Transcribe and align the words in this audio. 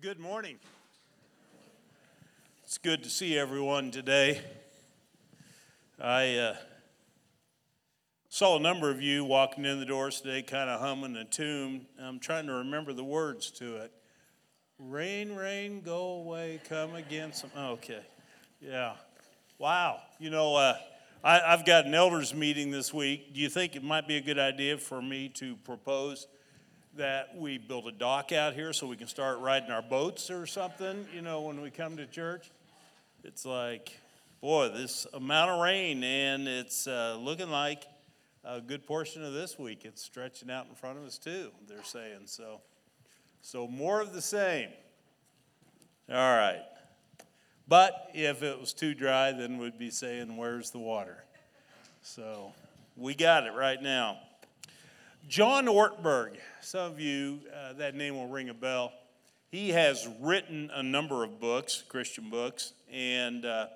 Good 0.00 0.20
morning. 0.20 0.58
It's 2.62 2.78
good 2.78 3.02
to 3.02 3.10
see 3.10 3.36
everyone 3.36 3.90
today. 3.90 4.40
I 6.00 6.36
uh, 6.36 6.56
saw 8.28 8.58
a 8.58 8.60
number 8.60 8.90
of 8.90 9.02
you 9.02 9.24
walking 9.24 9.64
in 9.64 9.80
the 9.80 9.84
doors 9.84 10.20
today, 10.20 10.42
kind 10.42 10.70
of 10.70 10.80
humming 10.80 11.16
a 11.16 11.24
tune. 11.24 11.86
I'm 12.00 12.20
trying 12.20 12.46
to 12.46 12.52
remember 12.52 12.92
the 12.92 13.02
words 13.02 13.50
to 13.52 13.78
it. 13.78 13.92
Rain, 14.78 15.34
rain, 15.34 15.80
go 15.80 16.12
away, 16.12 16.60
come 16.68 16.94
again. 16.94 17.32
Some, 17.32 17.50
okay. 17.58 18.02
Yeah. 18.60 18.92
Wow. 19.58 20.00
You 20.20 20.30
know, 20.30 20.54
uh, 20.54 20.76
I, 21.24 21.40
I've 21.40 21.66
got 21.66 21.86
an 21.86 21.94
elders 21.94 22.32
meeting 22.32 22.70
this 22.70 22.94
week. 22.94 23.34
Do 23.34 23.40
you 23.40 23.48
think 23.48 23.74
it 23.74 23.82
might 23.82 24.06
be 24.06 24.16
a 24.16 24.22
good 24.22 24.38
idea 24.38 24.78
for 24.78 25.02
me 25.02 25.28
to 25.30 25.56
propose? 25.56 26.28
That 26.98 27.36
we 27.36 27.58
build 27.58 27.86
a 27.86 27.92
dock 27.92 28.32
out 28.32 28.54
here 28.54 28.72
so 28.72 28.86
we 28.86 28.96
can 28.96 29.06
start 29.06 29.38
riding 29.38 29.70
our 29.70 29.82
boats 29.82 30.30
or 30.30 30.46
something, 30.46 31.06
you 31.14 31.22
know, 31.22 31.42
when 31.42 31.60
we 31.60 31.70
come 31.70 31.96
to 31.96 32.06
church. 32.06 32.50
It's 33.22 33.44
like, 33.44 33.96
boy, 34.40 34.68
this 34.70 35.06
amount 35.14 35.52
of 35.52 35.60
rain, 35.60 36.02
and 36.02 36.48
it's 36.48 36.88
uh, 36.88 37.16
looking 37.20 37.50
like 37.50 37.84
a 38.44 38.60
good 38.60 38.84
portion 38.84 39.24
of 39.24 39.32
this 39.32 39.58
week. 39.58 39.84
It's 39.84 40.02
stretching 40.02 40.50
out 40.50 40.66
in 40.68 40.74
front 40.74 40.98
of 40.98 41.04
us, 41.04 41.18
too, 41.18 41.50
they're 41.68 41.84
saying. 41.84 42.22
So, 42.26 42.60
so 43.42 43.68
more 43.68 44.00
of 44.00 44.12
the 44.12 44.22
same. 44.22 44.70
All 46.10 46.16
right. 46.16 46.62
But 47.68 48.10
if 48.12 48.42
it 48.42 48.58
was 48.58 48.72
too 48.72 48.92
dry, 48.94 49.30
then 49.30 49.58
we'd 49.58 49.78
be 49.78 49.90
saying, 49.90 50.36
Where's 50.36 50.72
the 50.72 50.78
water? 50.78 51.22
So 52.02 52.52
we 52.96 53.14
got 53.14 53.46
it 53.46 53.52
right 53.52 53.80
now. 53.80 54.18
John 55.28 55.66
Ortberg, 55.66 56.38
some 56.62 56.90
of 56.90 57.00
you, 57.00 57.40
uh, 57.54 57.74
that 57.74 57.94
name 57.94 58.14
will 58.14 58.28
ring 58.28 58.48
a 58.48 58.54
bell. 58.54 58.94
He 59.50 59.68
has 59.70 60.08
written 60.22 60.70
a 60.72 60.82
number 60.82 61.22
of 61.22 61.38
books, 61.38 61.84
Christian 61.86 62.30
books, 62.30 62.72
and 62.90 63.44
uh, 63.44 63.66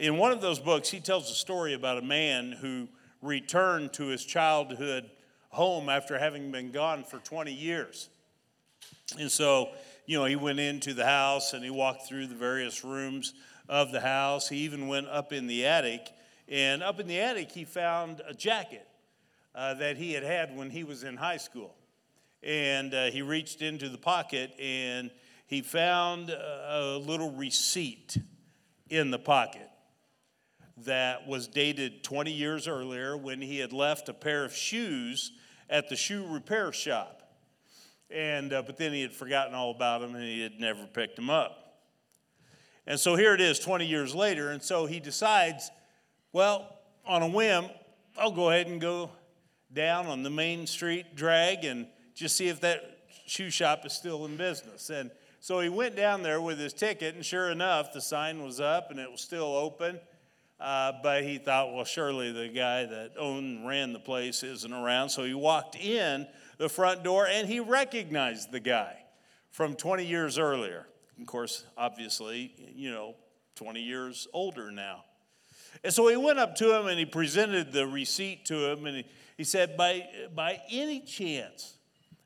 in 0.00 0.16
one 0.16 0.32
of 0.32 0.40
those 0.40 0.58
books, 0.58 0.88
he 0.88 0.98
tells 0.98 1.30
a 1.30 1.34
story 1.34 1.74
about 1.74 1.98
a 1.98 2.02
man 2.02 2.50
who 2.50 2.88
returned 3.22 3.92
to 3.92 4.06
his 4.06 4.24
childhood 4.24 5.08
home 5.50 5.88
after 5.88 6.18
having 6.18 6.50
been 6.50 6.72
gone 6.72 7.04
for 7.04 7.18
20 7.18 7.52
years. 7.52 8.08
And 9.16 9.30
so, 9.30 9.68
you 10.06 10.18
know, 10.18 10.24
he 10.24 10.34
went 10.34 10.58
into 10.58 10.92
the 10.92 11.06
house 11.06 11.52
and 11.52 11.62
he 11.62 11.70
walked 11.70 12.08
through 12.08 12.26
the 12.26 12.34
various 12.34 12.82
rooms 12.82 13.34
of 13.68 13.92
the 13.92 14.00
house. 14.00 14.48
He 14.48 14.56
even 14.58 14.88
went 14.88 15.06
up 15.06 15.32
in 15.32 15.46
the 15.46 15.66
attic, 15.66 16.10
and 16.48 16.82
up 16.82 16.98
in 16.98 17.06
the 17.06 17.20
attic, 17.20 17.52
he 17.52 17.64
found 17.64 18.22
a 18.26 18.34
jacket 18.34 18.88
uh, 19.54 19.74
that 19.74 19.96
he 19.96 20.12
had 20.12 20.22
had 20.22 20.56
when 20.56 20.70
he 20.70 20.84
was 20.84 21.02
in 21.02 21.16
high 21.16 21.36
school. 21.36 21.74
And 22.42 22.94
uh, 22.94 23.06
he 23.06 23.22
reached 23.22 23.62
into 23.62 23.88
the 23.88 23.98
pocket 23.98 24.52
and 24.58 25.10
he 25.46 25.62
found 25.62 26.30
a 26.30 26.96
little 27.04 27.32
receipt 27.32 28.16
in 28.88 29.10
the 29.10 29.18
pocket 29.18 29.68
that 30.84 31.26
was 31.26 31.48
dated 31.48 32.04
20 32.04 32.30
years 32.30 32.68
earlier 32.68 33.16
when 33.16 33.40
he 33.40 33.58
had 33.58 33.72
left 33.72 34.08
a 34.08 34.14
pair 34.14 34.44
of 34.44 34.54
shoes 34.54 35.32
at 35.68 35.88
the 35.88 35.96
shoe 35.96 36.26
repair 36.28 36.72
shop. 36.72 37.22
And, 38.10 38.52
uh, 38.52 38.62
but 38.62 38.76
then 38.76 38.92
he 38.92 39.02
had 39.02 39.12
forgotten 39.12 39.54
all 39.54 39.70
about 39.70 40.00
them 40.00 40.14
and 40.14 40.24
he 40.24 40.40
had 40.40 40.58
never 40.58 40.86
picked 40.86 41.16
them 41.16 41.30
up. 41.30 41.60
And 42.86 42.98
so 42.98 43.14
here 43.14 43.34
it 43.34 43.40
is 43.40 43.58
20 43.58 43.86
years 43.86 44.14
later. 44.14 44.50
And 44.50 44.62
so 44.62 44.86
he 44.86 45.00
decides, 45.00 45.70
well, 46.32 46.78
on 47.04 47.22
a 47.22 47.28
whim, 47.28 47.66
I'll 48.18 48.32
go 48.32 48.50
ahead 48.50 48.66
and 48.66 48.80
go 48.80 49.10
down 49.72 50.06
on 50.06 50.22
the 50.22 50.30
main 50.30 50.66
street 50.66 51.14
drag 51.14 51.64
and 51.64 51.86
just 52.14 52.36
see 52.36 52.48
if 52.48 52.60
that 52.60 52.98
shoe 53.26 53.50
shop 53.50 53.86
is 53.86 53.92
still 53.92 54.24
in 54.26 54.36
business. 54.36 54.90
And 54.90 55.10
so 55.40 55.60
he 55.60 55.68
went 55.68 55.96
down 55.96 56.22
there 56.22 56.40
with 56.40 56.58
his 56.58 56.72
ticket, 56.72 57.14
and 57.14 57.24
sure 57.24 57.50
enough, 57.50 57.92
the 57.92 58.00
sign 58.00 58.42
was 58.42 58.60
up 58.60 58.90
and 58.90 59.00
it 59.00 59.10
was 59.10 59.20
still 59.20 59.56
open. 59.56 59.98
Uh, 60.60 60.92
but 61.02 61.24
he 61.24 61.38
thought, 61.38 61.72
well, 61.72 61.86
surely 61.86 62.32
the 62.32 62.48
guy 62.48 62.84
that 62.84 63.12
owned 63.18 63.58
and 63.58 63.66
ran 63.66 63.94
the 63.94 63.98
place 63.98 64.42
isn't 64.42 64.72
around. 64.72 65.08
So 65.08 65.24
he 65.24 65.32
walked 65.32 65.74
in 65.74 66.26
the 66.58 66.68
front 66.68 67.02
door 67.02 67.26
and 67.26 67.48
he 67.48 67.60
recognized 67.60 68.52
the 68.52 68.60
guy 68.60 68.98
from 69.50 69.74
20 69.74 70.04
years 70.04 70.38
earlier. 70.38 70.86
Of 71.18 71.26
course, 71.26 71.64
obviously, 71.78 72.52
you 72.74 72.90
know, 72.90 73.14
20 73.54 73.80
years 73.80 74.28
older 74.34 74.70
now. 74.70 75.04
And 75.82 75.94
so 75.94 76.08
he 76.08 76.16
went 76.16 76.38
up 76.38 76.56
to 76.56 76.78
him 76.78 76.88
and 76.88 76.98
he 76.98 77.06
presented 77.06 77.72
the 77.72 77.86
receipt 77.86 78.44
to 78.46 78.70
him 78.70 78.84
and 78.84 78.98
he, 78.98 79.06
he 79.40 79.44
said, 79.44 79.74
by, 79.74 80.06
by 80.34 80.60
any 80.70 81.00
chance, 81.00 81.78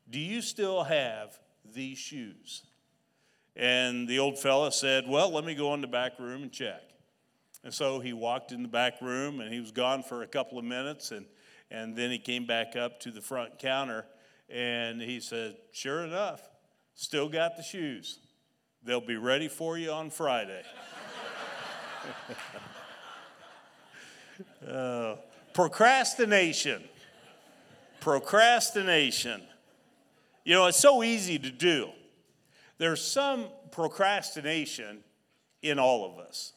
do 0.09 0.19
you 0.19 0.41
still 0.41 0.83
have 0.83 1.39
these 1.73 1.97
shoes? 1.97 2.63
And 3.55 4.05
the 4.05 4.19
old 4.19 4.37
fella 4.37 4.69
said, 4.69 5.05
Well, 5.07 5.31
let 5.31 5.45
me 5.45 5.55
go 5.55 5.73
in 5.73 5.79
the 5.79 5.87
back 5.87 6.19
room 6.19 6.43
and 6.43 6.51
check. 6.51 6.81
And 7.63 7.73
so 7.73 8.01
he 8.01 8.11
walked 8.11 8.51
in 8.51 8.63
the 8.63 8.67
back 8.67 9.01
room 9.01 9.39
and 9.39 9.53
he 9.53 9.61
was 9.61 9.71
gone 9.71 10.03
for 10.03 10.23
a 10.23 10.27
couple 10.27 10.59
of 10.59 10.65
minutes. 10.65 11.11
And, 11.11 11.25
and 11.71 11.95
then 11.95 12.11
he 12.11 12.19
came 12.19 12.45
back 12.45 12.75
up 12.75 12.99
to 12.99 13.11
the 13.11 13.21
front 13.21 13.59
counter 13.59 14.05
and 14.49 15.01
he 15.01 15.21
said, 15.21 15.55
Sure 15.71 16.03
enough, 16.03 16.41
still 16.95 17.29
got 17.29 17.55
the 17.55 17.63
shoes. 17.63 18.19
They'll 18.83 18.99
be 18.99 19.15
ready 19.15 19.47
for 19.47 19.77
you 19.77 19.91
on 19.91 20.09
Friday. 20.09 20.63
uh, 24.69 25.15
procrastination 25.53 26.83
procrastination. 28.05 29.41
You 30.43 30.53
know, 30.53 30.67
it's 30.67 30.79
so 30.79 31.01
easy 31.01 31.39
to 31.39 31.49
do. 31.49 31.89
There's 32.77 33.03
some 33.03 33.47
procrastination 33.71 35.03
in 35.63 35.79
all 35.79 36.05
of 36.05 36.19
us, 36.19 36.53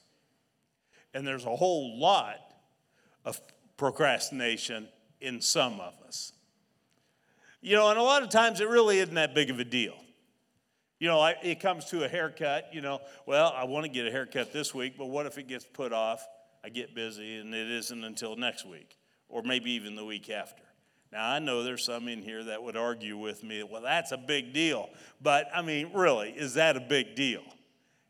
and 1.14 1.26
there's 1.26 1.47
a 1.47 1.56
whole 1.56 1.98
lot 1.98 2.37
of 3.25 3.41
procrastination 3.78 4.91
in 5.22 5.41
some 5.41 5.81
of 5.81 5.94
us. 6.06 6.34
You 7.62 7.76
know, 7.76 7.88
and 7.88 7.98
a 7.98 8.03
lot 8.03 8.22
of 8.22 8.28
times 8.28 8.60
it 8.60 8.69
really 8.69 8.98
isn't 8.98 9.14
that 9.14 9.34
big 9.34 9.48
of 9.48 9.58
a 9.58 9.64
deal. 9.64 9.97
You 10.98 11.08
know, 11.08 11.32
it 11.42 11.60
comes 11.60 11.87
to 11.87 12.04
a 12.04 12.08
haircut, 12.08 12.75
you 12.75 12.82
know, 12.82 13.00
well, 13.25 13.54
I 13.56 13.64
want 13.64 13.87
to 13.87 13.91
get 13.91 14.06
a 14.06 14.10
haircut 14.10 14.53
this 14.53 14.75
week, 14.75 14.98
but 14.98 15.06
what 15.06 15.25
if 15.25 15.38
it 15.38 15.48
gets 15.48 15.64
put 15.64 15.94
off? 15.94 16.28
I 16.62 16.69
get 16.69 16.94
busy 16.94 17.38
and 17.38 17.54
it 17.54 17.70
isn't 17.70 18.04
until 18.04 18.37
next 18.37 18.66
week 18.66 18.98
or 19.31 19.42
maybe 19.42 19.70
even 19.70 19.97
the 19.97 20.04
week 20.04 20.28
after. 20.28 20.68
Now, 21.12 21.30
I 21.30 21.38
know 21.38 21.62
there's 21.62 21.84
some 21.84 22.06
in 22.08 22.22
here 22.22 22.44
that 22.44 22.62
would 22.62 22.76
argue 22.76 23.16
with 23.16 23.42
me, 23.42 23.62
well, 23.62 23.82
that's 23.82 24.12
a 24.12 24.19
big 24.19 24.52
deal. 24.52 24.91
But, 25.22 25.48
I 25.54 25.62
mean, 25.62 25.91
really, 25.94 26.30
is 26.30 26.54
that 26.54 26.76
a 26.76 26.80
big 26.80 27.14
deal? 27.14 27.42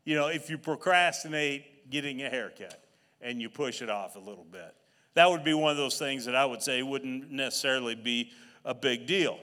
You 0.03 0.15
know, 0.15 0.27
if 0.27 0.49
you 0.49 0.57
procrastinate 0.57 1.89
getting 1.89 2.21
a 2.21 2.29
haircut 2.29 2.83
and 3.21 3.41
you 3.41 3.49
push 3.49 3.81
it 3.81 3.89
off 3.89 4.15
a 4.15 4.19
little 4.19 4.45
bit, 4.51 4.75
that 5.13 5.29
would 5.29 5.43
be 5.43 5.53
one 5.53 5.71
of 5.71 5.77
those 5.77 5.97
things 5.97 6.25
that 6.25 6.35
I 6.35 6.45
would 6.45 6.61
say 6.61 6.81
wouldn't 6.83 7.31
necessarily 7.31 7.95
be 7.95 8.31
a 8.65 8.73
big 8.73 9.07
deal. 9.07 9.39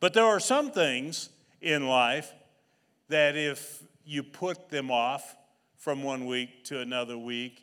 But 0.00 0.12
there 0.12 0.24
are 0.24 0.40
some 0.40 0.70
things 0.70 1.30
in 1.60 1.86
life 1.86 2.32
that 3.08 3.36
if 3.36 3.82
you 4.04 4.22
put 4.22 4.70
them 4.70 4.90
off 4.90 5.36
from 5.76 6.02
one 6.02 6.26
week 6.26 6.64
to 6.64 6.80
another 6.80 7.16
week, 7.16 7.62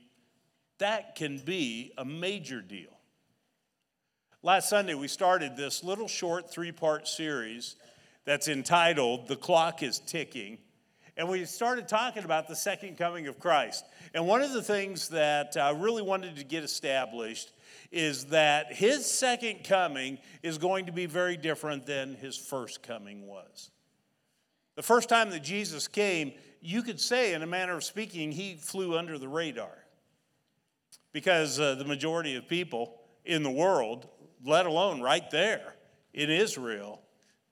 that 0.78 1.16
can 1.16 1.38
be 1.40 1.94
a 1.98 2.06
major 2.06 2.62
deal. 2.62 2.95
Last 4.46 4.70
Sunday, 4.70 4.94
we 4.94 5.08
started 5.08 5.58
this 5.58 5.84
little 5.84 6.08
short 6.08 6.52
three 6.52 6.72
part 6.72 7.08
series 7.08 7.78
that's 8.26 8.48
entitled 8.48 9.28
The 9.28 9.36
Clock 9.36 9.82
is 9.82 9.98
Ticking. 9.98 10.60
And 11.18 11.28
we 11.28 11.46
started 11.46 11.88
talking 11.88 12.24
about 12.24 12.48
the 12.48 12.56
second 12.56 12.96
coming 12.96 13.26
of 13.26 13.40
Christ. 13.40 13.84
And 14.14 14.28
one 14.28 14.44
of 14.44 14.54
the 14.54 14.62
things 14.62 15.10
that 15.10 15.58
I 15.58 15.72
really 15.72 16.04
wanted 16.04 16.36
to 16.36 16.44
get 16.44 16.64
established 16.64 17.54
is 17.92 18.26
that 18.26 18.72
his 18.72 19.10
second 19.10 19.64
coming 19.64 20.20
is 20.44 20.60
going 20.60 20.86
to 20.86 20.92
be 20.92 21.08
very 21.08 21.38
different 21.38 21.88
than 21.88 22.14
his 22.14 22.38
first 22.38 22.84
coming 22.84 23.26
was. 23.26 23.72
The 24.76 24.84
first 24.84 25.10
time 25.10 25.32
that 25.32 25.42
Jesus 25.42 25.88
came, 25.88 26.34
you 26.62 26.84
could 26.84 27.02
say, 27.02 27.34
in 27.34 27.42
a 27.42 27.48
manner 27.48 27.78
of 27.78 27.84
speaking, 27.84 28.32
he 28.32 28.54
flew 28.54 28.96
under 28.96 29.18
the 29.18 29.28
radar. 29.28 29.76
Because 31.14 31.60
uh, 31.60 31.74
the 31.74 31.86
majority 31.86 32.36
of 32.36 32.48
people 32.48 33.00
in 33.26 33.42
the 33.42 33.50
world 33.50 34.08
let 34.44 34.66
alone 34.66 35.02
right 35.02 35.30
there 35.32 35.76
in 36.14 36.30
Israel, 36.30 37.02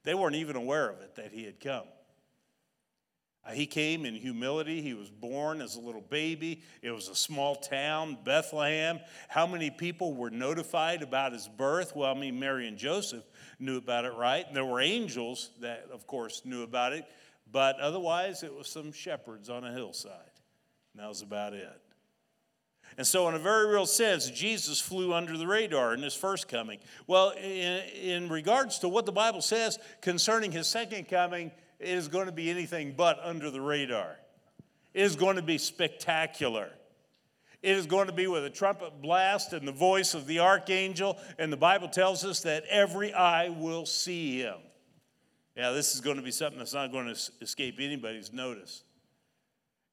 they 0.04 0.14
weren't 0.14 0.36
even 0.36 0.56
aware 0.56 0.90
of 0.90 1.00
it 1.02 1.16
that 1.16 1.32
he 1.32 1.44
had 1.44 1.60
come. 1.60 1.86
Uh, 3.46 3.52
he 3.52 3.66
came 3.66 4.06
in 4.06 4.16
humility. 4.16 4.82
He 4.82 4.94
was 4.94 5.10
born 5.10 5.62
as 5.62 5.76
a 5.76 5.82
little 5.82 6.02
baby. 6.02 6.62
It 6.82 6.92
was 6.92 7.10
a 7.10 7.16
small 7.16 7.56
town, 7.56 8.18
Bethlehem. 8.24 9.00
How 9.28 9.46
many 9.46 9.70
people 9.70 10.14
were 10.14 10.30
notified 10.30 11.02
about 11.02 11.34
his 11.34 11.50
birth? 11.50 11.94
Well, 11.96 12.10
I 12.10 12.18
mean, 12.18 12.40
Mary 12.40 12.68
and 12.68 12.78
Joseph 12.78 13.24
knew 13.60 13.78
about 13.78 14.06
it, 14.06 14.14
right? 14.14 14.46
And 14.48 14.56
there 14.56 14.66
were 14.66 14.80
angels 14.80 15.50
that, 15.60 15.88
of 15.92 16.08
course, 16.08 16.42
knew 16.46 16.64
about 16.64 16.94
it. 16.94 17.06
But 17.52 17.80
otherwise, 17.80 18.44
it 18.44 18.54
was 18.54 18.68
some 18.68 18.94
shepherds 18.94 19.50
on 19.50 19.66
a 19.66 19.74
hillside. 19.74 20.12
And 20.94 21.04
that 21.04 21.10
was 21.10 21.22
about 21.22 21.54
it. 21.54 21.68
And 22.98 23.08
so, 23.08 23.28
in 23.28 23.36
a 23.36 23.40
very 23.40 23.68
real 23.68 23.86
sense, 23.86 24.30
Jesus 24.30 24.80
flew 24.80 25.14
under 25.14 25.38
the 25.38 25.48
radar 25.48 25.94
in 25.94 26.02
his 26.02 26.14
first 26.14 26.48
coming. 26.48 26.80
Well, 27.08 27.32
in, 27.32 27.82
in, 28.02 28.30
regards 28.30 28.80
to 28.80 28.90
what 28.90 29.06
the 29.06 29.12
Bible 29.12 29.42
says 29.42 29.80
concerning 30.02 30.52
his 30.52 30.68
second 30.68 31.08
coming, 31.08 31.52
it 31.80 31.90
is 31.90 32.08
going 32.08 32.28
to 32.28 32.32
be 32.32 32.50
anything 32.50 32.94
but 32.96 33.20
under 33.24 33.50
the 33.50 33.62
radar. 33.62 34.18
It 34.94 35.02
is 35.02 35.16
going 35.16 35.38
to 35.38 35.42
be 35.42 35.58
spectacular. 35.58 36.70
It 37.64 37.78
is 37.78 37.86
going 37.88 38.08
to 38.08 38.14
be 38.14 38.28
with 38.28 38.44
a 38.44 38.50
trumpet 38.50 39.02
blast 39.02 39.54
and 39.54 39.68
the 39.68 39.72
voice 39.72 40.14
of 40.14 40.28
the 40.28 40.40
archangel, 40.40 41.18
and 41.40 41.52
the 41.52 41.58
Bible 41.58 41.88
tells 41.88 42.26
us 42.26 42.42
that 42.42 42.66
every 42.70 43.14
eye 43.14 43.50
will 43.50 43.86
see 43.86 44.40
him. 44.40 44.58
Yeah, 45.56 45.72
this 45.72 45.96
is 45.96 46.02
going 46.02 46.18
to 46.18 46.24
be 46.24 46.32
something 46.32 46.60
that's 46.60 46.74
not 46.74 46.92
going 46.92 47.08
to 47.08 47.32
escape 47.42 47.76
anybody's 47.80 48.34
notice. 48.34 48.84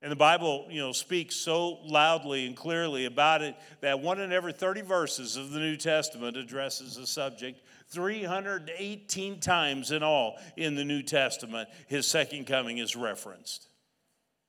And 0.02 0.10
the 0.10 0.16
Bible, 0.16 0.66
you 0.70 0.80
know, 0.80 0.92
speaks 0.92 1.36
so 1.36 1.78
loudly 1.84 2.46
and 2.46 2.56
clearly 2.56 3.04
about 3.04 3.42
it 3.42 3.54
that 3.82 4.00
one 4.00 4.18
in 4.18 4.32
every 4.32 4.52
30 4.52 4.80
verses 4.80 5.36
of 5.36 5.50
the 5.50 5.58
New 5.58 5.76
Testament 5.76 6.38
addresses 6.38 6.96
the 6.96 7.06
subject. 7.06 7.60
318 7.90 9.40
times 9.40 9.90
in 9.90 10.02
all 10.02 10.38
in 10.56 10.74
the 10.74 10.84
New 10.84 11.02
Testament, 11.02 11.68
his 11.86 12.06
second 12.06 12.46
coming 12.46 12.78
is 12.78 12.96
referenced. 12.96 13.68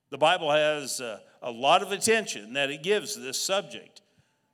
The 0.10 0.18
Bible 0.18 0.52
has 0.52 1.00
a, 1.02 1.22
a 1.42 1.52
lot 1.52 1.82
of 1.82 1.92
attention 1.92 2.54
that 2.54 2.70
it 2.70 2.84
gives 2.84 3.20
this 3.20 3.40
subject. 3.40 4.02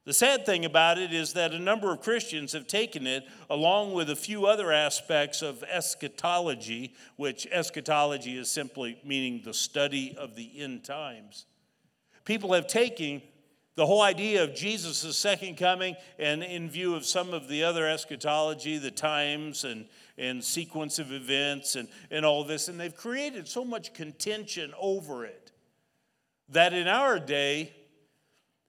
The 0.07 0.13
sad 0.13 0.45
thing 0.45 0.63
about 0.63 0.97
it 0.97 1.11
is 1.11 1.33
that 1.33 1.51
a 1.51 1.59
number 1.59 1.91
of 1.91 1.99
Christians 1.99 2.53
have 2.53 2.65
taken 2.65 3.05
it 3.05 3.27
along 3.49 3.91
with 3.91 4.09
a 4.09 4.15
few 4.15 4.45
other 4.45 4.71
aspects 4.71 5.41
of 5.41 5.63
eschatology, 5.63 6.93
which 7.17 7.45
eschatology 7.51 8.37
is 8.37 8.49
simply 8.49 9.01
meaning 9.03 9.41
the 9.43 9.53
study 9.53 10.15
of 10.17 10.37
the 10.37 10.49
end 10.61 10.85
times. 10.85 11.45
People 12.23 12.53
have 12.53 12.67
taken 12.67 13.21
the 13.75 13.85
whole 13.85 14.01
idea 14.01 14.45
of 14.45 14.55
Jesus' 14.55 15.17
second 15.17 15.57
coming 15.57 15.97
and 16.17 16.41
in 16.41 16.69
view 16.69 16.95
of 16.95 17.05
some 17.05 17.33
of 17.33 17.49
the 17.49 17.65
other 17.65 17.85
eschatology, 17.85 18.77
the 18.77 18.89
times 18.89 19.65
and, 19.65 19.87
and 20.17 20.41
sequence 20.41 20.99
of 20.99 21.11
events 21.11 21.75
and, 21.75 21.89
and 22.11 22.25
all 22.25 22.45
this, 22.45 22.69
and 22.69 22.79
they've 22.79 22.95
created 22.95 23.45
so 23.45 23.65
much 23.65 23.93
contention 23.93 24.73
over 24.79 25.25
it 25.25 25.51
that 26.47 26.71
in 26.71 26.87
our 26.87 27.19
day, 27.19 27.73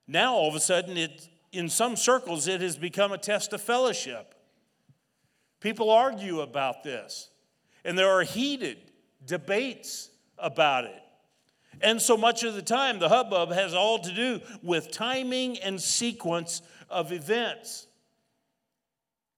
now, 0.08 0.34
all 0.34 0.48
of 0.48 0.54
a 0.54 0.60
sudden, 0.60 0.96
it, 0.96 1.28
in 1.52 1.68
some 1.68 1.94
circles, 1.94 2.48
it 2.48 2.62
has 2.62 2.78
become 2.78 3.12
a 3.12 3.18
test 3.18 3.52
of 3.52 3.60
fellowship. 3.60 4.34
People 5.60 5.90
argue 5.90 6.40
about 6.40 6.82
this, 6.82 7.28
and 7.84 7.96
there 7.98 8.08
are 8.08 8.22
heated 8.22 8.78
debates 9.26 10.08
about 10.38 10.84
it. 10.84 11.02
And 11.82 12.00
so 12.00 12.16
much 12.16 12.42
of 12.42 12.54
the 12.54 12.62
time, 12.62 12.98
the 12.98 13.10
hubbub 13.10 13.52
has 13.52 13.74
all 13.74 13.98
to 13.98 14.12
do 14.12 14.40
with 14.62 14.90
timing 14.90 15.58
and 15.58 15.80
sequence 15.80 16.62
of 16.88 17.12
events. 17.12 17.86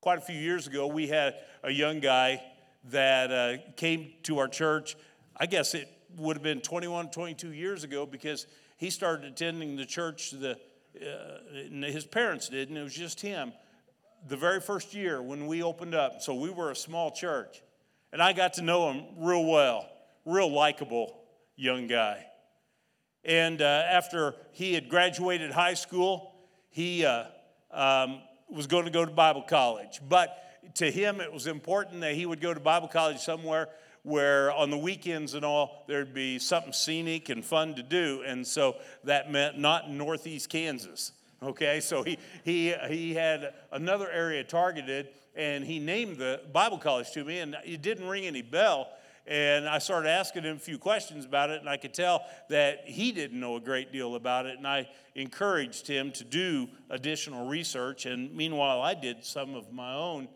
Quite 0.01 0.19
a 0.19 0.23
few 0.23 0.39
years 0.39 0.69
ago, 0.69 0.87
we 0.87 1.09
had 1.09 1.35
a 1.65 1.71
young 1.71 1.99
guy 1.99 2.43
that 2.85 3.33
uh, 3.33 3.57
came 3.77 4.13
to 4.23 4.39
our 4.39 4.49
church. 4.49 4.97
I 5.37 5.47
guess 5.47 5.75
it 5.75 5.89
would 6.17 6.37
have 6.37 6.43
been 6.43 6.61
21, 6.61 7.11
22 7.11 7.53
years 7.53 7.85
ago 7.85 8.07
because 8.07 8.47
he 8.81 8.89
started 8.89 9.27
attending 9.27 9.77
the 9.77 9.85
church, 9.85 10.31
the, 10.31 10.53
uh, 10.97 11.87
his 11.87 12.07
parents 12.07 12.49
did, 12.49 12.71
and 12.71 12.79
it 12.79 12.83
was 12.83 12.95
just 12.95 13.21
him. 13.21 13.53
The 14.27 14.39
very 14.39 14.59
first 14.59 14.95
year 14.95 15.21
when 15.21 15.47
we 15.47 15.63
opened 15.63 15.95
up, 15.95 16.23
so 16.23 16.35
we 16.35 16.49
were 16.49 16.71
a 16.71 16.77
small 16.77 17.11
church, 17.11 17.63
and 18.11 18.23
I 18.23 18.33
got 18.33 18.55
to 18.55 18.63
know 18.63 18.91
him 18.91 19.05
real 19.19 19.45
well, 19.45 19.87
real 20.25 20.51
likable 20.51 21.15
young 21.57 21.89
guy. 21.89 22.25
And 23.23 23.61
uh, 23.61 23.65
after 23.65 24.35
he 24.53 24.73
had 24.73 24.89
graduated 24.89 25.51
high 25.51 25.75
school, 25.75 26.33
he 26.71 27.05
uh, 27.05 27.25
um, 27.71 28.23
was 28.49 28.67
going 28.67 28.87
to 28.87 28.91
go 28.91 29.05
to 29.05 29.11
Bible 29.13 29.43
college. 29.43 30.01
But 30.09 30.39
to 30.77 30.91
him, 30.91 31.21
it 31.21 31.31
was 31.31 31.47
important 31.47 32.01
that 32.01 32.15
he 32.15 32.25
would 32.25 32.41
go 32.41 32.55
to 32.55 32.61
Bible 32.61 32.89
college 32.89 33.19
somewhere 33.19 33.69
where 34.03 34.53
on 34.53 34.71
the 34.71 34.79
weekends 34.79 35.35
and 35.35 35.45
all 35.45 35.85
there'd 35.87 36.15
be 36.15 36.39
something 36.39 36.73
scenic 36.73 37.29
and 37.29 37.45
fun 37.45 37.75
to 37.75 37.83
do 37.83 38.23
and 38.27 38.47
so 38.47 38.77
that 39.05 39.31
meant 39.31 39.59
not 39.59 39.91
northeast 39.91 40.49
kansas 40.49 41.13
okay 41.43 41.81
so 41.81 42.03
he 42.03 42.19
he 42.45 42.75
he 42.89 43.15
had 43.15 43.55
another 43.73 44.11
area 44.11 44.43
targeted 44.43 45.09
and 45.35 45.65
he 45.65 45.79
named 45.79 46.17
the 46.17 46.41
bible 46.53 46.79
college 46.79 47.11
to 47.13 47.25
me 47.25 47.39
and 47.39 47.57
it 47.65 47.83
didn't 47.83 48.07
ring 48.07 48.25
any 48.25 48.43
bell 48.43 48.89
and 49.27 49.69
I 49.69 49.79
started 49.79 50.09
asking 50.09 50.43
him 50.43 50.57
a 50.57 50.59
few 50.59 50.77
questions 50.77 51.25
about 51.25 51.51
it, 51.51 51.61
and 51.61 51.69
I 51.69 51.77
could 51.77 51.95
tell 51.95 52.25
that 52.49 52.83
he 52.87 53.13
didn't 53.13 53.39
know 53.39 53.57
a 53.57 53.61
great 53.61 53.93
deal 53.93 54.17
about 54.17 54.47
it. 54.47 54.57
And 54.59 54.67
I 54.67 54.89
encouraged 55.15 55.87
him 55.87 56.11
to 56.13 56.25
do 56.25 56.69
additional 56.91 57.47
research. 57.47 58.07
And 58.07 58.35
meanwhile, 58.35 58.83
I 58.83 58.95
did 58.95 59.25
some 59.25 59.55
of 59.55 59.73
my 59.73 59.95
own. 59.95 60.29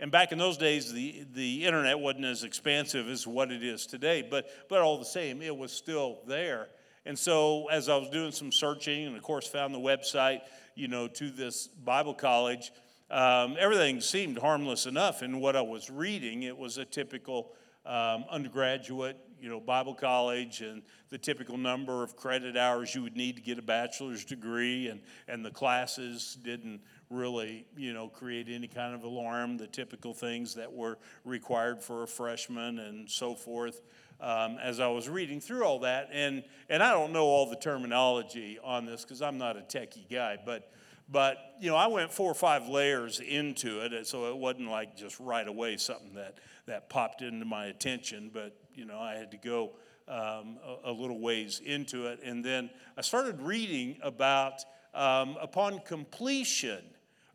And 0.00 0.10
back 0.10 0.32
in 0.32 0.38
those 0.38 0.56
days, 0.56 0.90
the, 0.92 1.26
the 1.34 1.66
internet 1.66 2.00
wasn't 2.00 2.24
as 2.24 2.42
expansive 2.42 3.06
as 3.06 3.26
what 3.26 3.52
it 3.52 3.62
is 3.62 3.86
today, 3.86 4.26
but, 4.28 4.48
but 4.70 4.80
all 4.80 4.96
the 4.98 5.04
same, 5.04 5.42
it 5.42 5.54
was 5.54 5.70
still 5.72 6.20
there. 6.26 6.68
And 7.04 7.18
so, 7.18 7.68
as 7.68 7.90
I 7.90 7.96
was 7.96 8.08
doing 8.08 8.32
some 8.32 8.50
searching, 8.50 9.06
and 9.06 9.14
of 9.14 9.22
course, 9.22 9.46
found 9.46 9.74
the 9.74 9.78
website, 9.78 10.40
you 10.74 10.88
know, 10.88 11.06
to 11.06 11.30
this 11.30 11.66
Bible 11.66 12.14
college, 12.14 12.72
um, 13.10 13.56
everything 13.58 14.00
seemed 14.00 14.38
harmless 14.38 14.86
enough 14.86 15.22
in 15.22 15.38
what 15.38 15.54
I 15.54 15.60
was 15.60 15.90
reading. 15.90 16.44
It 16.44 16.56
was 16.56 16.78
a 16.78 16.86
typical 16.86 17.52
um, 17.84 18.24
undergraduate, 18.30 19.18
you 19.40 19.48
know, 19.48 19.60
Bible 19.60 19.94
college, 19.94 20.60
and 20.60 20.82
the 21.08 21.18
typical 21.18 21.56
number 21.56 22.02
of 22.02 22.16
credit 22.16 22.56
hours 22.56 22.94
you 22.94 23.02
would 23.02 23.16
need 23.16 23.36
to 23.36 23.42
get 23.42 23.58
a 23.58 23.62
bachelor's 23.62 24.24
degree, 24.24 24.88
and, 24.88 25.00
and 25.28 25.44
the 25.44 25.50
classes 25.50 26.36
didn't 26.42 26.80
really, 27.08 27.66
you 27.76 27.92
know, 27.92 28.08
create 28.08 28.48
any 28.48 28.68
kind 28.68 28.94
of 28.94 29.02
alarm, 29.02 29.56
the 29.56 29.66
typical 29.66 30.14
things 30.14 30.54
that 30.54 30.72
were 30.72 30.98
required 31.24 31.82
for 31.82 32.04
a 32.04 32.06
freshman 32.06 32.78
and 32.78 33.10
so 33.10 33.34
forth. 33.34 33.82
Um, 34.20 34.58
as 34.62 34.80
I 34.80 34.88
was 34.88 35.08
reading 35.08 35.40
through 35.40 35.64
all 35.64 35.80
that, 35.80 36.10
and, 36.12 36.44
and 36.68 36.82
I 36.82 36.92
don't 36.92 37.12
know 37.12 37.24
all 37.24 37.48
the 37.48 37.56
terminology 37.56 38.58
on 38.62 38.84
this 38.84 39.02
because 39.02 39.22
I'm 39.22 39.38
not 39.38 39.56
a 39.56 39.62
techie 39.62 40.08
guy, 40.10 40.36
but, 40.44 40.70
but, 41.08 41.38
you 41.58 41.70
know, 41.70 41.76
I 41.76 41.86
went 41.86 42.12
four 42.12 42.30
or 42.30 42.34
five 42.34 42.68
layers 42.68 43.18
into 43.20 43.80
it, 43.80 44.06
so 44.06 44.28
it 44.28 44.36
wasn't 44.36 44.68
like 44.68 44.94
just 44.94 45.18
right 45.18 45.48
away 45.48 45.78
something 45.78 46.14
that, 46.14 46.36
that 46.66 46.90
popped 46.90 47.22
into 47.22 47.46
my 47.46 47.66
attention, 47.66 48.30
but, 48.32 48.59
you 48.74 48.84
know, 48.84 48.98
I 48.98 49.14
had 49.14 49.30
to 49.32 49.36
go 49.36 49.72
um, 50.08 50.58
a, 50.64 50.90
a 50.90 50.92
little 50.92 51.20
ways 51.20 51.60
into 51.64 52.06
it. 52.06 52.20
And 52.24 52.44
then 52.44 52.70
I 52.96 53.02
started 53.02 53.40
reading 53.40 53.98
about 54.02 54.64
um, 54.94 55.36
upon 55.40 55.80
completion 55.80 56.82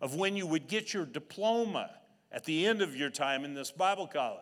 of 0.01 0.15
when 0.15 0.35
you 0.35 0.45
would 0.45 0.67
get 0.67 0.93
your 0.93 1.05
diploma 1.05 1.89
at 2.31 2.43
the 2.43 2.67
end 2.67 2.81
of 2.81 2.95
your 2.95 3.09
time 3.09 3.45
in 3.45 3.53
this 3.53 3.71
Bible 3.71 4.07
college. 4.07 4.41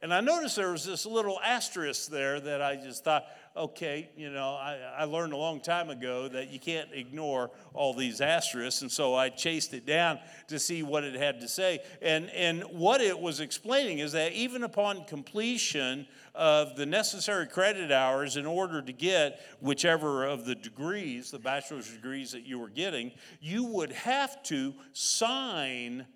And 0.00 0.14
I 0.14 0.20
noticed 0.20 0.54
there 0.54 0.70
was 0.70 0.84
this 0.84 1.04
little 1.04 1.40
asterisk 1.44 2.08
there 2.08 2.38
that 2.38 2.62
I 2.62 2.76
just 2.76 3.02
thought, 3.02 3.26
okay, 3.56 4.10
you 4.16 4.30
know, 4.30 4.50
I, 4.50 4.78
I, 4.96 5.04
learned 5.04 5.32
a 5.32 5.36
long 5.36 5.60
time 5.60 5.90
ago 5.90 6.28
that 6.28 6.50
you 6.50 6.60
can't 6.60 6.88
ignore 6.92 7.50
all 7.74 7.92
these 7.92 8.20
asterisks. 8.20 8.82
And 8.82 8.92
so 8.92 9.16
I 9.16 9.28
chased 9.28 9.74
it 9.74 9.84
down 9.84 10.20
to 10.46 10.60
see 10.60 10.84
what 10.84 11.02
it 11.02 11.16
had 11.16 11.40
to 11.40 11.48
say. 11.48 11.80
And, 12.00 12.30
and 12.30 12.62
what 12.62 13.00
it 13.00 13.18
was 13.18 13.40
explaining 13.40 13.98
is 13.98 14.12
that 14.12 14.32
even 14.34 14.62
upon 14.62 15.04
completion 15.06 16.06
of 16.32 16.76
the 16.76 16.86
necessary 16.86 17.48
credit 17.48 17.90
hours 17.90 18.36
in 18.36 18.46
order 18.46 18.80
to 18.80 18.92
get 18.92 19.40
whichever 19.58 20.24
of 20.24 20.44
the 20.44 20.54
degrees, 20.54 21.32
the 21.32 21.40
bachelor's 21.40 21.90
degrees 21.90 22.30
that 22.30 22.46
you 22.46 22.60
were 22.60 22.68
getting, 22.68 23.10
you 23.40 23.64
would 23.64 23.90
have 23.90 24.40
to 24.44 24.74
sign 24.92 26.06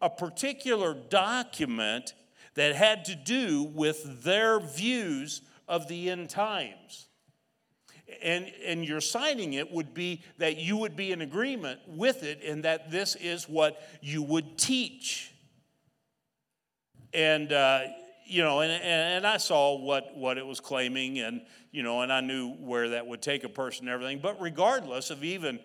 a 0.00 0.08
particular 0.08 0.94
document 0.94 2.14
that 2.54 2.74
had 2.74 3.04
to 3.06 3.14
do 3.14 3.62
with 3.62 4.22
their 4.24 4.60
views 4.60 5.42
of 5.68 5.88
the 5.88 6.10
end 6.10 6.30
times. 6.30 7.08
And, 8.22 8.52
and 8.64 8.84
your 8.84 9.00
signing 9.00 9.54
it 9.54 9.72
would 9.72 9.94
be 9.94 10.22
that 10.38 10.58
you 10.58 10.76
would 10.76 10.96
be 10.96 11.12
in 11.12 11.22
agreement 11.22 11.80
with 11.86 12.22
it 12.22 12.42
and 12.44 12.64
that 12.64 12.90
this 12.90 13.16
is 13.16 13.48
what 13.48 13.80
you 14.02 14.22
would 14.22 14.58
teach. 14.58 15.32
And, 17.14 17.52
uh, 17.52 17.80
you 18.26 18.42
know, 18.42 18.60
and, 18.60 18.72
and 18.72 19.26
I 19.26 19.38
saw 19.38 19.78
what, 19.78 20.16
what 20.16 20.38
it 20.38 20.46
was 20.46 20.60
claiming, 20.60 21.18
and, 21.18 21.42
you 21.70 21.82
know, 21.82 22.02
and 22.02 22.12
I 22.12 22.20
knew 22.20 22.52
where 22.52 22.90
that 22.90 23.06
would 23.06 23.22
take 23.22 23.44
a 23.44 23.48
person 23.48 23.86
and 23.86 23.94
everything. 23.94 24.20
But 24.22 24.40
regardless 24.40 25.10
of 25.10 25.24
even, 25.24 25.58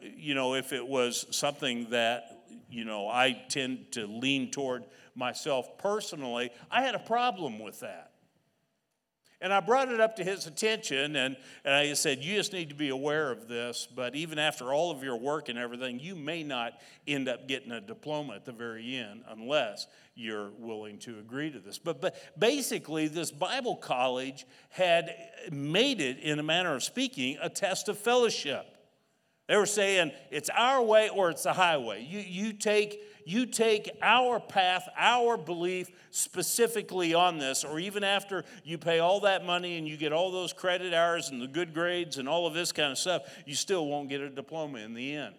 you 0.00 0.34
know, 0.34 0.54
if 0.54 0.72
it 0.72 0.86
was 0.86 1.26
something 1.30 1.88
that, 1.90 2.44
you 2.70 2.84
know, 2.84 3.08
I 3.08 3.40
tend 3.48 3.92
to 3.92 4.06
lean 4.06 4.50
toward 4.50 4.84
myself 5.14 5.78
personally, 5.78 6.50
I 6.70 6.82
had 6.82 6.94
a 6.94 7.00
problem 7.00 7.58
with 7.58 7.80
that. 7.80 8.10
And 9.42 9.54
I 9.54 9.60
brought 9.60 9.90
it 9.90 10.00
up 10.00 10.16
to 10.16 10.24
his 10.24 10.46
attention, 10.46 11.16
and, 11.16 11.34
and 11.64 11.74
I 11.74 11.94
said, 11.94 12.22
You 12.22 12.36
just 12.36 12.52
need 12.52 12.68
to 12.68 12.74
be 12.74 12.90
aware 12.90 13.30
of 13.30 13.48
this, 13.48 13.88
but 13.94 14.14
even 14.14 14.38
after 14.38 14.74
all 14.74 14.90
of 14.90 15.02
your 15.02 15.16
work 15.16 15.48
and 15.48 15.58
everything, 15.58 15.98
you 15.98 16.14
may 16.14 16.42
not 16.42 16.74
end 17.06 17.26
up 17.26 17.48
getting 17.48 17.72
a 17.72 17.80
diploma 17.80 18.34
at 18.34 18.44
the 18.44 18.52
very 18.52 18.96
end 18.96 19.22
unless 19.28 19.86
you're 20.14 20.50
willing 20.58 20.98
to 20.98 21.18
agree 21.18 21.50
to 21.50 21.58
this. 21.58 21.78
But, 21.78 22.02
but 22.02 22.16
basically, 22.38 23.08
this 23.08 23.30
Bible 23.30 23.76
college 23.76 24.44
had 24.68 25.10
made 25.50 26.02
it, 26.02 26.18
in 26.18 26.38
a 26.38 26.42
manner 26.42 26.74
of 26.74 26.82
speaking, 26.82 27.38
a 27.40 27.48
test 27.48 27.88
of 27.88 27.96
fellowship. 27.96 28.66
They 29.48 29.56
were 29.56 29.64
saying, 29.64 30.12
It's 30.30 30.50
our 30.50 30.82
way 30.82 31.08
or 31.08 31.30
it's 31.30 31.44
the 31.44 31.54
highway. 31.54 32.06
You, 32.06 32.18
you 32.20 32.52
take 32.52 33.02
you 33.24 33.46
take 33.46 33.90
our 34.02 34.40
path, 34.40 34.88
our 34.96 35.36
belief 35.36 35.90
specifically 36.10 37.14
on 37.14 37.38
this, 37.38 37.64
or 37.64 37.78
even 37.78 38.04
after 38.04 38.44
you 38.64 38.78
pay 38.78 38.98
all 38.98 39.20
that 39.20 39.44
money 39.44 39.78
and 39.78 39.86
you 39.86 39.96
get 39.96 40.12
all 40.12 40.30
those 40.30 40.52
credit 40.52 40.92
hours 40.94 41.30
and 41.30 41.40
the 41.40 41.46
good 41.46 41.74
grades 41.74 42.18
and 42.18 42.28
all 42.28 42.46
of 42.46 42.54
this 42.54 42.72
kind 42.72 42.92
of 42.92 42.98
stuff, 42.98 43.22
you 43.46 43.54
still 43.54 43.86
won't 43.86 44.08
get 44.08 44.20
a 44.20 44.30
diploma 44.30 44.78
in 44.78 44.94
the 44.94 45.14
end. 45.14 45.34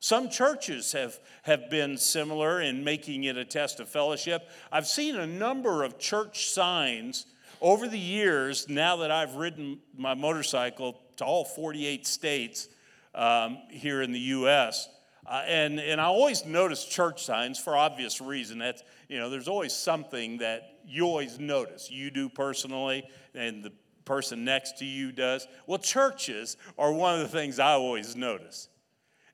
Some 0.00 0.30
churches 0.30 0.92
have, 0.92 1.18
have 1.42 1.70
been 1.70 1.96
similar 1.96 2.60
in 2.60 2.84
making 2.84 3.24
it 3.24 3.36
a 3.36 3.44
test 3.44 3.80
of 3.80 3.88
fellowship. 3.88 4.48
I've 4.70 4.86
seen 4.86 5.16
a 5.16 5.26
number 5.26 5.82
of 5.82 5.98
church 5.98 6.50
signs 6.50 7.26
over 7.60 7.88
the 7.88 7.98
years, 7.98 8.68
now 8.68 8.96
that 8.98 9.10
I've 9.10 9.34
ridden 9.34 9.80
my 9.96 10.14
motorcycle 10.14 11.00
to 11.16 11.24
all 11.24 11.44
48 11.44 12.06
states 12.06 12.68
um, 13.14 13.58
here 13.70 14.00
in 14.00 14.12
the 14.12 14.20
U.S., 14.20 14.88
uh, 15.28 15.42
and, 15.46 15.78
and 15.78 16.00
I 16.00 16.04
always 16.04 16.44
notice 16.44 16.84
church 16.84 17.24
signs 17.24 17.58
for 17.58 17.76
obvious 17.76 18.20
reason. 18.20 18.58
That's, 18.58 18.82
you 19.08 19.18
know, 19.18 19.30
there's 19.30 19.48
always 19.48 19.74
something 19.74 20.38
that 20.38 20.78
you 20.86 21.04
always 21.04 21.38
notice. 21.38 21.90
You 21.90 22.10
do 22.10 22.28
personally, 22.28 23.04
and 23.34 23.62
the 23.62 23.72
person 24.04 24.44
next 24.44 24.78
to 24.78 24.84
you 24.84 25.12
does. 25.12 25.46
Well, 25.66 25.78
churches 25.78 26.56
are 26.78 26.92
one 26.92 27.14
of 27.14 27.20
the 27.20 27.28
things 27.28 27.58
I 27.58 27.72
always 27.72 28.16
notice 28.16 28.68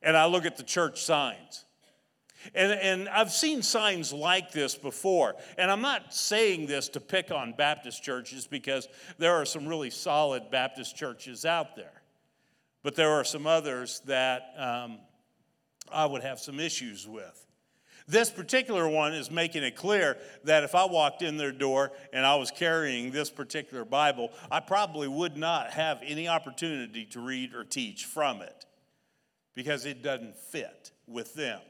and 0.04 0.16
I 0.16 0.26
look 0.26 0.44
at 0.44 0.56
the 0.56 0.62
church 0.62 1.02
signs. 1.02 1.64
And, 2.54 2.72
and 2.72 3.08
I've 3.08 3.32
seen 3.32 3.62
signs 3.62 4.12
like 4.12 4.52
this 4.52 4.74
before. 4.76 5.34
And 5.56 5.70
I'm 5.70 5.80
not 5.80 6.12
saying 6.12 6.66
this 6.66 6.90
to 6.90 7.00
pick 7.00 7.30
on 7.30 7.54
Baptist 7.56 8.02
churches 8.02 8.46
because 8.46 8.86
there 9.16 9.32
are 9.32 9.46
some 9.46 9.66
really 9.66 9.88
solid 9.88 10.50
Baptist 10.50 10.94
churches 10.94 11.46
out 11.46 11.74
there. 11.74 12.02
But 12.82 12.96
there 12.96 13.12
are 13.12 13.24
some 13.24 13.46
others 13.46 14.02
that 14.04 14.52
um, 14.58 14.98
I 15.90 16.06
would 16.06 16.22
have 16.22 16.40
some 16.40 16.60
issues 16.60 17.06
with. 17.06 17.46
This 18.06 18.30
particular 18.30 18.86
one 18.86 19.14
is 19.14 19.30
making 19.30 19.62
it 19.62 19.76
clear 19.76 20.18
that 20.44 20.62
if 20.62 20.74
I 20.74 20.84
walked 20.84 21.22
in 21.22 21.38
their 21.38 21.52
door 21.52 21.92
and 22.12 22.26
I 22.26 22.34
was 22.34 22.50
carrying 22.50 23.10
this 23.10 23.30
particular 23.30 23.84
Bible, 23.84 24.30
I 24.50 24.60
probably 24.60 25.08
would 25.08 25.38
not 25.38 25.70
have 25.70 26.00
any 26.04 26.28
opportunity 26.28 27.06
to 27.06 27.20
read 27.20 27.54
or 27.54 27.64
teach 27.64 28.04
from 28.04 28.42
it 28.42 28.66
because 29.54 29.86
it 29.86 30.02
doesn't 30.02 30.36
fit 30.36 30.90
with 31.06 31.34
them. 31.34 31.60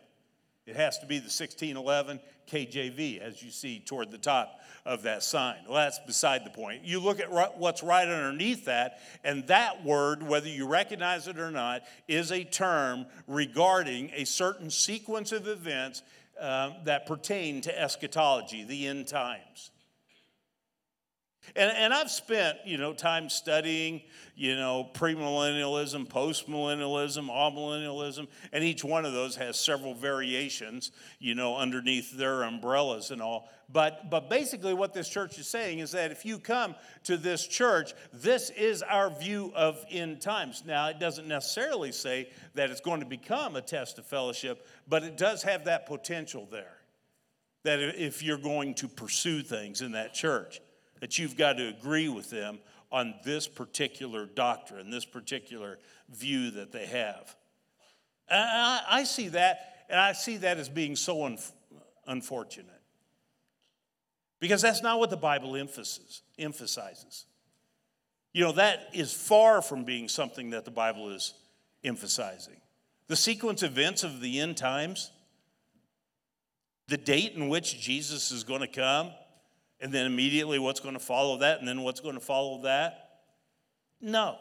It 0.67 0.77
has 0.77 0.99
to 1.01 1.07
be 1.07 1.19
the 1.19 1.25
1611 1.25 2.19
KJV, 2.47 3.21
as 3.21 3.43
you 3.43 3.51
see 3.51 3.81
toward 3.81 4.11
the 4.11 4.19
top 4.19 4.61
of 4.85 5.03
that 5.03 5.23
sign. 5.23 5.57
Well, 5.67 5.77
that's 5.77 5.99
beside 6.01 6.45
the 6.45 6.51
point. 6.51 6.85
You 6.85 7.01
look 7.01 7.21
at 7.21 7.59
what's 7.59 7.83
right 7.83 8.07
underneath 8.07 8.67
that, 8.67 9.01
and 9.23 9.47
that 9.47 9.85
word, 9.85 10.23
whether 10.23 10.49
you 10.49 10.67
recognize 10.67 11.27
it 11.29 11.39
or 11.39 11.51
not, 11.51 11.83
is 12.07 12.33
a 12.33 12.45
term 12.45 13.07
regarding 13.27 14.11
a 14.15 14.25
certain 14.25 14.71
sequence 14.71 15.33
of 15.33 15.49
events 15.49 16.03
um, 16.39 16.75
that 16.85 17.07
pertain 17.07 17.61
to 17.63 17.81
eschatology, 17.81 18.65
the 18.65 18.87
end 18.87 19.07
times. 19.07 19.71
And, 21.57 21.71
and 21.77 21.95
I've 21.95 22.11
spent, 22.11 22.59
you 22.65 22.79
know, 22.79 22.93
time 22.93 23.29
studying, 23.29 24.03
you 24.35 24.57
know, 24.57 24.91
premillennialism, 24.93 26.09
postmillennialism, 26.09 27.29
amillennialism, 27.31 28.27
and 28.53 28.65
each 28.65 28.83
one 28.83 29.05
of 29.05 29.13
those 29.13 29.37
has 29.37 29.57
several 29.57 29.95
variations, 29.95 30.91
you 31.21 31.37
know, 31.37 31.57
underneath 31.57 32.11
their 32.17 32.43
umbrellas 32.43 33.13
and 33.13 33.23
all. 33.23 33.49
But, 33.73 34.11
but 34.11 34.29
basically, 34.29 34.75
what 34.75 34.93
this 34.93 35.09
church 35.09 35.39
is 35.39 35.47
saying 35.47 35.79
is 35.79 35.93
that 35.93 36.11
if 36.11 36.25
you 36.25 36.41
come 36.41 36.75
to 37.05 37.17
this 37.17 37.47
church, 37.47 37.95
this 38.13 38.51
is 38.51 38.83
our 38.83 39.09
view 39.09 39.53
of 39.55 39.85
end 39.89 40.21
times. 40.21 40.65
Now, 40.67 40.89
it 40.89 40.99
doesn't 40.99 41.29
necessarily 41.29 41.93
say 41.93 42.31
that 42.55 42.71
it's 42.71 42.81
going 42.81 43.01
to 43.01 43.07
become 43.07 43.55
a 43.55 43.63
test 43.63 43.99
of 43.99 44.07
fellowship, 44.07 44.67
but 44.89 45.05
it 45.05 45.17
does 45.17 45.45
have 45.45 45.67
that 45.67 45.87
potential 45.87 46.49
there. 46.51 46.79
That 47.63 47.79
if 47.79 48.25
you're 48.25 48.39
going 48.39 48.75
to 48.75 48.89
pursue 48.89 49.43
things 49.43 49.81
in 49.83 49.93
that 49.93 50.15
church 50.15 50.61
that 51.01 51.19
you've 51.19 51.37
got 51.37 51.55
to 51.55 51.69
agree 51.69 52.09
with 52.09 52.31
them 52.31 52.59
on 52.91 53.15
this 53.25 53.49
particular 53.49 54.27
doctrine, 54.27 54.91
this 54.91 55.05
particular 55.05 55.79
view 56.11 56.51
that 56.53 56.71
they 56.73 56.87
have. 56.87 57.35
And 58.29 58.41
I, 58.41 58.83
I 58.89 59.05
see 59.05 59.29
that, 59.29 59.85
and 59.91 59.99
I 59.99 60.13
see 60.13 60.37
that 60.39 60.59
as 60.59 60.69
being 60.69 60.97
so 60.97 61.25
un, 61.25 61.39
unfortunate. 62.07 62.71
Because 64.41 64.63
that's 64.63 64.83
not 64.83 64.99
what 64.99 65.11
the 65.11 65.17
Bible 65.17 65.57
emphasis, 65.57 66.23
emphasizes. 66.39 67.27
You 68.33 68.45
know, 68.45 68.53
that 68.53 68.91
is 68.93 69.13
far 69.13 69.63
from 69.63 69.85
being 69.85 70.09
something 70.09 70.51
that 70.51 70.65
the 70.65 70.71
Bible 70.71 71.11
is 71.11 71.35
emphasizing. 71.83 72.61
The 73.07 73.17
sequence 73.17 73.63
events 73.63 74.03
of 74.03 74.21
the 74.21 74.41
end 74.41 74.57
times, 74.57 75.11
the 76.89 76.97
date 76.97 77.33
in 77.33 77.49
which 77.49 77.81
Jesus 77.81 78.31
is 78.31 78.45
going 78.45 78.61
to 78.61 78.67
come, 78.67 79.13
and 79.81 79.93
then 79.93 80.07
immediately 80.07 80.59
what's 80.59 80.81
going 80.81 80.95
to 80.95 81.01
follow 81.01 81.39
that, 81.39 81.59
and 81.59 81.69
then 81.69 81.83
what's 81.83 82.01
going 82.01 82.15
to 82.15 82.21
follow 82.21 82.63
that? 82.63 83.23
No. 84.01 84.37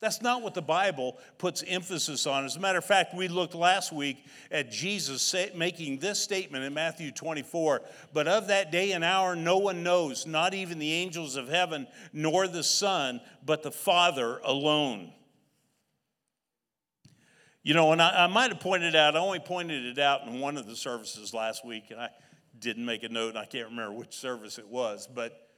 That's 0.00 0.22
not 0.22 0.42
what 0.42 0.54
the 0.54 0.62
Bible 0.62 1.18
puts 1.38 1.64
emphasis 1.66 2.26
on. 2.26 2.44
As 2.44 2.54
a 2.54 2.60
matter 2.60 2.78
of 2.78 2.84
fact, 2.84 3.14
we 3.14 3.26
looked 3.26 3.56
last 3.56 3.92
week 3.92 4.24
at 4.50 4.70
Jesus 4.70 5.34
making 5.56 5.98
this 5.98 6.20
statement 6.20 6.62
in 6.62 6.72
Matthew 6.72 7.10
24 7.10 7.82
But 8.12 8.28
of 8.28 8.46
that 8.46 8.70
day 8.70 8.92
and 8.92 9.02
hour, 9.02 9.34
no 9.34 9.58
one 9.58 9.82
knows, 9.82 10.24
not 10.24 10.54
even 10.54 10.78
the 10.78 10.92
angels 10.92 11.34
of 11.34 11.48
heaven, 11.48 11.88
nor 12.12 12.46
the 12.46 12.62
Son, 12.62 13.20
but 13.44 13.64
the 13.64 13.72
Father 13.72 14.38
alone. 14.44 15.12
You 17.64 17.74
know, 17.74 17.90
and 17.90 18.00
I, 18.00 18.24
I 18.24 18.26
might 18.28 18.52
have 18.52 18.60
pointed 18.60 18.94
out, 18.94 19.16
I 19.16 19.18
only 19.18 19.40
pointed 19.40 19.84
it 19.84 19.98
out 19.98 20.22
in 20.28 20.38
one 20.38 20.56
of 20.56 20.66
the 20.66 20.76
services 20.76 21.34
last 21.34 21.66
week, 21.66 21.90
and 21.90 22.00
I 22.00 22.08
didn't 22.60 22.84
make 22.84 23.02
a 23.02 23.08
note, 23.08 23.30
and 23.30 23.38
I 23.38 23.44
can't 23.44 23.68
remember 23.68 23.92
which 23.92 24.14
service 24.14 24.58
it 24.58 24.68
was. 24.68 25.08
But 25.12 25.48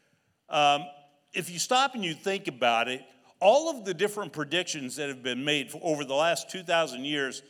um, 0.49 0.85
if 1.33 1.51
you 1.51 1.59
stop 1.59 1.95
and 1.95 2.05
you 2.05 2.15
think 2.15 2.49
about 2.49 2.89
it, 2.89 3.03
all 3.41 3.71
of 3.71 3.85
the 3.85 3.95
different 3.95 4.33
predictions 4.33 4.97
that 4.97 5.09
have 5.09 5.23
been 5.23 5.45
made 5.45 5.73
over 5.81 6.05
the 6.05 6.15
last 6.15 6.51
2,000 6.51 7.05
years, 7.05 7.43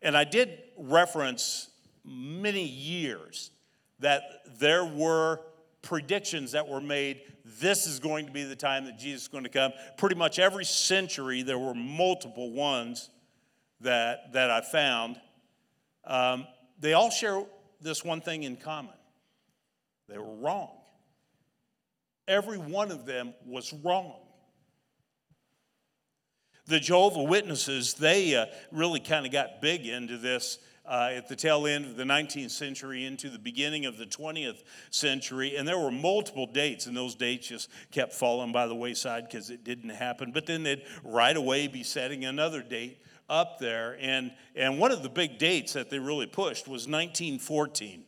and 0.00 0.16
I 0.16 0.24
did 0.24 0.58
reference 0.76 1.70
many 2.04 2.64
years 2.64 3.50
that 3.98 4.22
there 4.58 4.84
were 4.84 5.40
predictions 5.82 6.52
that 6.52 6.68
were 6.68 6.80
made. 6.80 7.22
This 7.44 7.86
is 7.86 7.98
going 7.98 8.26
to 8.26 8.32
be 8.32 8.44
the 8.44 8.56
time 8.56 8.84
that 8.84 8.98
Jesus 8.98 9.22
is 9.22 9.28
going 9.28 9.44
to 9.44 9.50
come. 9.50 9.72
Pretty 9.96 10.14
much 10.14 10.38
every 10.38 10.64
century, 10.64 11.42
there 11.42 11.58
were 11.58 11.74
multiple 11.74 12.52
ones 12.52 13.10
that, 13.80 14.32
that 14.32 14.50
I 14.50 14.60
found. 14.60 15.20
Um, 16.04 16.46
they 16.80 16.92
all 16.94 17.10
share 17.10 17.44
this 17.82 18.04
one 18.04 18.20
thing 18.20 18.42
in 18.44 18.56
common 18.56 18.94
they 20.08 20.18
were 20.18 20.34
wrong. 20.36 20.70
Every 22.28 22.58
one 22.58 22.90
of 22.90 23.06
them 23.06 23.34
was 23.46 23.72
wrong. 23.72 24.16
The 26.66 26.78
Jehovah 26.78 27.22
Witnesses, 27.22 27.94
they 27.94 28.36
uh, 28.36 28.46
really 28.70 29.00
kind 29.00 29.26
of 29.26 29.32
got 29.32 29.60
big 29.60 29.86
into 29.86 30.18
this 30.18 30.58
uh, 30.84 31.10
at 31.12 31.28
the 31.28 31.36
tail 31.36 31.66
end 31.66 31.84
of 31.84 31.96
the 31.96 32.04
19th 32.04 32.50
century 32.50 33.04
into 33.04 33.30
the 33.30 33.38
beginning 33.38 33.86
of 33.86 33.98
the 33.98 34.06
20th 34.06 34.62
century. 34.90 35.56
And 35.56 35.66
there 35.66 35.78
were 35.78 35.90
multiple 35.90 36.46
dates, 36.46 36.86
and 36.86 36.96
those 36.96 37.14
dates 37.14 37.48
just 37.48 37.68
kept 37.90 38.12
falling 38.12 38.52
by 38.52 38.66
the 38.66 38.74
wayside 38.74 39.28
because 39.28 39.50
it 39.50 39.64
didn't 39.64 39.90
happen. 39.90 40.32
But 40.32 40.46
then 40.46 40.62
they'd 40.62 40.82
right 41.04 41.36
away 41.36 41.68
be 41.68 41.82
setting 41.82 42.24
another 42.24 42.62
date 42.62 42.98
up 43.32 43.58
there. 43.58 43.96
And, 43.98 44.30
and 44.54 44.78
one 44.78 44.92
of 44.92 45.02
the 45.02 45.08
big 45.08 45.38
dates 45.38 45.72
that 45.72 45.90
they 45.90 45.98
really 45.98 46.26
pushed 46.26 46.68
was 46.68 46.86
1914. 46.86 48.04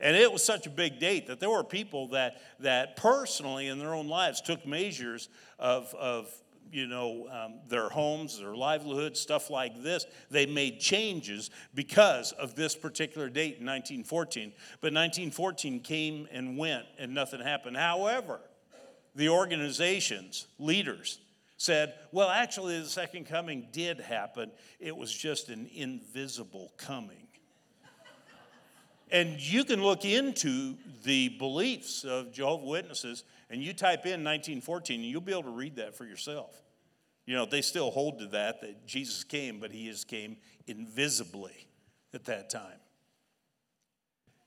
And 0.00 0.16
it 0.16 0.30
was 0.30 0.42
such 0.42 0.66
a 0.66 0.70
big 0.70 0.98
date 0.98 1.28
that 1.28 1.40
there 1.40 1.50
were 1.50 1.62
people 1.62 2.08
that, 2.08 2.40
that 2.58 2.96
personally 2.96 3.68
in 3.68 3.78
their 3.78 3.94
own 3.94 4.08
lives 4.08 4.40
took 4.40 4.66
measures 4.66 5.28
of, 5.58 5.94
of 5.94 6.32
you 6.72 6.86
know, 6.86 7.28
um, 7.30 7.60
their 7.68 7.88
homes, 7.88 8.38
their 8.38 8.56
livelihood, 8.56 9.16
stuff 9.16 9.50
like 9.50 9.82
this. 9.82 10.06
They 10.30 10.46
made 10.46 10.80
changes 10.80 11.50
because 11.74 12.32
of 12.32 12.54
this 12.54 12.74
particular 12.74 13.28
date 13.28 13.58
in 13.58 13.66
1914. 13.66 14.52
But 14.80 14.92
1914 14.92 15.80
came 15.80 16.26
and 16.32 16.58
went 16.58 16.86
and 16.98 17.14
nothing 17.14 17.40
happened. 17.40 17.76
However, 17.76 18.40
the 19.14 19.28
organizations, 19.28 20.46
leaders, 20.58 21.20
said, 21.60 21.92
well, 22.10 22.30
actually, 22.30 22.80
the 22.80 22.88
second 22.88 23.26
coming 23.26 23.68
did 23.70 24.00
happen. 24.00 24.50
It 24.78 24.96
was 24.96 25.12
just 25.12 25.50
an 25.50 25.68
invisible 25.74 26.72
coming. 26.78 27.28
and 29.10 29.38
you 29.38 29.64
can 29.64 29.82
look 29.82 30.06
into 30.06 30.78
the 31.04 31.28
beliefs 31.38 32.02
of 32.02 32.32
Jehovah 32.32 32.64
Witnesses 32.64 33.24
and 33.50 33.62
you 33.62 33.74
type 33.74 34.06
in 34.06 34.24
1914 34.24 35.00
and 35.00 35.10
you'll 35.10 35.20
be 35.20 35.32
able 35.32 35.42
to 35.42 35.50
read 35.50 35.76
that 35.76 35.94
for 35.94 36.06
yourself. 36.06 36.62
You 37.26 37.34
know, 37.34 37.44
they 37.44 37.60
still 37.60 37.90
hold 37.90 38.20
to 38.20 38.26
that, 38.28 38.62
that 38.62 38.86
Jesus 38.86 39.22
came, 39.22 39.60
but 39.60 39.70
he 39.70 39.90
just 39.90 40.08
came 40.08 40.38
invisibly 40.66 41.68
at 42.14 42.24
that 42.24 42.48
time. 42.48 42.80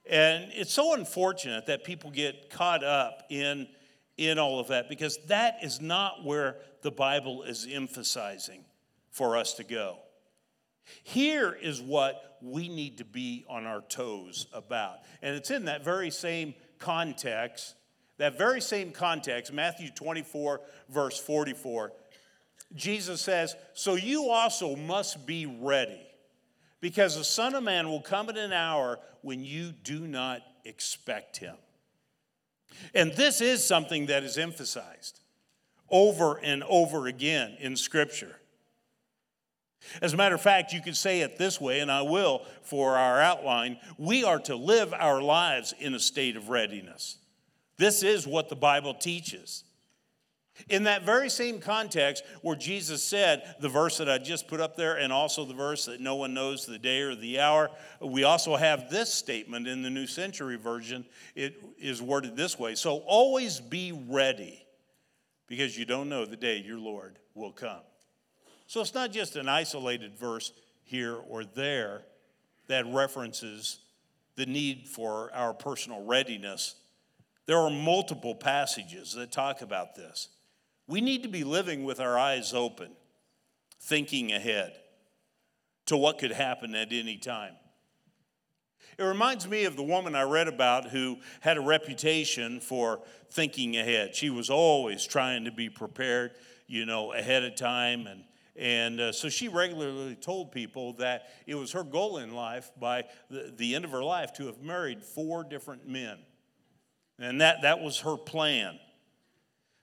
And 0.10 0.50
it's 0.52 0.74
so 0.74 0.96
unfortunate 0.96 1.68
that 1.68 1.84
people 1.84 2.10
get 2.10 2.50
caught 2.50 2.84
up 2.84 3.22
in 3.30 3.68
in 4.18 4.38
all 4.38 4.60
of 4.60 4.68
that 4.68 4.90
because 4.90 5.18
that 5.28 5.58
is 5.64 5.82
not 5.82 6.24
where 6.24 6.58
the 6.84 6.92
Bible 6.92 7.44
is 7.44 7.68
emphasizing 7.70 8.64
for 9.12 9.36
us 9.38 9.56
to 9.56 9.64
go. 9.64 9.98
Here 11.04 11.58
is 11.60 11.82
what 11.82 12.38
we 12.42 12.68
need 12.68 12.98
to 12.98 13.06
be 13.06 13.46
on 13.50 13.66
our 13.66 13.82
toes 13.82 14.48
about. 14.54 14.98
And 15.22 15.36
it's 15.36 15.50
in 15.50 15.66
that 15.66 15.84
very 15.84 16.12
same 16.12 16.54
context, 16.78 17.76
that 18.18 18.38
very 18.38 18.60
same 18.60 18.92
context, 18.92 19.54
Matthew 19.54 19.90
24, 19.90 20.62
verse 20.90 21.18
44. 21.18 21.94
Jesus 22.76 23.22
says, 23.22 23.56
So 23.74 23.96
you 23.96 24.30
also 24.30 24.76
must 24.76 25.26
be 25.26 25.46
ready, 25.46 26.02
because 26.82 27.16
the 27.16 27.24
Son 27.24 27.56
of 27.56 27.64
Man 27.64 27.88
will 27.88 28.02
come 28.02 28.30
at 28.30 28.38
an 28.38 28.52
hour 28.52 29.00
when 29.22 29.44
you 29.44 29.72
do 29.72 30.06
not 30.06 30.42
expect 30.66 31.38
him. 31.38 31.56
And 32.94 33.14
this 33.14 33.40
is 33.40 33.66
something 33.66 34.08
that 34.08 34.24
is 34.24 34.38
emphasized 34.38 35.23
over 35.94 36.40
and 36.44 36.64
over 36.64 37.08
again 37.08 37.56
in 37.60 37.78
Scripture. 37.78 38.36
As 40.02 40.14
a 40.14 40.18
matter 40.18 40.36
of 40.36 40.42
fact, 40.42 40.74
you 40.74 40.82
could 40.82 40.98
say 40.98 41.22
it 41.22 41.38
this 41.38 41.62
way, 41.62 41.80
and 41.80 41.92
I 41.92 42.02
will 42.02 42.46
for 42.64 42.98
our 42.98 43.22
outline. 43.22 43.78
We 43.98 44.24
are 44.24 44.40
to 44.40 44.56
live 44.56 44.94
our 44.94 45.22
lives 45.22 45.74
in 45.80 45.94
a 45.94 46.00
state 46.00 46.36
of 46.36 46.50
readiness. 46.50 47.18
This 47.78 48.02
is 48.02 48.26
what 48.26 48.50
the 48.50 48.56
Bible 48.56 48.96
teaches. 48.96 49.64
In 50.70 50.84
that 50.84 51.04
very 51.04 51.30
same 51.30 51.60
context 51.60 52.24
where 52.42 52.56
Jesus 52.56 53.04
said, 53.04 53.56
the 53.60 53.70
verse 53.70 53.98
that 53.98 54.10
I 54.10 54.20
just 54.20 54.48
put 54.48 54.62
up 54.62 54.76
there, 54.76 54.98
and 54.98 55.12
also 55.12 55.46
the 55.46 55.54
verse 55.54 55.86
that 55.86 56.00
no 56.00 56.16
one 56.16 56.34
knows 56.34 56.66
the 56.66 56.78
day 56.78 57.02
or 57.02 57.16
the 57.16 57.40
hour, 57.40 57.70
we 58.00 58.24
also 58.24 58.56
have 58.56 58.90
this 58.90 59.14
statement 59.14 59.68
in 59.68 59.82
the 59.82 59.90
New 59.90 60.08
Century 60.08 60.56
Version. 60.56 61.06
It 61.36 61.62
is 61.80 62.02
worded 62.02 62.36
this 62.36 62.58
way 62.58 62.76
So 62.76 62.98
always 63.06 63.60
be 63.60 63.92
ready, 64.08 64.63
because 65.48 65.78
you 65.78 65.86
don't 65.86 66.10
know 66.10 66.26
the 66.26 66.36
day 66.36 66.58
your 66.58 66.80
Lord 66.80 67.20
will 67.34 67.52
come. 67.52 67.82
So 68.68 68.82
it's 68.82 68.94
not 68.94 69.12
just 69.12 69.36
an 69.36 69.50
isolated 69.50 70.18
verse 70.18 70.52
here 70.84 71.16
or 71.16 71.44
there 71.46 72.04
that 72.68 72.86
references 72.88 73.80
the 74.36 74.46
need 74.46 74.88
for 74.88 75.32
our 75.34 75.54
personal 75.54 76.04
readiness. 76.06 76.76
There 77.46 77.58
are 77.58 77.70
multiple 77.70 78.36
passages 78.36 79.14
that 79.14 79.32
talk 79.32 79.62
about 79.62 79.96
this. 79.96 80.30
We 80.88 81.02
need 81.02 81.24
to 81.24 81.30
be 81.30 81.44
living 81.44 81.84
with 81.84 82.00
our 82.00 82.18
eyes 82.18 82.54
open, 82.54 82.92
thinking 83.80 84.32
ahead 84.32 84.74
to 85.86 85.98
what 85.98 86.18
could 86.18 86.32
happen 86.32 86.74
at 86.76 86.92
any 86.92 87.18
time. 87.18 87.54
It 88.98 89.04
reminds 89.04 89.48
me 89.48 89.66
of 89.66 89.76
the 89.76 89.84
woman 89.84 90.16
I 90.16 90.24
read 90.24 90.48
about 90.48 90.90
who 90.90 91.18
had 91.42 91.58
a 91.58 91.62
reputation 91.62 92.60
for 92.60 93.02
thinking 93.32 93.78
ahead. 93.78 94.16
She 94.16 94.30
was 94.30 94.50
always 94.50 95.06
trying 95.06 95.46
to 95.46 95.52
be 95.52 95.70
prepared, 95.70 96.32
you 96.68 96.86
know, 96.86 97.14
ahead 97.14 97.44
of 97.44 97.56
time 97.56 98.08
and 98.08 98.24
and 98.56 99.02
uh, 99.02 99.12
so 99.12 99.30
she 99.30 99.48
regularly 99.48 100.16
told 100.16 100.52
people 100.52 100.94
that 100.94 101.30
it 101.48 101.56
was 101.56 101.72
her 101.72 101.84
goal 101.84 102.18
in 102.18 102.34
life 102.34 102.72
by 102.80 103.06
the, 103.30 103.52
the 103.56 103.74
end 103.74 103.84
of 103.84 103.92
her 103.92 104.04
life 104.04 104.32
to 104.34 104.46
have 104.46 104.62
married 104.62 105.02
four 105.02 105.44
different 105.44 105.88
men. 105.88 106.20
And 107.18 107.42
that, 107.42 107.64
that 107.64 107.80
was 107.80 108.02
her 108.02 108.16
plan. 108.16 108.80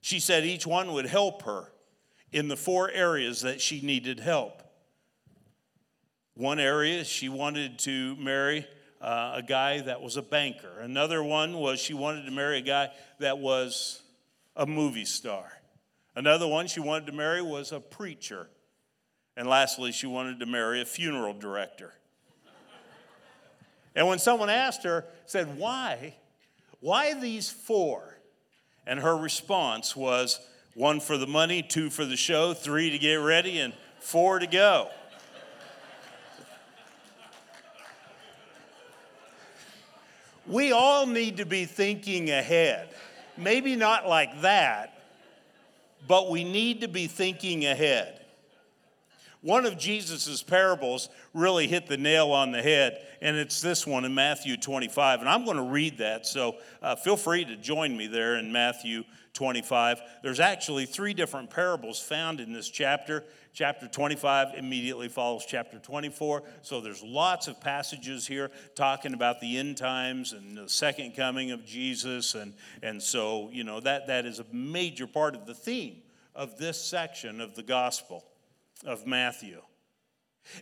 She 0.01 0.21
said 0.21 0.45
each 0.45 0.67
one 0.67 0.93
would 0.93 1.07
help 1.07 1.43
her 1.43 1.73
in 2.33 2.49
the 2.49 2.57
four 2.57 2.91
areas 2.91 3.43
that 3.43 3.61
she 3.61 3.81
needed 3.81 4.21
help. 4.21 4.63
One 6.35 6.61
area, 6.61 7.05
she 7.05 7.29
wanted 7.29 7.79
to 7.81 8.15
marry 8.17 8.67
uh, 9.01 9.33
a 9.37 9.43
guy 9.43 9.81
that 9.81 10.01
was 10.01 10.17
a 10.17 10.23
banker. 10.23 10.81
Another 10.81 11.23
one 11.23 11.55
was 11.55 11.81
she 11.81 11.95
wanted 11.95 12.25
to 12.27 12.31
marry 12.31 12.59
a 12.59 12.63
guy 12.63 12.91
that 13.19 13.39
was 13.39 14.03
a 14.57 14.67
movie 14.67 15.05
star. 15.05 15.51
Another 16.15 16.47
one 16.47 16.67
she 16.67 16.81
wanted 16.81 17.07
to 17.07 17.13
marry 17.13 17.41
was 17.41 17.73
a 17.73 17.81
preacher. 17.81 18.49
And 19.37 19.49
lastly, 19.49 19.93
she 19.93 20.07
wanted 20.07 20.41
to 20.41 20.47
marry 20.47 20.83
a 20.83 20.85
funeral 20.85 21.33
director. 21.33 21.95
and 23.95 24.07
when 24.07 24.19
someone 24.19 24.51
asked 24.51 24.85
her, 24.85 25.07
said, 25.25 25.57
Why? 25.57 26.15
Why 26.81 27.15
these 27.15 27.49
four? 27.49 28.19
And 28.87 29.01
her 29.01 29.17
response 29.17 29.95
was 29.95 30.41
one 30.75 31.01
for 31.01 31.17
the 31.17 31.27
money, 31.27 31.63
two 31.63 31.91
for 31.91 32.05
the 32.05 32.17
show, 32.17 32.55
three 32.55 32.91
to 32.91 32.99
get 32.99 33.15
ready, 33.15 33.61
and 33.61 33.73
four 33.99 34.39
to 34.39 34.47
go. 34.47 34.91
We 40.47 40.73
all 40.73 41.07
need 41.07 41.39
to 41.39 41.47
be 41.47 41.65
thinking 41.65 42.31
ahead. 42.31 42.89
Maybe 43.37 43.77
not 43.77 44.07
like 44.07 44.43
that, 44.43 45.03
but 46.07 46.31
we 46.31 46.45
need 46.45 46.81
to 46.83 46.89
be 46.89 47.07
thinking 47.07 47.67
ahead. 47.67 48.20
One 49.43 49.65
of 49.65 49.79
Jesus' 49.79 50.43
parables 50.43 51.09
really 51.33 51.67
hit 51.67 51.87
the 51.87 51.97
nail 51.97 52.31
on 52.31 52.53
the 52.53 52.63
head, 52.63 53.07
and 53.23 53.37
it's 53.37 53.63
this 53.63 53.87
one 53.87 54.05
in 54.05 54.15
Matthew 54.15 54.59
25. 54.59 55.21
And 55.21 55.29
I'm 55.29 55.47
going 55.47 55.57
to 55.57 55.63
read 55.63 55.99
that, 55.99 56.27
so 56.27 56.57
uh, 56.83 56.95
feel 56.97 57.17
free 57.17 57.47
to 57.47 57.57
join 57.57 57.97
me 57.97 58.07
there 58.07 58.37
in 58.37 58.53
Matthew 58.53 59.03
25. 59.33 60.03
There's 60.23 60.41
actually 60.41 60.85
three 60.85 61.15
different 61.15 61.49
parables 61.49 62.01
found 62.01 62.41
in 62.41 62.53
this 62.53 62.69
chapter. 62.69 63.25
Chapter 63.55 63.89
25 63.89 64.59
immediately 64.59 65.09
follows 65.09 65.47
chapter 65.49 65.79
24. 65.79 66.43
So 66.61 66.83
there's 66.83 67.03
lots 67.03 67.49
of 67.49 67.61
passages 67.63 68.27
here 68.27 68.51
talking 68.75 69.15
about 69.15 69.41
the 69.41 69.57
end 69.57 69.79
times 69.79 70.35
and 70.35 70.57
the 70.57 70.69
second 70.69 71.17
coming 71.17 71.51
of 71.51 71.65
Jesus. 71.65 72.35
And, 72.35 72.53
and 72.83 73.03
so, 73.03 73.49
you 73.53 73.65
know, 73.65 73.81
that, 73.81 74.09
that 74.09 74.27
is 74.27 74.39
a 74.39 74.47
major 74.53 75.07
part 75.07 75.35
of 75.35 75.47
the 75.47 75.55
theme 75.55 76.03
of 76.35 76.59
this 76.59 76.81
section 76.81 77.41
of 77.41 77.55
the 77.55 77.63
gospel 77.63 78.25
of 78.85 79.07
Matthew. 79.07 79.61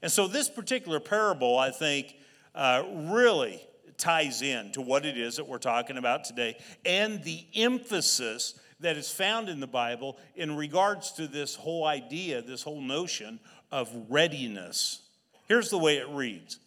And 0.02 0.10
so, 0.10 0.26
this 0.26 0.48
particular 0.48 1.00
parable, 1.00 1.58
I 1.58 1.70
think, 1.70 2.16
uh, 2.54 2.82
really 3.10 3.60
ties 3.96 4.42
in 4.42 4.72
to 4.72 4.80
what 4.80 5.04
it 5.04 5.18
is 5.18 5.36
that 5.36 5.48
we're 5.48 5.58
talking 5.58 5.98
about 5.98 6.24
today 6.24 6.56
and 6.84 7.22
the 7.24 7.44
emphasis 7.54 8.54
that 8.80 8.96
is 8.96 9.10
found 9.10 9.48
in 9.48 9.58
the 9.60 9.66
Bible 9.66 10.16
in 10.36 10.56
regards 10.56 11.12
to 11.12 11.26
this 11.26 11.56
whole 11.56 11.84
idea, 11.84 12.40
this 12.40 12.62
whole 12.62 12.80
notion 12.80 13.40
of 13.72 13.90
readiness. 14.08 15.02
Here's 15.48 15.70
the 15.70 15.78
way 15.78 15.96
it 15.96 16.08
reads 16.08 16.58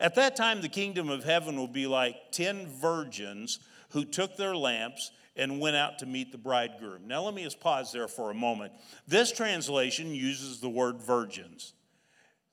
At 0.00 0.16
that 0.16 0.36
time, 0.36 0.60
the 0.60 0.68
kingdom 0.68 1.08
of 1.08 1.24
heaven 1.24 1.56
will 1.56 1.68
be 1.68 1.86
like 1.86 2.32
ten 2.32 2.66
virgins 2.66 3.60
who 3.94 4.04
took 4.04 4.36
their 4.36 4.54
lamps 4.54 5.12
and 5.36 5.60
went 5.60 5.76
out 5.76 6.00
to 6.00 6.06
meet 6.06 6.30
the 6.30 6.38
bridegroom. 6.38 7.06
Now, 7.06 7.22
let 7.22 7.32
me 7.32 7.44
just 7.44 7.60
pause 7.60 7.92
there 7.92 8.08
for 8.08 8.30
a 8.30 8.34
moment. 8.34 8.72
This 9.08 9.32
translation 9.32 10.14
uses 10.14 10.60
the 10.60 10.68
word 10.68 11.00
virgins. 11.00 11.72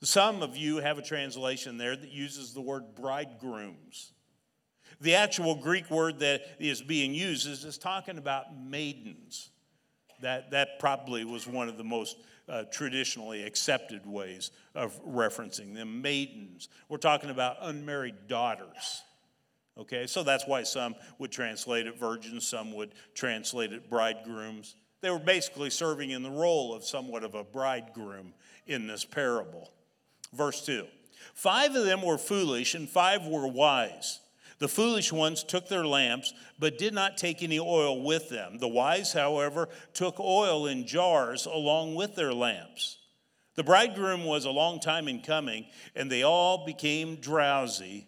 Some 0.03 0.41
of 0.41 0.55
you 0.55 0.77
have 0.77 0.97
a 0.97 1.01
translation 1.01 1.77
there 1.77 1.95
that 1.95 2.11
uses 2.11 2.53
the 2.53 2.61
word 2.61 2.95
bridegrooms. 2.95 4.13
The 4.99 5.15
actual 5.15 5.55
Greek 5.55 5.89
word 5.89 6.19
that 6.19 6.41
is 6.59 6.81
being 6.81 7.13
used 7.13 7.47
is, 7.47 7.77
talking 7.77 8.17
about 8.17 8.55
maidens. 8.55 9.49
That, 10.21 10.51
that 10.51 10.79
probably 10.79 11.25
was 11.25 11.47
one 11.47 11.69
of 11.69 11.77
the 11.77 11.83
most 11.83 12.17
uh, 12.47 12.65
traditionally 12.71 13.43
accepted 13.43 14.05
ways 14.05 14.51
of 14.75 15.03
referencing 15.03 15.73
them 15.73 16.03
maidens. 16.03 16.69
We're 16.87 16.97
talking 16.97 17.31
about 17.31 17.57
unmarried 17.61 18.27
daughters. 18.27 19.03
Okay, 19.77 20.05
so 20.05 20.23
that's 20.23 20.45
why 20.45 20.63
some 20.63 20.95
would 21.17 21.31
translate 21.31 21.87
it 21.87 21.97
virgins, 21.97 22.47
some 22.47 22.73
would 22.73 22.93
translate 23.15 23.71
it 23.71 23.89
bridegrooms. 23.89 24.75
They 25.01 25.09
were 25.09 25.19
basically 25.19 25.69
serving 25.69 26.11
in 26.11 26.23
the 26.23 26.29
role 26.29 26.73
of 26.73 26.83
somewhat 26.83 27.23
of 27.23 27.35
a 27.35 27.43
bridegroom 27.43 28.33
in 28.67 28.87
this 28.87 29.05
parable. 29.05 29.71
Verse 30.33 30.65
2 30.65 30.85
Five 31.33 31.75
of 31.75 31.85
them 31.85 32.01
were 32.01 32.17
foolish, 32.17 32.75
and 32.75 32.89
five 32.89 33.25
were 33.25 33.47
wise. 33.47 34.19
The 34.59 34.67
foolish 34.67 35.11
ones 35.11 35.43
took 35.43 35.67
their 35.67 35.87
lamps, 35.87 36.33
but 36.59 36.77
did 36.77 36.93
not 36.93 37.17
take 37.17 37.41
any 37.41 37.59
oil 37.59 38.03
with 38.03 38.29
them. 38.29 38.59
The 38.59 38.67
wise, 38.67 39.13
however, 39.13 39.69
took 39.93 40.19
oil 40.19 40.67
in 40.67 40.85
jars 40.85 41.47
along 41.47 41.95
with 41.95 42.15
their 42.15 42.33
lamps. 42.33 42.99
The 43.55 43.63
bridegroom 43.63 44.25
was 44.25 44.45
a 44.45 44.51
long 44.51 44.79
time 44.79 45.07
in 45.07 45.21
coming, 45.21 45.65
and 45.95 46.11
they 46.11 46.21
all 46.21 46.63
became 46.63 47.15
drowsy 47.15 48.07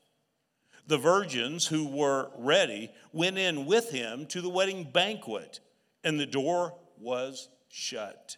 The 0.87 0.97
virgins 0.97 1.67
who 1.67 1.87
were 1.87 2.31
ready 2.37 2.91
went 3.13 3.37
in 3.37 3.65
with 3.65 3.91
him 3.91 4.25
to 4.27 4.41
the 4.41 4.49
wedding 4.49 4.89
banquet, 4.91 5.59
and 6.03 6.19
the 6.19 6.25
door 6.25 6.75
was 6.99 7.49
shut. 7.69 8.37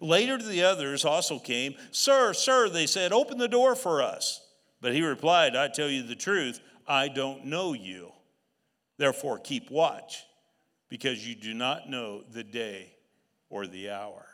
Later, 0.00 0.38
the 0.38 0.64
others 0.64 1.04
also 1.04 1.38
came. 1.38 1.74
Sir, 1.92 2.32
sir, 2.32 2.68
they 2.68 2.86
said, 2.86 3.12
open 3.12 3.38
the 3.38 3.48
door 3.48 3.76
for 3.76 4.02
us. 4.02 4.42
But 4.80 4.94
he 4.94 5.02
replied, 5.02 5.54
I 5.54 5.68
tell 5.68 5.88
you 5.88 6.02
the 6.02 6.16
truth, 6.16 6.60
I 6.86 7.08
don't 7.08 7.46
know 7.46 7.72
you. 7.72 8.12
Therefore, 8.98 9.38
keep 9.38 9.70
watch, 9.70 10.24
because 10.88 11.26
you 11.26 11.34
do 11.34 11.54
not 11.54 11.88
know 11.88 12.22
the 12.30 12.44
day 12.44 12.94
or 13.48 13.66
the 13.66 13.90
hour. 13.90 14.26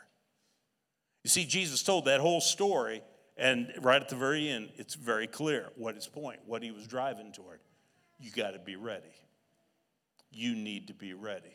You 1.23 1.31
see, 1.31 1.45
Jesus 1.45 1.83
told 1.83 2.07
that 2.07 2.21
whole 2.21 2.41
story, 2.41 3.03
and 3.37 3.73
right 3.81 4.01
at 4.01 4.09
the 4.09 4.17
very 4.17 4.49
end, 4.49 4.71
it's 4.77 4.95
very 4.95 5.27
clear 5.27 5.71
what 5.77 5.95
his 5.95 6.07
point, 6.07 6.41
what 6.47 6.63
he 6.63 6.71
was 6.71 6.87
driving 6.87 7.33
toward. 7.33 7.61
You 8.21 8.31
got 8.31 8.53
to 8.53 8.59
be 8.59 8.77
ready. 8.77 9.15
You 10.31 10.55
need 10.55 10.89
to 10.89 10.95
be 10.95 11.15
ready. 11.15 11.55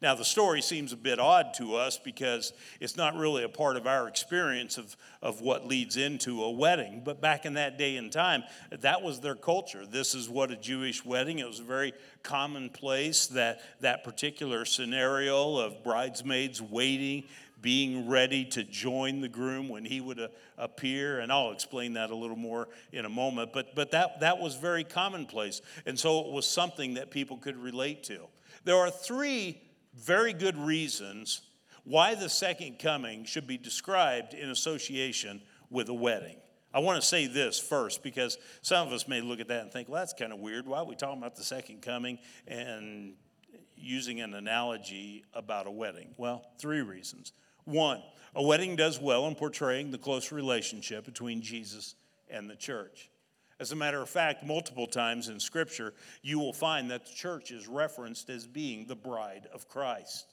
Now, 0.00 0.14
the 0.14 0.24
story 0.24 0.60
seems 0.60 0.92
a 0.92 0.96
bit 0.96 1.18
odd 1.18 1.54
to 1.54 1.76
us 1.76 1.98
because 1.98 2.52
it's 2.80 2.96
not 2.96 3.16
really 3.16 3.44
a 3.44 3.48
part 3.48 3.76
of 3.76 3.86
our 3.86 4.08
experience 4.08 4.76
of, 4.78 4.96
of 5.22 5.40
what 5.40 5.66
leads 5.66 5.96
into 5.96 6.42
a 6.42 6.50
wedding. 6.50 7.02
But 7.04 7.20
back 7.20 7.46
in 7.46 7.54
that 7.54 7.78
day 7.78 7.96
and 7.96 8.10
time, 8.10 8.44
that 8.70 9.02
was 9.02 9.20
their 9.20 9.34
culture. 9.34 9.86
This 9.86 10.14
is 10.14 10.28
what 10.28 10.50
a 10.50 10.56
Jewish 10.56 11.04
wedding, 11.04 11.38
it 11.38 11.46
was 11.46 11.58
very 11.58 11.92
commonplace 12.22 13.26
that 13.28 13.60
that 13.80 14.04
particular 14.04 14.64
scenario 14.64 15.58
of 15.58 15.84
bridesmaids 15.84 16.60
waiting 16.60 17.24
being 17.64 18.06
ready 18.06 18.44
to 18.44 18.62
join 18.62 19.22
the 19.22 19.28
groom 19.28 19.70
when 19.70 19.86
he 19.86 19.98
would 19.98 20.20
uh, 20.20 20.28
appear. 20.58 21.20
And 21.20 21.32
I'll 21.32 21.50
explain 21.50 21.94
that 21.94 22.10
a 22.10 22.14
little 22.14 22.36
more 22.36 22.68
in 22.92 23.06
a 23.06 23.08
moment. 23.08 23.54
But, 23.54 23.74
but 23.74 23.90
that, 23.92 24.20
that 24.20 24.38
was 24.38 24.54
very 24.54 24.84
commonplace. 24.84 25.62
And 25.86 25.98
so 25.98 26.20
it 26.26 26.30
was 26.30 26.46
something 26.46 26.94
that 26.94 27.10
people 27.10 27.38
could 27.38 27.56
relate 27.56 28.04
to. 28.04 28.26
There 28.64 28.76
are 28.76 28.90
three 28.90 29.62
very 29.96 30.34
good 30.34 30.58
reasons 30.58 31.40
why 31.84 32.14
the 32.14 32.28
second 32.28 32.78
coming 32.78 33.24
should 33.24 33.46
be 33.46 33.56
described 33.56 34.34
in 34.34 34.50
association 34.50 35.40
with 35.70 35.88
a 35.88 35.94
wedding. 35.94 36.36
I 36.74 36.80
want 36.80 37.00
to 37.00 37.06
say 37.06 37.26
this 37.26 37.58
first 37.58 38.02
because 38.02 38.36
some 38.60 38.86
of 38.86 38.92
us 38.92 39.08
may 39.08 39.22
look 39.22 39.40
at 39.40 39.48
that 39.48 39.62
and 39.62 39.72
think, 39.72 39.88
well, 39.88 40.02
that's 40.02 40.12
kind 40.12 40.34
of 40.34 40.38
weird. 40.38 40.66
Why 40.66 40.80
are 40.80 40.84
we 40.84 40.96
talking 40.96 41.18
about 41.18 41.36
the 41.36 41.44
second 41.44 41.80
coming 41.80 42.18
and 42.46 43.14
using 43.74 44.20
an 44.20 44.34
analogy 44.34 45.24
about 45.32 45.66
a 45.66 45.70
wedding? 45.70 46.14
Well, 46.18 46.44
three 46.58 46.82
reasons. 46.82 47.32
One, 47.64 48.02
a 48.34 48.42
wedding 48.42 48.76
does 48.76 49.00
well 49.00 49.26
in 49.26 49.34
portraying 49.34 49.90
the 49.90 49.98
close 49.98 50.32
relationship 50.32 51.04
between 51.04 51.40
Jesus 51.40 51.94
and 52.28 52.48
the 52.48 52.56
church. 52.56 53.10
As 53.60 53.72
a 53.72 53.76
matter 53.76 54.02
of 54.02 54.08
fact, 54.08 54.44
multiple 54.44 54.86
times 54.86 55.28
in 55.28 55.38
Scripture, 55.38 55.94
you 56.22 56.38
will 56.38 56.52
find 56.52 56.90
that 56.90 57.06
the 57.06 57.14
church 57.14 57.50
is 57.50 57.68
referenced 57.68 58.28
as 58.28 58.46
being 58.46 58.86
the 58.86 58.96
bride 58.96 59.46
of 59.52 59.68
Christ. 59.68 60.26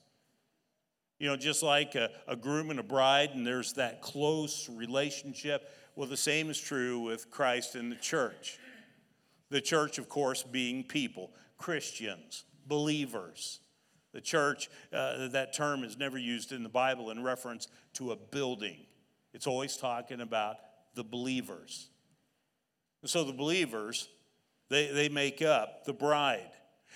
You 1.20 1.28
know, 1.28 1.38
just 1.38 1.62
like 1.62 1.94
a, 1.94 2.10
a, 2.28 2.36
groom 2.36 2.72
and 2.72 2.80
a 2.80 2.84
bride, 2.84 3.30
and 3.36 3.46
there's 3.46 3.74
that 3.74 4.02
close 4.02 4.67
relationship. 4.67 5.70
Well, 5.96 6.10
the 6.10 6.17
same 6.17 6.50
is 6.50 6.60
true 6.60 7.00
with 7.00 7.30
Christ 7.30 7.76
and 7.76 7.91
the 7.91 7.96
church. 7.96 8.58
The 9.52 9.62
church, 9.62 10.00
of 10.00 10.10
course, 10.10 10.41
being 10.41 10.84
people, 10.84 11.30
Christians, 11.60 12.46
believers. 12.65 13.60
The 14.13 14.21
church, 14.21 14.69
uh, 14.91 15.30
that 15.30 15.54
term 15.54 15.84
is 15.84 15.97
never 15.97 16.17
used 16.17 16.52
in 16.52 16.63
the 16.63 16.69
Bible 16.69 17.12
in 17.12 17.24
reference 17.24 17.67
to 17.93 18.12
a 18.12 18.15
building, 18.15 18.78
it's 19.34 19.47
always 19.47 19.78
talking 19.78 20.21
about 20.21 20.58
the 20.95 21.04
believers. 21.04 21.89
And 23.02 23.10
so 23.10 23.24
the 23.24 23.34
believers, 23.34 24.10
they, 24.69 24.91
they 24.91 25.10
make 25.10 25.41
up 25.41 25.86
the 25.86 25.93
bride. 25.93 26.52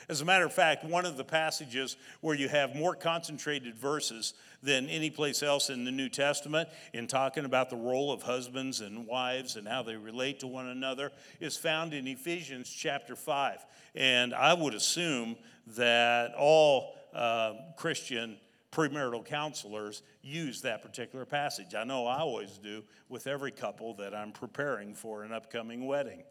As 0.08 0.22
a 0.22 0.26
matter 0.26 0.46
of 0.46 0.54
fact, 0.54 0.84
one 0.84 1.06
of 1.06 1.18
the 1.18 1.24
passages 1.24 1.98
where 2.22 2.36
you 2.36 2.48
have 2.50 2.76
more 2.76 2.96
concentrated 2.96 3.76
verses 3.76 4.34
than 4.62 4.88
any 4.88 5.10
place 5.10 5.42
else 5.42 5.70
in 5.70 5.84
the 5.84 5.92
New 5.92 6.10
Testament 6.10 6.70
in 6.94 7.08
talking 7.08 7.46
about 7.46 7.70
the 7.70 7.76
role 7.76 8.12
of 8.12 8.22
husbands 8.22 8.82
and 8.82 9.08
wives 9.08 9.56
and 9.56 9.68
how 9.68 9.84
they 9.84 9.96
relate 9.96 10.42
to 10.42 10.48
one 10.48 10.68
another 10.68 11.12
is 11.40 11.58
found 11.58 11.94
in 11.94 12.08
Ephesians 12.08 12.70
chapter 12.70 13.16
5. 13.16 13.66
And 13.96 14.34
I 14.34 14.54
would 14.54 14.74
assume 14.74 15.38
that 15.68 16.34
all 16.38 16.96
uh, 17.16 17.54
Christian 17.78 18.38
premarital 18.72 19.26
counselors 19.26 20.04
use 20.22 20.62
that 20.62 20.82
particular 20.82 21.26
passage. 21.26 21.74
I 21.76 21.86
know 21.86 22.06
I 22.06 22.20
always 22.20 22.58
do 22.58 22.84
with 23.08 23.26
every 23.26 23.52
couple 23.52 23.94
that 23.96 24.14
I'm 24.14 24.32
preparing 24.32 24.94
for 24.94 25.24
an 25.24 25.32
upcoming 25.32 25.88
wedding 25.88 26.24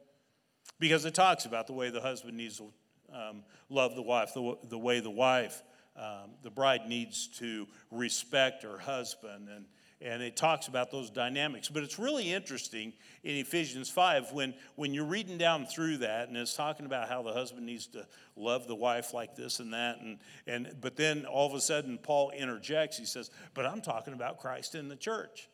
because 0.79 1.07
it 1.07 1.15
talks 1.15 1.47
about 1.47 1.67
the 1.67 1.73
way 1.73 1.91
the 1.91 2.01
husband 2.01 2.37
needs 2.37 2.59
to 2.59 2.73
um, 3.13 3.45
love 3.71 3.95
the 3.95 4.03
wife, 4.03 4.35
the, 4.35 4.57
the 4.69 4.79
way 4.79 5.01
the 5.01 5.11
wife, 5.11 5.63
um, 5.97 6.33
the 6.43 6.51
bride 6.51 6.87
needs 6.87 7.29
to 7.39 7.67
respect 7.91 8.63
her 8.63 8.79
husband 8.79 9.49
and 9.49 9.65
and 10.05 10.23
it 10.23 10.37
talks 10.37 10.69
about 10.69 10.91
those 10.91 11.09
dynamics. 11.09 11.71
But 11.71 11.83
it's 11.83 11.99
really 11.99 12.31
interesting 12.31 12.93
in 13.23 13.37
Ephesians 13.37 13.89
5 13.89 14.33
when, 14.33 14.53
when 14.77 14.93
you're 14.93 15.07
reading 15.07 15.39
down 15.39 15.65
through 15.65 15.99
that, 15.99 16.29
and 16.29 16.37
it's 16.37 16.55
talking 16.55 16.85
about 16.85 17.09
how 17.09 17.23
the 17.23 17.33
husband 17.33 17.65
needs 17.65 17.87
to 17.89 18.07
love 18.37 18.69
the 18.69 18.75
wife 18.75 19.15
like 19.15 19.35
this 19.35 19.61
and 19.61 19.73
that. 19.73 20.01
And, 20.01 20.19
and, 20.47 20.77
but 20.81 20.97
then 20.97 21.25
all 21.25 21.47
of 21.47 21.55
a 21.55 21.61
sudden, 21.61 21.97
Paul 21.97 22.31
interjects. 22.37 22.99
He 22.99 23.07
says, 23.07 23.31
But 23.55 23.65
I'm 23.65 23.81
talking 23.81 24.13
about 24.13 24.39
Christ 24.39 24.75
in 24.75 24.89
the 24.89 24.97
church. 24.97 25.49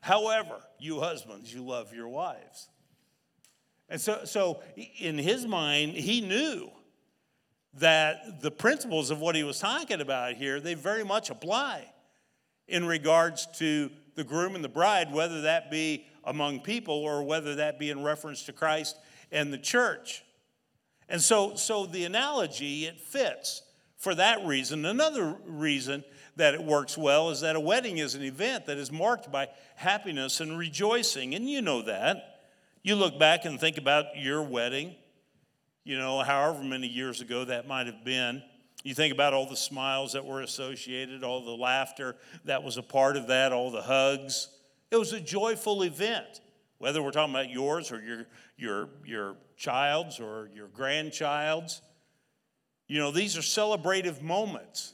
However, 0.00 0.56
you 0.80 0.98
husbands, 0.98 1.54
you 1.54 1.64
love 1.64 1.94
your 1.94 2.08
wives. 2.08 2.68
And 3.88 4.00
so, 4.00 4.24
so 4.24 4.62
in 4.98 5.16
his 5.16 5.46
mind, 5.46 5.92
he 5.92 6.20
knew 6.20 6.70
that 7.74 8.42
the 8.42 8.50
principles 8.50 9.10
of 9.10 9.20
what 9.20 9.36
he 9.36 9.44
was 9.44 9.60
talking 9.60 10.00
about 10.00 10.34
here, 10.34 10.58
they 10.58 10.74
very 10.74 11.04
much 11.04 11.30
apply 11.30 11.86
in 12.68 12.84
regards 12.84 13.46
to 13.58 13.90
the 14.14 14.24
groom 14.24 14.54
and 14.54 14.64
the 14.64 14.68
bride, 14.68 15.12
whether 15.12 15.42
that 15.42 15.70
be 15.70 16.06
among 16.24 16.60
people 16.60 16.94
or 16.94 17.22
whether 17.22 17.56
that 17.56 17.78
be 17.78 17.90
in 17.90 18.02
reference 18.02 18.44
to 18.44 18.52
Christ 18.52 18.96
and 19.30 19.52
the 19.52 19.58
church. 19.58 20.24
And 21.08 21.20
so, 21.20 21.54
so 21.54 21.86
the 21.86 22.04
analogy, 22.04 22.86
it 22.86 23.00
fits 23.00 23.62
for 23.96 24.14
that 24.16 24.44
reason. 24.44 24.84
Another 24.84 25.36
reason 25.46 26.04
that 26.36 26.54
it 26.54 26.62
works 26.62 26.98
well 26.98 27.30
is 27.30 27.40
that 27.40 27.56
a 27.56 27.60
wedding 27.60 27.98
is 27.98 28.14
an 28.14 28.22
event 28.22 28.66
that 28.66 28.76
is 28.76 28.90
marked 28.90 29.30
by 29.30 29.48
happiness 29.76 30.40
and 30.40 30.58
rejoicing. 30.58 31.34
And 31.34 31.48
you 31.48 31.62
know 31.62 31.82
that. 31.82 32.40
You 32.82 32.94
look 32.94 33.18
back 33.18 33.44
and 33.44 33.58
think 33.58 33.78
about 33.78 34.16
your 34.16 34.42
wedding, 34.42 34.94
you 35.84 35.98
know, 35.98 36.20
however 36.20 36.62
many 36.62 36.86
years 36.86 37.20
ago 37.20 37.44
that 37.44 37.66
might 37.66 37.86
have 37.86 38.04
been. 38.04 38.42
You 38.86 38.94
think 38.94 39.12
about 39.12 39.34
all 39.34 39.46
the 39.46 39.56
smiles 39.56 40.12
that 40.12 40.24
were 40.24 40.42
associated, 40.42 41.24
all 41.24 41.44
the 41.44 41.50
laughter 41.50 42.14
that 42.44 42.62
was 42.62 42.76
a 42.76 42.84
part 42.84 43.16
of 43.16 43.26
that, 43.26 43.52
all 43.52 43.72
the 43.72 43.82
hugs. 43.82 44.46
It 44.92 44.96
was 44.96 45.12
a 45.12 45.18
joyful 45.18 45.82
event, 45.82 46.40
whether 46.78 47.02
we're 47.02 47.10
talking 47.10 47.34
about 47.34 47.50
yours 47.50 47.90
or 47.90 48.00
your, 48.00 48.26
your, 48.56 48.88
your 49.04 49.36
child's 49.56 50.20
or 50.20 50.50
your 50.54 50.68
grandchild's. 50.68 51.82
You 52.86 53.00
know, 53.00 53.10
these 53.10 53.36
are 53.36 53.40
celebrative 53.40 54.22
moments. 54.22 54.92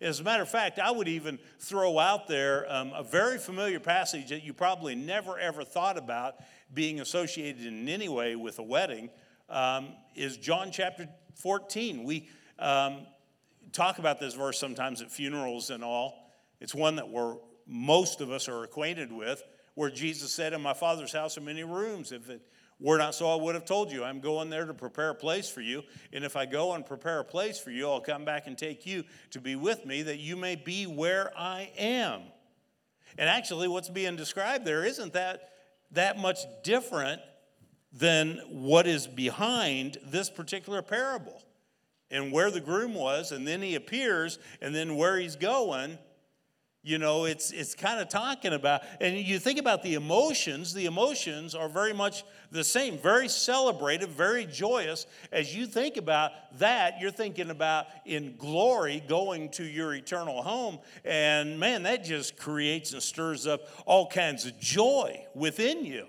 As 0.00 0.20
a 0.20 0.24
matter 0.24 0.42
of 0.42 0.48
fact, 0.48 0.78
I 0.78 0.90
would 0.90 1.08
even 1.08 1.38
throw 1.58 1.98
out 1.98 2.28
there 2.28 2.64
um, 2.72 2.92
a 2.94 3.02
very 3.02 3.36
familiar 3.36 3.78
passage 3.78 4.30
that 4.30 4.42
you 4.42 4.54
probably 4.54 4.94
never 4.94 5.38
ever 5.38 5.64
thought 5.64 5.98
about 5.98 6.36
being 6.72 7.00
associated 7.00 7.66
in 7.66 7.90
any 7.90 8.08
way 8.08 8.36
with 8.36 8.58
a 8.58 8.62
wedding 8.62 9.10
um, 9.50 9.88
is 10.14 10.38
John 10.38 10.70
chapter 10.72 11.06
14. 11.34 12.02
We 12.02 12.30
um, 12.58 13.06
talk 13.72 13.98
about 13.98 14.20
this 14.20 14.34
verse 14.34 14.58
sometimes 14.58 15.02
at 15.02 15.10
funerals 15.10 15.70
and 15.70 15.84
all. 15.84 16.30
It's 16.60 16.74
one 16.74 16.96
that 16.96 17.08
we're, 17.08 17.36
most 17.66 18.20
of 18.20 18.30
us 18.30 18.48
are 18.48 18.64
acquainted 18.64 19.12
with, 19.12 19.42
where 19.74 19.90
Jesus 19.90 20.32
said, 20.32 20.52
In 20.52 20.62
my 20.62 20.72
Father's 20.72 21.12
house 21.12 21.36
are 21.36 21.42
many 21.42 21.64
rooms. 21.64 22.12
If 22.12 22.30
it 22.30 22.40
were 22.80 22.98
not 22.98 23.14
so, 23.14 23.30
I 23.30 23.40
would 23.40 23.54
have 23.54 23.64
told 23.64 23.92
you, 23.92 24.04
I'm 24.04 24.20
going 24.20 24.50
there 24.50 24.64
to 24.64 24.74
prepare 24.74 25.10
a 25.10 25.14
place 25.14 25.48
for 25.48 25.60
you. 25.60 25.82
And 26.12 26.24
if 26.24 26.36
I 26.36 26.46
go 26.46 26.72
and 26.72 26.84
prepare 26.84 27.20
a 27.20 27.24
place 27.24 27.58
for 27.58 27.70
you, 27.70 27.88
I'll 27.88 28.00
come 28.00 28.24
back 28.24 28.46
and 28.46 28.56
take 28.56 28.86
you 28.86 29.04
to 29.30 29.40
be 29.40 29.56
with 29.56 29.84
me, 29.84 30.02
that 30.02 30.18
you 30.18 30.36
may 30.36 30.56
be 30.56 30.86
where 30.86 31.32
I 31.36 31.70
am. 31.78 32.22
And 33.18 33.28
actually, 33.28 33.68
what's 33.68 33.88
being 33.88 34.16
described 34.16 34.64
there 34.64 34.84
isn't 34.84 35.12
that 35.12 35.50
that 35.92 36.18
much 36.18 36.38
different 36.64 37.20
than 37.92 38.40
what 38.48 38.86
is 38.86 39.06
behind 39.06 39.98
this 40.04 40.28
particular 40.28 40.82
parable 40.82 41.42
and 42.10 42.32
where 42.32 42.50
the 42.50 42.60
groom 42.60 42.94
was, 42.94 43.32
and 43.32 43.46
then 43.46 43.62
he 43.62 43.74
appears, 43.74 44.38
and 44.60 44.74
then 44.74 44.96
where 44.96 45.18
he's 45.18 45.36
going. 45.36 45.98
You 46.82 46.98
know, 46.98 47.24
it's, 47.24 47.50
it's 47.50 47.74
kind 47.74 48.00
of 48.00 48.08
talking 48.08 48.52
about, 48.52 48.82
and 49.00 49.16
you 49.16 49.40
think 49.40 49.58
about 49.58 49.82
the 49.82 49.94
emotions, 49.94 50.72
the 50.72 50.86
emotions 50.86 51.52
are 51.52 51.68
very 51.68 51.92
much 51.92 52.22
the 52.52 52.62
same, 52.62 52.96
very 52.96 53.26
celebrative, 53.26 54.06
very 54.06 54.46
joyous. 54.46 55.04
As 55.32 55.52
you 55.52 55.66
think 55.66 55.96
about 55.96 56.30
that, 56.60 57.00
you're 57.00 57.10
thinking 57.10 57.50
about 57.50 57.86
in 58.04 58.36
glory 58.36 59.02
going 59.08 59.48
to 59.50 59.64
your 59.64 59.94
eternal 59.94 60.44
home. 60.44 60.78
And 61.04 61.58
man, 61.58 61.82
that 61.82 62.04
just 62.04 62.36
creates 62.36 62.92
and 62.92 63.02
stirs 63.02 63.48
up 63.48 63.62
all 63.84 64.06
kinds 64.06 64.46
of 64.46 64.56
joy 64.60 65.26
within 65.34 65.84
you, 65.84 66.06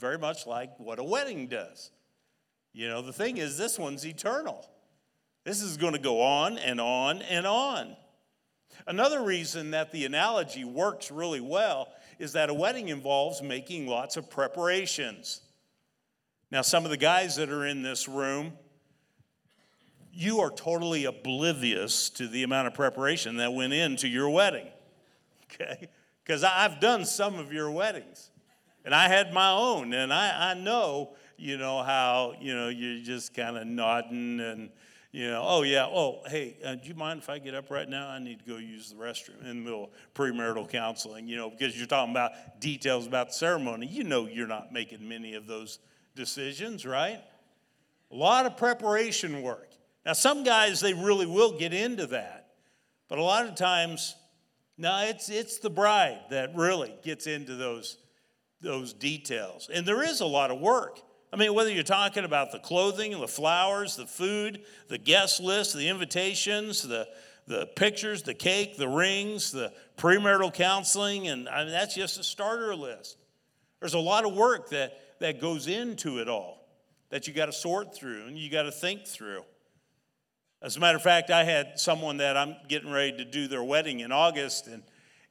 very 0.00 0.18
much 0.18 0.48
like 0.48 0.76
what 0.80 0.98
a 0.98 1.04
wedding 1.04 1.46
does. 1.46 1.92
You 2.72 2.88
know, 2.88 3.02
the 3.02 3.12
thing 3.12 3.36
is, 3.36 3.56
this 3.56 3.78
one's 3.78 4.04
eternal. 4.04 4.68
This 5.46 5.62
is 5.62 5.76
going 5.76 5.92
to 5.92 6.00
go 6.00 6.22
on 6.22 6.58
and 6.58 6.80
on 6.80 7.22
and 7.22 7.46
on. 7.46 7.94
Another 8.84 9.22
reason 9.22 9.70
that 9.70 9.92
the 9.92 10.04
analogy 10.04 10.64
works 10.64 11.08
really 11.08 11.40
well 11.40 11.86
is 12.18 12.32
that 12.32 12.50
a 12.50 12.54
wedding 12.54 12.88
involves 12.88 13.40
making 13.40 13.86
lots 13.86 14.16
of 14.16 14.28
preparations. 14.28 15.42
Now, 16.50 16.62
some 16.62 16.84
of 16.84 16.90
the 16.90 16.96
guys 16.96 17.36
that 17.36 17.48
are 17.48 17.64
in 17.64 17.82
this 17.82 18.08
room, 18.08 18.54
you 20.12 20.40
are 20.40 20.50
totally 20.50 21.04
oblivious 21.04 22.10
to 22.10 22.26
the 22.26 22.42
amount 22.42 22.66
of 22.66 22.74
preparation 22.74 23.36
that 23.36 23.54
went 23.54 23.72
into 23.72 24.08
your 24.08 24.28
wedding, 24.28 24.66
okay? 25.44 25.86
Because 26.24 26.42
I've 26.42 26.80
done 26.80 27.04
some 27.04 27.38
of 27.38 27.52
your 27.52 27.70
weddings, 27.70 28.32
and 28.84 28.92
I 28.92 29.06
had 29.06 29.32
my 29.32 29.52
own, 29.52 29.92
and 29.92 30.12
I, 30.12 30.50
I 30.50 30.54
know, 30.54 31.14
you 31.36 31.56
know, 31.56 31.84
how, 31.84 32.34
you 32.40 32.52
know, 32.52 32.68
you're 32.68 33.04
just 33.04 33.32
kind 33.32 33.56
of 33.56 33.64
nodding 33.68 34.40
and, 34.40 34.70
you 35.16 35.30
know, 35.30 35.42
oh 35.46 35.62
yeah, 35.62 35.86
oh 35.86 36.20
hey, 36.26 36.58
uh, 36.62 36.74
do 36.74 36.86
you 36.86 36.94
mind 36.94 37.22
if 37.22 37.30
I 37.30 37.38
get 37.38 37.54
up 37.54 37.70
right 37.70 37.88
now? 37.88 38.06
I 38.06 38.18
need 38.18 38.40
to 38.40 38.44
go 38.44 38.58
use 38.58 38.90
the 38.90 38.96
restroom 38.96 39.40
in 39.40 39.46
the 39.46 39.54
middle 39.54 39.84
of 39.84 39.90
premarital 40.12 40.68
counseling, 40.68 41.26
you 41.26 41.38
know, 41.38 41.48
because 41.48 41.74
you're 41.74 41.86
talking 41.86 42.10
about 42.10 42.32
details 42.60 43.06
about 43.06 43.28
the 43.28 43.32
ceremony. 43.32 43.86
You 43.86 44.04
know, 44.04 44.26
you're 44.26 44.46
not 44.46 44.74
making 44.74 45.08
many 45.08 45.32
of 45.32 45.46
those 45.46 45.78
decisions, 46.14 46.84
right? 46.84 47.18
A 48.10 48.14
lot 48.14 48.44
of 48.44 48.58
preparation 48.58 49.40
work. 49.40 49.70
Now, 50.04 50.12
some 50.12 50.44
guys 50.44 50.80
they 50.80 50.92
really 50.92 51.24
will 51.24 51.56
get 51.56 51.72
into 51.72 52.08
that, 52.08 52.50
but 53.08 53.18
a 53.18 53.22
lot 53.22 53.46
of 53.46 53.54
times, 53.54 54.16
no, 54.76 54.98
it's 55.04 55.30
it's 55.30 55.60
the 55.60 55.70
bride 55.70 56.20
that 56.28 56.54
really 56.54 56.94
gets 57.02 57.26
into 57.26 57.54
those 57.54 57.96
those 58.60 58.92
details, 58.92 59.70
and 59.72 59.86
there 59.86 60.02
is 60.02 60.20
a 60.20 60.26
lot 60.26 60.50
of 60.50 60.60
work. 60.60 61.00
I 61.32 61.36
mean, 61.36 61.54
whether 61.54 61.70
you're 61.70 61.82
talking 61.82 62.24
about 62.24 62.52
the 62.52 62.58
clothing, 62.58 63.18
the 63.18 63.28
flowers, 63.28 63.96
the 63.96 64.06
food, 64.06 64.62
the 64.88 64.98
guest 64.98 65.40
list, 65.40 65.76
the 65.76 65.88
invitations, 65.88 66.82
the, 66.82 67.08
the 67.46 67.66
pictures, 67.76 68.22
the 68.22 68.34
cake, 68.34 68.76
the 68.76 68.88
rings, 68.88 69.52
the 69.52 69.72
premarital 69.98 70.54
counseling, 70.54 71.28
and 71.28 71.48
I 71.48 71.64
mean, 71.64 71.72
that's 71.72 71.94
just 71.94 72.18
a 72.18 72.24
starter 72.24 72.74
list. 72.74 73.18
There's 73.80 73.94
a 73.94 73.98
lot 73.98 74.24
of 74.24 74.34
work 74.34 74.70
that, 74.70 75.18
that 75.20 75.40
goes 75.40 75.66
into 75.66 76.18
it 76.18 76.28
all 76.28 76.66
that 77.10 77.26
you 77.26 77.34
got 77.34 77.46
to 77.46 77.52
sort 77.52 77.94
through 77.94 78.26
and 78.26 78.38
you 78.38 78.50
got 78.50 78.62
to 78.62 78.72
think 78.72 79.06
through. 79.06 79.42
As 80.62 80.76
a 80.76 80.80
matter 80.80 80.96
of 80.96 81.02
fact, 81.02 81.30
I 81.30 81.44
had 81.44 81.78
someone 81.78 82.16
that 82.16 82.36
I'm 82.36 82.56
getting 82.68 82.90
ready 82.90 83.16
to 83.18 83.24
do 83.24 83.46
their 83.46 83.62
wedding 83.62 84.00
in 84.00 84.10
August, 84.10 84.66
and, 84.66 84.82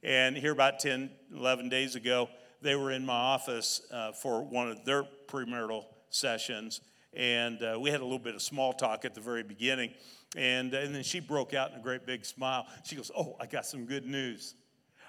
and 0.02 0.36
here 0.36 0.52
about 0.52 0.78
10, 0.78 1.10
11 1.34 1.68
days 1.68 1.96
ago, 1.96 2.28
they 2.62 2.74
were 2.74 2.92
in 2.92 3.04
my 3.04 3.14
office 3.14 3.82
uh, 3.92 4.12
for 4.12 4.42
one 4.42 4.70
of 4.70 4.84
their 4.84 5.04
premarital 5.28 5.84
sessions, 6.10 6.80
and 7.12 7.62
uh, 7.62 7.78
we 7.80 7.90
had 7.90 8.00
a 8.00 8.04
little 8.04 8.18
bit 8.18 8.34
of 8.34 8.42
small 8.42 8.72
talk 8.72 9.04
at 9.04 9.14
the 9.14 9.20
very 9.20 9.42
beginning. 9.42 9.94
And, 10.36 10.72
and 10.74 10.94
then 10.94 11.02
she 11.02 11.20
broke 11.20 11.54
out 11.54 11.72
in 11.72 11.78
a 11.78 11.82
great 11.82 12.04
big 12.06 12.24
smile. 12.26 12.66
She 12.84 12.94
goes, 12.94 13.10
Oh, 13.16 13.36
I 13.40 13.46
got 13.46 13.64
some 13.64 13.86
good 13.86 14.04
news. 14.04 14.54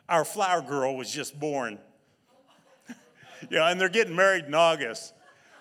Our 0.08 0.24
flower 0.24 0.62
girl 0.62 0.96
was 0.96 1.12
just 1.12 1.38
born. 1.38 1.80
yeah, 3.50 3.70
and 3.70 3.80
they're 3.80 3.90
getting 3.90 4.16
married 4.16 4.46
in 4.46 4.54
August. 4.54 5.14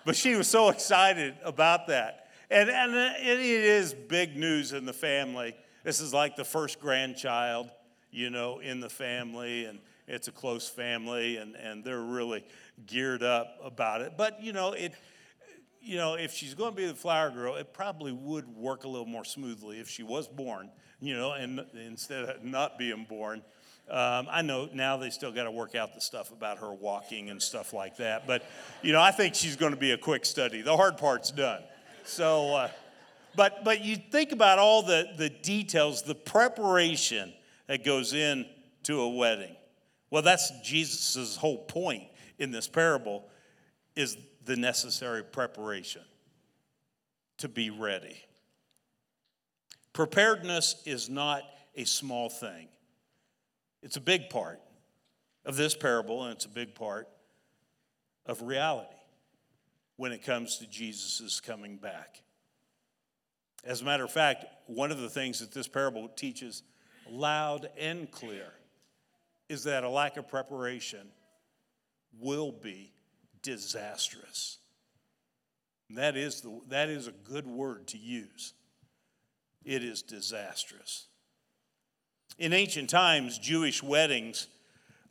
But 0.05 0.15
she 0.15 0.35
was 0.35 0.47
so 0.47 0.69
excited 0.69 1.35
about 1.43 1.87
that. 1.87 2.29
And, 2.49 2.69
and 2.69 2.95
it 2.95 3.39
is 3.41 3.93
big 3.93 4.37
news 4.37 4.71
in 4.71 4.85
the 4.85 4.93
family. 4.93 5.53
This 5.83 5.99
is 5.99 6.13
like 6.13 6.37
the 6.37 6.45
first 6.45 6.79
grandchild, 6.79 7.69
you 8.09 8.29
know, 8.29 8.59
in 8.59 8.79
the 8.79 8.89
family. 8.89 9.65
And 9.65 9.79
it's 10.07 10.27
a 10.27 10.31
close 10.31 10.69
family, 10.69 11.37
and, 11.37 11.55
and 11.55 11.83
they're 11.83 12.01
really 12.01 12.45
geared 12.85 13.23
up 13.23 13.59
about 13.63 14.01
it. 14.01 14.13
But, 14.17 14.41
you 14.41 14.53
know, 14.53 14.71
it, 14.71 14.93
you 15.81 15.97
know, 15.97 16.15
if 16.15 16.33
she's 16.33 16.53
going 16.53 16.71
to 16.71 16.75
be 16.75 16.87
the 16.87 16.93
flower 16.93 17.29
girl, 17.29 17.55
it 17.55 17.73
probably 17.73 18.11
would 18.11 18.47
work 18.47 18.83
a 18.83 18.87
little 18.87 19.05
more 19.05 19.25
smoothly 19.25 19.79
if 19.79 19.89
she 19.89 20.03
was 20.03 20.27
born, 20.27 20.69
you 20.99 21.15
know, 21.15 21.33
and 21.33 21.65
instead 21.73 22.23
of 22.23 22.43
not 22.43 22.77
being 22.77 23.05
born. 23.07 23.41
Um, 23.89 24.27
I 24.29 24.41
know 24.41 24.67
now 24.73 24.97
they 24.97 25.09
still 25.09 25.31
got 25.31 25.45
to 25.45 25.51
work 25.51 25.73
out 25.75 25.93
the 25.93 26.01
stuff 26.01 26.31
about 26.31 26.57
her 26.57 26.73
walking 26.73 27.29
and 27.29 27.41
stuff 27.41 27.71
like 27.71 27.97
that. 27.97 28.27
But, 28.27 28.43
you 28.81 28.91
know, 28.91 29.01
I 29.01 29.11
think 29.11 29.33
she's 29.33 29.55
going 29.55 29.71
to 29.71 29.79
be 29.79 29.91
a 29.91 29.97
quick 29.97 30.25
study. 30.25 30.61
The 30.61 30.75
hard 30.75 30.97
part's 30.97 31.31
done. 31.31 31.63
So, 32.03 32.53
uh, 32.53 32.69
but, 33.35 33.63
but 33.63 33.85
you 33.85 33.95
think 33.95 34.33
about 34.33 34.59
all 34.59 34.83
the, 34.83 35.07
the 35.17 35.29
details, 35.29 36.03
the 36.03 36.15
preparation 36.15 37.33
that 37.67 37.85
goes 37.85 38.13
into 38.13 38.99
a 38.99 39.09
wedding. 39.09 39.55
Well, 40.09 40.21
that's 40.21 40.51
Jesus' 40.63 41.35
whole 41.35 41.65
point 41.65 42.03
in 42.39 42.51
this 42.51 42.67
parable 42.67 43.27
is 43.95 44.17
the 44.45 44.55
necessary 44.55 45.23
preparation 45.23 46.03
to 47.37 47.49
be 47.49 47.69
ready. 47.69 48.17
Preparedness 49.93 50.81
is 50.85 51.09
not 51.09 51.41
a 51.75 51.83
small 51.83 52.29
thing. 52.29 52.67
It's 53.83 53.97
a 53.97 54.01
big 54.01 54.29
part 54.29 54.61
of 55.45 55.55
this 55.55 55.75
parable, 55.75 56.23
and 56.23 56.33
it's 56.33 56.45
a 56.45 56.49
big 56.49 56.75
part 56.75 57.07
of 58.25 58.41
reality 58.41 58.87
when 59.95 60.11
it 60.11 60.23
comes 60.23 60.57
to 60.57 60.67
Jesus' 60.67 61.39
coming 61.39 61.77
back. 61.77 62.21
As 63.63 63.81
a 63.81 63.85
matter 63.85 64.03
of 64.03 64.11
fact, 64.11 64.45
one 64.67 64.91
of 64.91 64.99
the 64.99 65.09
things 65.09 65.39
that 65.39 65.51
this 65.51 65.67
parable 65.67 66.07
teaches 66.07 66.63
loud 67.09 67.69
and 67.77 68.09
clear 68.11 68.53
is 69.49 69.63
that 69.63 69.83
a 69.83 69.89
lack 69.89 70.17
of 70.17 70.27
preparation 70.27 71.07
will 72.19 72.51
be 72.51 72.91
disastrous. 73.41 74.57
That 75.91 76.17
is, 76.17 76.41
the, 76.41 76.59
that 76.67 76.89
is 76.89 77.07
a 77.07 77.11
good 77.11 77.47
word 77.47 77.87
to 77.89 77.97
use. 77.97 78.53
It 79.63 79.83
is 79.83 80.01
disastrous. 80.01 81.07
In 82.37 82.53
ancient 82.53 82.89
times, 82.89 83.37
Jewish 83.37 83.81
weddings, 83.81 84.47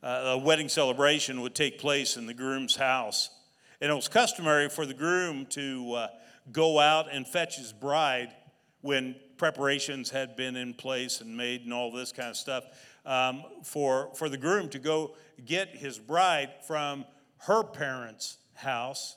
uh, 0.03 0.07
a 0.07 0.37
wedding 0.37 0.69
celebration 0.69 1.41
would 1.41 1.55
take 1.55 1.79
place 1.79 2.15
in 2.15 2.27
the 2.27 2.33
groom's 2.33 2.75
house. 2.75 3.29
And 3.81 3.91
it 3.91 3.95
was 3.95 4.07
customary 4.07 4.69
for 4.69 4.85
the 4.85 4.93
groom 4.93 5.45
to 5.47 5.93
uh, 5.93 6.07
go 6.51 6.79
out 6.79 7.07
and 7.11 7.27
fetch 7.27 7.57
his 7.57 7.73
bride 7.73 8.29
when 8.81 9.15
preparations 9.37 10.09
had 10.09 10.35
been 10.35 10.55
in 10.55 10.73
place 10.73 11.21
and 11.21 11.35
made 11.35 11.61
and 11.63 11.73
all 11.73 11.91
this 11.91 12.11
kind 12.11 12.29
of 12.29 12.37
stuff 12.37 12.63
um, 13.07 13.43
for, 13.63 14.11
for 14.13 14.29
the 14.29 14.37
groom 14.37 14.69
to 14.69 14.79
go 14.79 15.15
get 15.43 15.69
his 15.69 15.97
bride 15.97 16.49
from 16.67 17.05
her 17.39 17.63
parents' 17.63 18.37
house. 18.53 19.15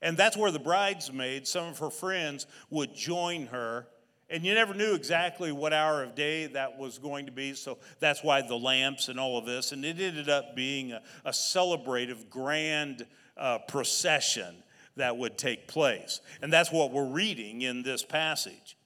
And 0.00 0.16
that's 0.16 0.36
where 0.36 0.50
the 0.50 0.58
bridesmaid, 0.58 1.46
some 1.46 1.68
of 1.68 1.78
her 1.78 1.90
friends, 1.90 2.46
would 2.70 2.94
join 2.94 3.46
her. 3.46 3.86
And 4.30 4.44
you 4.44 4.54
never 4.54 4.74
knew 4.74 4.94
exactly 4.94 5.52
what 5.52 5.72
hour 5.72 6.02
of 6.02 6.14
day 6.14 6.46
that 6.48 6.78
was 6.78 6.98
going 6.98 7.26
to 7.26 7.32
be, 7.32 7.54
so 7.54 7.78
that's 7.98 8.22
why 8.22 8.42
the 8.42 8.56
lamps 8.56 9.08
and 9.08 9.20
all 9.20 9.38
of 9.38 9.46
this. 9.46 9.72
And 9.72 9.84
it 9.84 10.00
ended 10.00 10.28
up 10.28 10.56
being 10.56 10.92
a, 10.92 11.02
a 11.24 11.30
celebrative, 11.30 12.30
grand 12.30 13.06
uh, 13.36 13.58
procession 13.58 14.54
that 14.96 15.16
would 15.16 15.36
take 15.36 15.68
place. 15.68 16.20
And 16.42 16.52
that's 16.52 16.72
what 16.72 16.92
we're 16.92 17.06
reading 17.06 17.62
in 17.62 17.82
this 17.82 18.04
passage. 18.04 18.76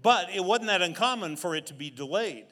But 0.00 0.30
it 0.30 0.44
wasn't 0.44 0.68
that 0.68 0.82
uncommon 0.82 1.36
for 1.36 1.54
it 1.54 1.66
to 1.66 1.74
be 1.74 1.90
delayed 1.90 2.46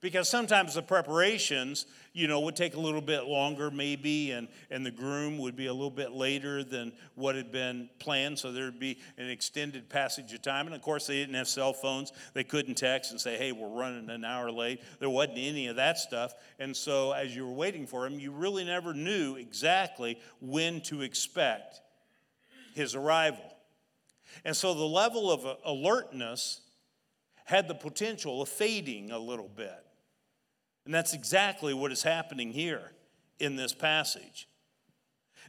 because 0.00 0.28
sometimes 0.28 0.74
the 0.74 0.82
preparations 0.82 1.86
you 2.12 2.28
know 2.28 2.40
would 2.40 2.56
take 2.56 2.74
a 2.74 2.80
little 2.80 3.00
bit 3.00 3.24
longer 3.24 3.70
maybe 3.70 4.30
and, 4.30 4.48
and 4.70 4.84
the 4.86 4.90
groom 4.90 5.38
would 5.38 5.56
be 5.56 5.66
a 5.66 5.72
little 5.72 5.90
bit 5.90 6.12
later 6.12 6.62
than 6.62 6.92
what 7.14 7.34
had 7.34 7.50
been 7.50 7.88
planned 7.98 8.38
so 8.38 8.52
there'd 8.52 8.78
be 8.78 8.98
an 9.16 9.28
extended 9.28 9.88
passage 9.88 10.32
of 10.32 10.42
time. 10.42 10.66
And 10.66 10.74
of 10.74 10.82
course 10.82 11.06
they 11.06 11.16
didn't 11.16 11.34
have 11.34 11.48
cell 11.48 11.72
phones. 11.72 12.12
They 12.34 12.44
couldn't 12.44 12.76
text 12.76 13.10
and 13.10 13.20
say 13.20 13.36
hey 13.36 13.52
we're 13.52 13.68
running 13.68 14.08
an 14.10 14.24
hour 14.24 14.50
late. 14.50 14.80
There 15.00 15.10
wasn't 15.10 15.38
any 15.38 15.66
of 15.66 15.76
that 15.76 15.98
stuff. 15.98 16.34
And 16.58 16.76
so 16.76 17.12
as 17.12 17.34
you 17.34 17.46
were 17.46 17.54
waiting 17.54 17.86
for 17.86 18.06
him 18.06 18.18
you 18.20 18.32
really 18.32 18.64
never 18.64 18.94
knew 18.94 19.36
exactly 19.36 20.18
when 20.40 20.80
to 20.82 21.02
expect 21.02 21.80
his 22.74 22.94
arrival. 22.94 23.44
And 24.44 24.56
so 24.56 24.74
the 24.74 24.84
level 24.84 25.32
of 25.32 25.44
alertness 25.64 26.60
had 27.44 27.66
the 27.66 27.74
potential 27.74 28.42
of 28.42 28.48
fading 28.48 29.10
a 29.10 29.18
little 29.18 29.48
bit 29.48 29.87
and 30.88 30.94
that's 30.94 31.12
exactly 31.12 31.74
what 31.74 31.92
is 31.92 32.02
happening 32.02 32.50
here 32.50 32.92
in 33.38 33.56
this 33.56 33.74
passage. 33.74 34.48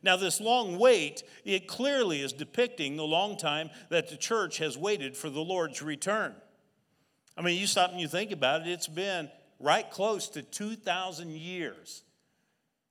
Now, 0.04 0.18
this 0.18 0.42
long 0.42 0.78
wait, 0.78 1.24
it 1.46 1.66
clearly 1.66 2.20
is 2.20 2.34
depicting 2.34 2.98
the 2.98 3.06
long 3.06 3.38
time 3.38 3.70
that 3.88 4.10
the 4.10 4.18
church 4.18 4.58
has 4.58 4.78
waited 4.78 5.16
for 5.16 5.30
the 5.30 5.40
Lord's 5.40 5.82
return. 5.82 6.36
I 7.38 7.42
mean, 7.42 7.58
you 7.58 7.68
stop 7.68 7.92
and 7.92 8.02
you 8.02 8.10
think 8.10 8.34
about 8.34 8.64
it, 8.64 8.68
it's 8.68 8.90
been 8.90 9.30
right 9.62 9.90
close 9.90 10.28
to 10.28 10.42
2,000 10.42 11.32
years 11.32 12.04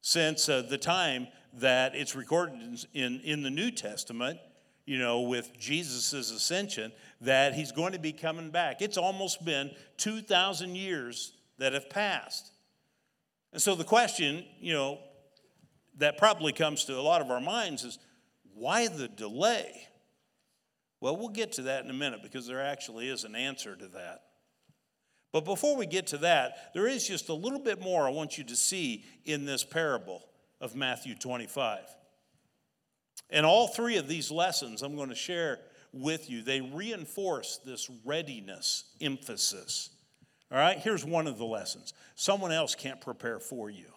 since 0.01 0.49
uh, 0.49 0.63
the 0.63 0.79
time 0.79 1.29
that 1.53 1.95
it's 1.95 2.17
recorded 2.17 2.83
in, 2.95 3.21
in 3.25 3.43
the 3.43 3.51
New 3.51 3.71
Testament, 3.71 4.39
you 4.87 4.99
know, 4.99 5.21
with 5.21 5.53
Jesus' 5.59 6.15
ascension, 6.15 6.93
that 7.21 7.53
he's 7.53 7.73
going 7.73 7.93
to 7.93 7.99
be 7.99 8.15
coming 8.15 8.49
back. 8.49 8.81
It's 8.81 8.97
almost 8.97 9.45
been 9.45 9.71
2,000 9.99 10.75
years 10.75 11.35
that 11.59 11.73
have 11.73 11.91
passed. 11.91 12.51
And 13.53 13.61
so 13.61 13.75
the 13.75 13.85
question, 13.85 14.45
you 14.61 14.73
know, 14.73 14.99
that 15.99 16.19
probably 16.19 16.53
comes 16.53 16.85
to 16.85 16.99
a 16.99 17.03
lot 17.03 17.21
of 17.21 17.31
our 17.31 17.41
minds 17.41 17.85
is 17.85 17.99
why 18.55 18.89
the 18.89 19.09
delay? 19.09 19.89
Well, 21.01 21.17
we'll 21.17 21.29
get 21.29 21.53
to 21.53 21.63
that 21.63 21.85
in 21.85 21.91
a 21.91 21.95
minute 21.95 22.23
because 22.23 22.47
there 22.47 22.65
actually 22.65 23.09
is 23.09 23.25
an 23.25 23.37
answer 23.37 23.77
to 23.77 23.87
that. 23.89 24.23
But 25.33 25.45
before 25.45 25.77
we 25.77 25.87
get 25.87 26.09
to 26.09 26.19
that, 26.19 26.73
there 26.75 26.87
is 26.87 27.07
just 27.07 27.29
a 27.29 27.35
little 27.35 27.59
bit 27.59 27.81
more 27.81 28.07
I 28.07 28.11
want 28.11 28.39
you 28.39 28.45
to 28.45 28.57
see 28.57 29.05
in 29.25 29.45
this 29.45 29.63
parable 29.63 30.23
of 30.61 30.75
Matthew 30.75 31.15
25. 31.15 31.81
And 33.31 33.45
all 33.45 33.69
three 33.69 33.97
of 33.99 34.09
these 34.09 34.31
lessons 34.31 34.83
I'm 34.83 34.97
going 34.97 35.11
to 35.11 35.15
share 35.15 35.61
with 35.93 36.31
you, 36.31 36.43
they 36.43 36.61
reinforce 36.61 37.61
this 37.65 37.91
readiness 38.05 38.85
emphasis. 39.01 39.91
All 40.51 40.59
right, 40.59 40.79
here's 40.79 41.05
one 41.05 41.27
of 41.27 41.39
the 41.39 41.45
lessons 41.45 41.93
someone 42.15 42.53
else 42.53 42.75
can't 42.75 43.01
prepare 43.01 43.39
for 43.39 43.71
you. 43.71 43.93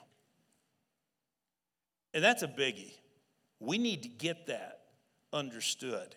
And 2.13 2.23
that's 2.23 2.43
a 2.43 2.47
biggie. 2.47 2.93
We 3.59 3.77
need 3.77 4.03
to 4.03 4.09
get 4.09 4.47
that 4.47 4.81
understood. 5.31 6.15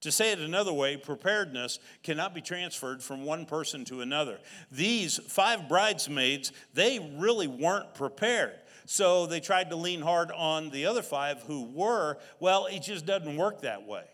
To 0.00 0.10
say 0.10 0.32
it 0.32 0.38
another 0.38 0.72
way, 0.72 0.96
preparedness 0.96 1.78
cannot 2.02 2.34
be 2.34 2.40
transferred 2.40 3.02
from 3.02 3.24
one 3.24 3.44
person 3.44 3.84
to 3.86 4.00
another. 4.00 4.38
These 4.72 5.18
five 5.28 5.68
bridesmaids, 5.68 6.52
they 6.72 7.14
really 7.18 7.46
weren't 7.46 7.94
prepared. 7.94 8.58
So 8.86 9.26
they 9.26 9.40
tried 9.40 9.70
to 9.70 9.76
lean 9.76 10.00
hard 10.00 10.32
on 10.32 10.70
the 10.70 10.86
other 10.86 11.02
five 11.02 11.42
who 11.42 11.64
were. 11.64 12.16
Well, 12.40 12.66
it 12.66 12.80
just 12.80 13.04
doesn't 13.04 13.36
work 13.36 13.60
that 13.60 13.86
way. 13.86 14.04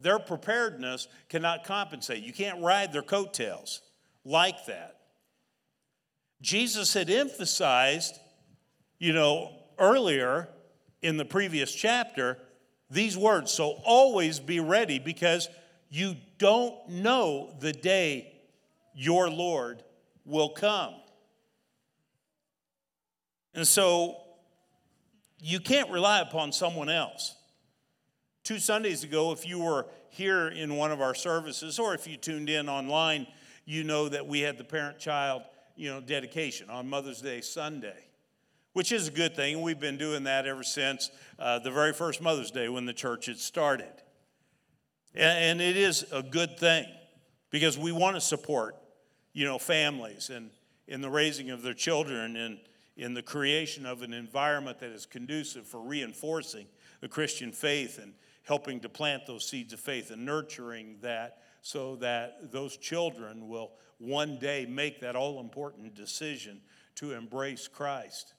Their 0.00 0.18
preparedness 0.18 1.06
cannot 1.28 1.64
compensate. 1.64 2.22
You 2.22 2.32
can't 2.32 2.62
ride 2.62 2.92
their 2.92 3.02
coattails 3.02 3.82
like 4.28 4.66
that. 4.66 4.96
Jesus 6.40 6.92
had 6.92 7.08
emphasized, 7.08 8.14
you 8.98 9.12
know, 9.12 9.52
earlier 9.78 10.48
in 11.02 11.16
the 11.16 11.24
previous 11.24 11.74
chapter 11.74 12.38
these 12.90 13.16
words. 13.16 13.50
So 13.50 13.78
always 13.84 14.38
be 14.38 14.60
ready 14.60 14.98
because 14.98 15.48
you 15.88 16.16
don't 16.38 16.88
know 16.88 17.54
the 17.60 17.72
day 17.72 18.32
your 18.94 19.30
Lord 19.30 19.82
will 20.24 20.50
come. 20.50 20.94
And 23.54 23.66
so 23.66 24.16
you 25.40 25.58
can't 25.58 25.90
rely 25.90 26.20
upon 26.20 26.52
someone 26.52 26.88
else. 26.88 27.34
Two 28.44 28.58
Sundays 28.58 29.04
ago, 29.04 29.32
if 29.32 29.46
you 29.46 29.58
were 29.58 29.86
here 30.10 30.48
in 30.48 30.76
one 30.76 30.92
of 30.92 31.00
our 31.00 31.14
services 31.14 31.78
or 31.78 31.94
if 31.94 32.06
you 32.06 32.16
tuned 32.16 32.48
in 32.48 32.68
online, 32.68 33.26
you 33.68 33.84
know 33.84 34.08
that 34.08 34.26
we 34.26 34.40
had 34.40 34.58
the 34.58 34.64
parent 34.64 34.98
child 34.98 35.42
you 35.76 35.88
know, 35.88 36.00
dedication 36.00 36.68
on 36.70 36.88
Mother's 36.88 37.20
Day 37.20 37.40
Sunday 37.40 38.08
which 38.78 38.92
is 38.92 39.08
a 39.08 39.10
good 39.10 39.34
thing. 39.34 39.60
We've 39.60 39.80
been 39.80 39.96
doing 39.96 40.22
that 40.22 40.46
ever 40.46 40.62
since 40.62 41.10
uh, 41.36 41.58
the 41.58 41.70
very 41.72 41.92
first 41.92 42.22
Mother's 42.22 42.52
Day 42.52 42.68
when 42.68 42.86
the 42.86 42.92
church 42.92 43.26
had 43.26 43.38
started. 43.38 43.90
And, 45.16 45.38
and 45.38 45.60
it 45.60 45.76
is 45.76 46.06
a 46.12 46.22
good 46.22 46.56
thing 46.60 46.86
because 47.50 47.76
we 47.76 47.90
want 47.90 48.14
to 48.14 48.20
support, 48.20 48.76
you 49.32 49.44
know, 49.44 49.58
families 49.58 50.30
and 50.30 50.50
in 50.86 51.00
the 51.00 51.10
raising 51.10 51.50
of 51.50 51.62
their 51.62 51.74
children 51.74 52.36
and 52.36 52.60
in 52.96 53.14
the 53.14 53.22
creation 53.22 53.84
of 53.84 54.02
an 54.02 54.12
environment 54.12 54.78
that 54.78 54.90
is 54.90 55.06
conducive 55.06 55.66
for 55.66 55.80
reinforcing 55.80 56.68
the 57.00 57.08
Christian 57.08 57.50
faith 57.50 57.98
and 58.00 58.12
helping 58.44 58.78
to 58.78 58.88
plant 58.88 59.26
those 59.26 59.44
seeds 59.44 59.72
of 59.72 59.80
faith 59.80 60.12
and 60.12 60.24
nurturing 60.24 60.98
that 61.00 61.38
so 61.62 61.96
that 61.96 62.52
those 62.52 62.76
children 62.76 63.48
will 63.48 63.72
one 63.98 64.38
day 64.38 64.66
make 64.66 65.00
that 65.00 65.16
all 65.16 65.40
important 65.40 65.94
decision 65.94 66.60
to 66.96 67.12
embrace 67.12 67.68
Christ. 67.68 68.34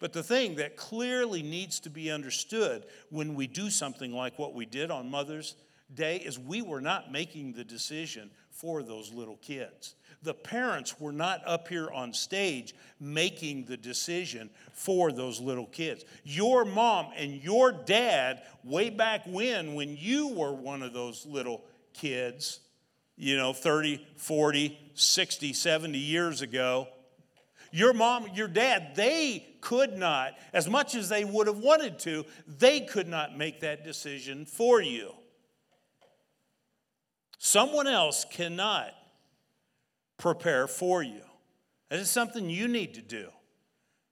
But 0.00 0.12
the 0.12 0.22
thing 0.22 0.56
that 0.56 0.76
clearly 0.76 1.42
needs 1.42 1.80
to 1.80 1.90
be 1.90 2.10
understood 2.10 2.84
when 3.10 3.34
we 3.34 3.46
do 3.46 3.70
something 3.70 4.12
like 4.12 4.38
what 4.38 4.54
we 4.54 4.66
did 4.66 4.90
on 4.90 5.10
Mother's 5.10 5.56
Day 5.92 6.18
is 6.18 6.38
we 6.38 6.62
were 6.62 6.80
not 6.80 7.10
making 7.10 7.54
the 7.54 7.64
decision 7.64 8.30
for 8.50 8.82
those 8.82 9.12
little 9.12 9.36
kids. 9.36 9.94
The 10.22 10.34
parents 10.34 10.98
were 11.00 11.12
not 11.12 11.40
up 11.46 11.68
here 11.68 11.90
on 11.90 12.12
stage 12.12 12.74
making 13.00 13.64
the 13.64 13.76
decision 13.76 14.50
for 14.72 15.12
those 15.12 15.40
little 15.40 15.66
kids. 15.66 16.04
Your 16.24 16.64
mom 16.64 17.08
and 17.16 17.42
your 17.42 17.72
dad, 17.72 18.42
way 18.64 18.90
back 18.90 19.22
when, 19.26 19.74
when 19.74 19.96
you 19.96 20.28
were 20.28 20.52
one 20.52 20.82
of 20.82 20.92
those 20.92 21.24
little 21.24 21.62
kids, 21.98 22.60
you 23.16 23.36
know, 23.36 23.52
30, 23.52 24.06
40, 24.16 24.78
60, 24.94 25.52
70 25.52 25.98
years 25.98 26.40
ago, 26.40 26.88
your 27.70 27.92
mom, 27.92 28.28
your 28.34 28.48
dad, 28.48 28.94
they 28.94 29.46
could 29.60 29.98
not, 29.98 30.38
as 30.52 30.68
much 30.68 30.94
as 30.94 31.08
they 31.08 31.24
would 31.24 31.46
have 31.46 31.58
wanted 31.58 31.98
to, 32.00 32.24
they 32.46 32.80
could 32.80 33.08
not 33.08 33.36
make 33.36 33.60
that 33.60 33.84
decision 33.84 34.46
for 34.46 34.80
you. 34.80 35.12
Someone 37.38 37.86
else 37.86 38.24
cannot 38.30 38.94
prepare 40.16 40.66
for 40.66 41.02
you. 41.02 41.20
That 41.90 41.98
is 42.00 42.10
something 42.10 42.48
you 42.48 42.68
need 42.68 42.94
to 42.94 43.02
do. 43.02 43.28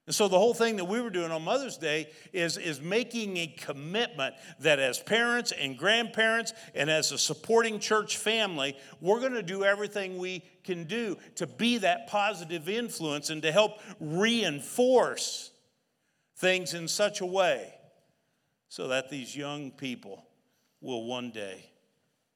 And 0.07 0.15
so 0.15 0.29
the 0.29 0.39
whole 0.39 0.55
thing 0.55 0.77
that 0.77 0.85
we 0.85 1.01
were 1.01 1.11
doing 1.11 1.33
on 1.33 1.43
Mother's 1.43 1.77
Day 1.77 2.09
is, 2.33 2.59
is 2.59 2.81
making 2.81 3.37
a 3.39 3.49
commitment 3.49 4.37
that 4.61 4.79
as 4.79 5.01
parents 5.01 5.51
and 5.53 5.77
grandparents 5.77 6.53
and 6.77 6.89
as 6.89 7.11
a 7.11 7.19
supporting 7.19 7.81
church 7.81 8.17
family, 8.17 8.77
we're 9.01 9.19
going 9.19 9.33
to 9.33 9.43
do 9.43 9.65
everything 9.65 10.19
we 10.19 10.45
can 10.63 10.85
do 10.85 11.17
to 11.35 11.47
be 11.49 11.79
that 11.79 12.07
positive 12.07 12.69
influence 12.69 13.31
and 13.31 13.43
to 13.43 13.51
help 13.51 13.81
reinforce 13.99 15.51
things 16.37 16.73
in 16.75 16.87
such 16.87 17.21
a 17.21 17.27
way 17.27 17.75
so 18.69 18.89
that 18.89 19.11
these 19.11 19.37
young 19.37 19.73
people 19.73 20.25
will 20.81 21.05
one 21.05 21.33
day 21.33 21.69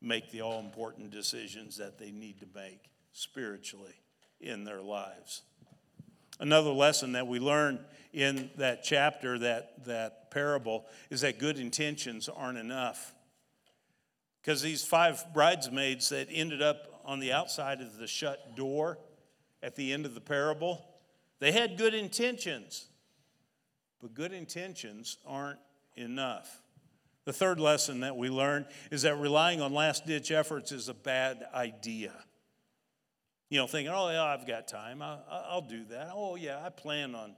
make 0.01 0.33
the 0.33 0.41
all 0.41 0.59
important 0.59 1.11
decisions 1.11 1.77
that 1.77 1.99
they 1.99 2.11
need 2.11 2.41
to 2.41 2.47
make 2.53 2.91
spiritually 3.13 3.95
in 4.41 4.65
their 4.65 4.81
lives. 4.81 5.43
Another 6.41 6.71
lesson 6.71 7.13
that 7.13 7.27
we 7.27 7.39
learn 7.39 7.85
in 8.15 8.51
that 8.57 8.83
chapter, 8.83 9.39
that, 9.39 9.85
that 9.85 10.31
parable, 10.31 10.87
is 11.11 11.21
that 11.21 11.39
good 11.39 11.59
intentions 11.59 12.31
aren't 12.31 12.57
enough. 12.57 13.15
Because 14.41 14.63
these 14.63 14.83
five 14.83 15.23
bridesmaids 15.35 16.09
that 16.09 16.29
ended 16.33 16.63
up 16.63 17.03
on 17.05 17.21
the 17.21 17.33
outside 17.33 17.83
of 17.83 17.99
the 17.99 18.07
shut 18.07 18.57
door 18.57 18.99
at 19.63 19.77
the 19.77 19.93
end 19.93 20.07
of 20.07 20.15
the 20.15 20.21
parable, 20.21 20.83
they 21.41 21.53
had 21.53 21.77
good 21.77 21.93
intentions. 21.93 22.89
But 24.01 24.15
good 24.15 24.33
intentions 24.33 25.19
aren't 25.27 25.61
enough. 25.95 26.63
The 27.27 27.35
third 27.35 27.61
lesson 27.61 28.01
that 28.01 28.17
we 28.17 28.31
learn 28.31 28.65
is 28.91 29.03
that 29.03 29.17
relying 29.17 29.61
on 29.61 29.75
last 29.75 30.07
ditch 30.07 30.31
efforts 30.31 30.73
is 30.73 30.89
a 30.89 30.95
bad 30.95 31.47
idea 31.55 32.15
you 33.51 33.59
know, 33.59 33.67
thinking, 33.67 33.93
oh, 33.93 34.09
yeah, 34.09 34.25
I've 34.25 34.47
got 34.47 34.69
time. 34.69 35.03
I, 35.03 35.19
I'll 35.29 35.61
do 35.61 35.85
that. 35.91 36.13
Oh, 36.15 36.37
yeah, 36.37 36.63
I 36.65 36.71
plan 36.71 37.15
on. 37.15 37.35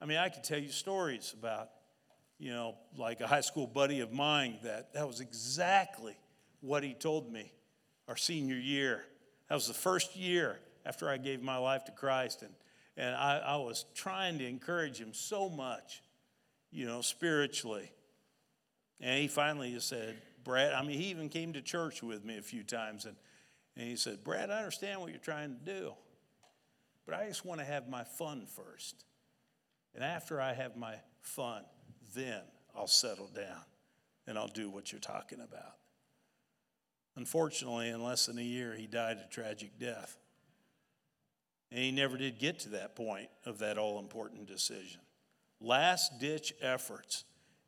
I 0.00 0.06
mean, 0.06 0.16
I 0.16 0.30
could 0.30 0.42
tell 0.42 0.58
you 0.58 0.70
stories 0.70 1.34
about, 1.38 1.68
you 2.38 2.50
know, 2.50 2.74
like 2.96 3.20
a 3.20 3.26
high 3.26 3.42
school 3.42 3.66
buddy 3.66 4.00
of 4.00 4.12
mine 4.12 4.58
that 4.64 4.94
that 4.94 5.06
was 5.06 5.20
exactly 5.20 6.16
what 6.60 6.82
he 6.82 6.94
told 6.94 7.30
me 7.30 7.52
our 8.08 8.16
senior 8.16 8.56
year. 8.56 9.04
That 9.48 9.54
was 9.54 9.68
the 9.68 9.74
first 9.74 10.16
year 10.16 10.58
after 10.86 11.08
I 11.08 11.18
gave 11.18 11.42
my 11.42 11.58
life 11.58 11.84
to 11.84 11.92
Christ. 11.92 12.42
And, 12.42 12.54
and 12.96 13.14
I, 13.14 13.38
I 13.38 13.56
was 13.56 13.84
trying 13.94 14.38
to 14.38 14.46
encourage 14.46 14.98
him 14.98 15.12
so 15.12 15.50
much, 15.50 16.02
you 16.70 16.86
know, 16.86 17.02
spiritually. 17.02 17.92
And 19.00 19.20
he 19.20 19.28
finally 19.28 19.72
just 19.72 19.88
said, 19.88 20.16
Brad, 20.44 20.72
I 20.72 20.82
mean, 20.82 20.98
he 20.98 21.10
even 21.10 21.28
came 21.28 21.52
to 21.52 21.60
church 21.60 22.02
with 22.02 22.24
me 22.24 22.38
a 22.38 22.42
few 22.42 22.62
times. 22.62 23.04
And 23.04 23.16
and 23.76 23.88
he 23.88 23.96
said, 23.96 24.22
Brad, 24.22 24.50
I 24.50 24.58
understand 24.58 25.00
what 25.00 25.10
you're 25.10 25.18
trying 25.18 25.56
to 25.56 25.72
do, 25.72 25.92
but 27.06 27.14
I 27.14 27.26
just 27.26 27.44
want 27.44 27.60
to 27.60 27.66
have 27.66 27.88
my 27.88 28.04
fun 28.04 28.46
first. 28.46 29.04
And 29.94 30.04
after 30.04 30.40
I 30.40 30.52
have 30.52 30.76
my 30.76 30.94
fun, 31.20 31.64
then 32.14 32.40
I'll 32.74 32.86
settle 32.86 33.28
down 33.34 33.62
and 34.26 34.38
I'll 34.38 34.48
do 34.48 34.70
what 34.70 34.92
you're 34.92 35.00
talking 35.00 35.40
about. 35.40 35.76
Unfortunately, 37.16 37.90
in 37.90 38.02
less 38.02 38.26
than 38.26 38.38
a 38.38 38.42
year, 38.42 38.74
he 38.74 38.86
died 38.86 39.18
a 39.18 39.28
tragic 39.28 39.78
death. 39.78 40.16
And 41.70 41.80
he 41.80 41.90
never 41.90 42.16
did 42.16 42.38
get 42.38 42.58
to 42.60 42.70
that 42.70 42.96
point 42.96 43.28
of 43.44 43.58
that 43.58 43.78
all 43.78 43.98
important 43.98 44.46
decision. 44.46 45.00
Last 45.60 46.18
ditch 46.20 46.52
efforts 46.60 47.24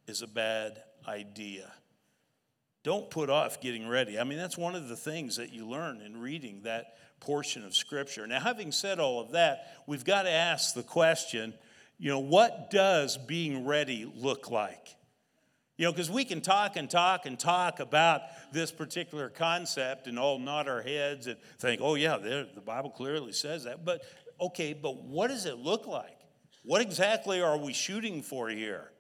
is 0.07 0.23
a 0.23 0.27
bad 0.27 0.83
idea. 1.07 1.73
Don't 2.85 3.09
put 3.11 3.31
off 3.31 3.61
getting 3.61 3.89
ready. 3.89 4.19
I 4.19 4.25
mean, 4.25 4.39
that's 4.39 4.59
one 4.59 4.77
of 4.77 4.89
the 4.89 4.97
things 4.97 5.37
that 5.37 5.53
you 5.53 5.67
learn 5.67 6.03
in 6.03 6.21
reading 6.21 6.61
that 6.65 6.99
portion 7.19 7.65
of 7.65 7.75
Scripture. 7.75 8.27
Now, 8.27 8.41
having 8.41 8.71
said 8.71 9.01
all 9.01 9.21
of 9.21 9.33
that, 9.33 9.79
we've 9.87 10.05
got 10.05 10.23
to 10.23 10.31
ask 10.31 10.75
the 10.75 10.83
question 10.83 11.55
you 11.97 12.11
know, 12.11 12.19
what 12.19 12.71
does 12.71 13.17
being 13.17 13.65
ready 13.65 14.11
look 14.17 14.51
like? 14.51 14.97
You 15.79 15.87
know, 15.87 15.93
because 15.93 16.11
we 16.11 16.25
can 16.25 16.41
talk 16.41 16.77
and 16.77 16.91
talk 16.91 17.25
and 17.25 17.39
talk 17.39 17.79
about 17.81 18.23
this 18.53 18.73
particular 18.73 19.29
concept 19.29 20.09
and 20.09 20.19
all 20.19 20.39
nod 20.39 20.69
our 20.69 20.83
heads 20.83 21.29
and 21.29 21.37
think, 21.59 21.81
oh, 21.83 21.95
yeah, 21.95 22.19
the 22.19 22.61
Bible 22.65 22.91
clearly 22.91 23.33
says 23.33 23.65
that. 23.65 23.85
But, 23.85 24.03
okay, 24.41 24.73
but 24.73 25.03
what 25.05 25.29
does 25.29 25.47
it 25.47 25.59
look 25.59 25.87
like? 25.87 26.19
What 26.65 26.81
exactly 26.81 27.41
are 27.41 27.57
we 27.57 27.73
shooting 27.73 28.23
for 28.23 28.49
here? 28.49 28.91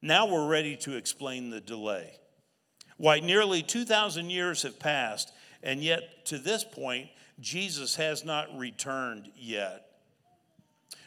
Now 0.00 0.26
we're 0.26 0.48
ready 0.48 0.76
to 0.78 0.96
explain 0.96 1.50
the 1.50 1.60
delay. 1.60 2.18
Why, 2.96 3.20
nearly 3.20 3.62
2,000 3.62 4.30
years 4.30 4.62
have 4.62 4.78
passed, 4.78 5.32
and 5.62 5.82
yet 5.82 6.24
to 6.26 6.38
this 6.38 6.64
point, 6.64 7.08
Jesus 7.40 7.96
has 7.96 8.24
not 8.24 8.56
returned 8.56 9.30
yet. 9.36 9.86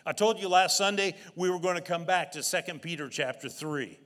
I 0.06 0.12
told 0.12 0.40
you 0.40 0.48
last 0.48 0.78
Sunday 0.78 1.16
we 1.36 1.50
were 1.50 1.60
going 1.60 1.76
to 1.76 1.82
come 1.82 2.06
back 2.06 2.32
to 2.34 2.44
2 2.44 2.80
Peter 2.80 3.10
chapter 3.10 3.50
3. 3.50 4.00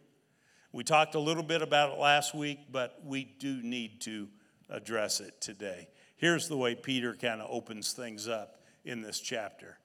We 0.71 0.83
talked 0.83 1.15
a 1.15 1.19
little 1.19 1.43
bit 1.43 1.61
about 1.61 1.93
it 1.93 1.99
last 1.99 2.33
week, 2.33 2.59
but 2.71 2.99
we 3.05 3.25
do 3.39 3.61
need 3.61 4.01
to 4.01 4.27
address 4.69 5.19
it 5.19 5.39
today. 5.39 5.87
Here's 6.15 6.47
the 6.47 6.57
way 6.57 6.73
Peter 6.73 7.13
kind 7.13 7.41
of 7.41 7.47
opens 7.51 7.93
things 7.93 8.27
up 8.27 8.61
in 8.85 9.01
this 9.01 9.19
chapter. 9.19 9.77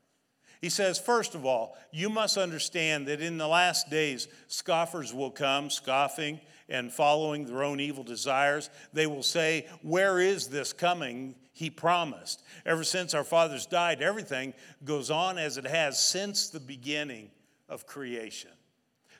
He 0.60 0.70
says, 0.70 0.98
first 0.98 1.34
of 1.34 1.44
all, 1.44 1.76
you 1.92 2.08
must 2.08 2.36
understand 2.36 3.06
that 3.06 3.20
in 3.20 3.38
the 3.38 3.46
last 3.46 3.90
days, 3.90 4.28
scoffers 4.48 5.14
will 5.14 5.30
come, 5.30 5.70
scoffing 5.70 6.40
and 6.68 6.92
following 6.92 7.46
their 7.46 7.62
own 7.62 7.80
evil 7.80 8.04
desires. 8.04 8.70
They 8.92 9.06
will 9.06 9.22
say, 9.22 9.66
Where 9.82 10.20
is 10.20 10.48
this 10.48 10.72
coming 10.72 11.34
he 11.52 11.70
promised? 11.70 12.42
Ever 12.66 12.84
since 12.84 13.14
our 13.14 13.24
fathers 13.24 13.66
died, 13.66 14.02
everything 14.02 14.54
goes 14.84 15.10
on 15.10 15.38
as 15.38 15.56
it 15.56 15.66
has 15.66 16.00
since 16.00 16.48
the 16.48 16.60
beginning 16.60 17.30
of 17.68 17.86
creation. 17.86 18.50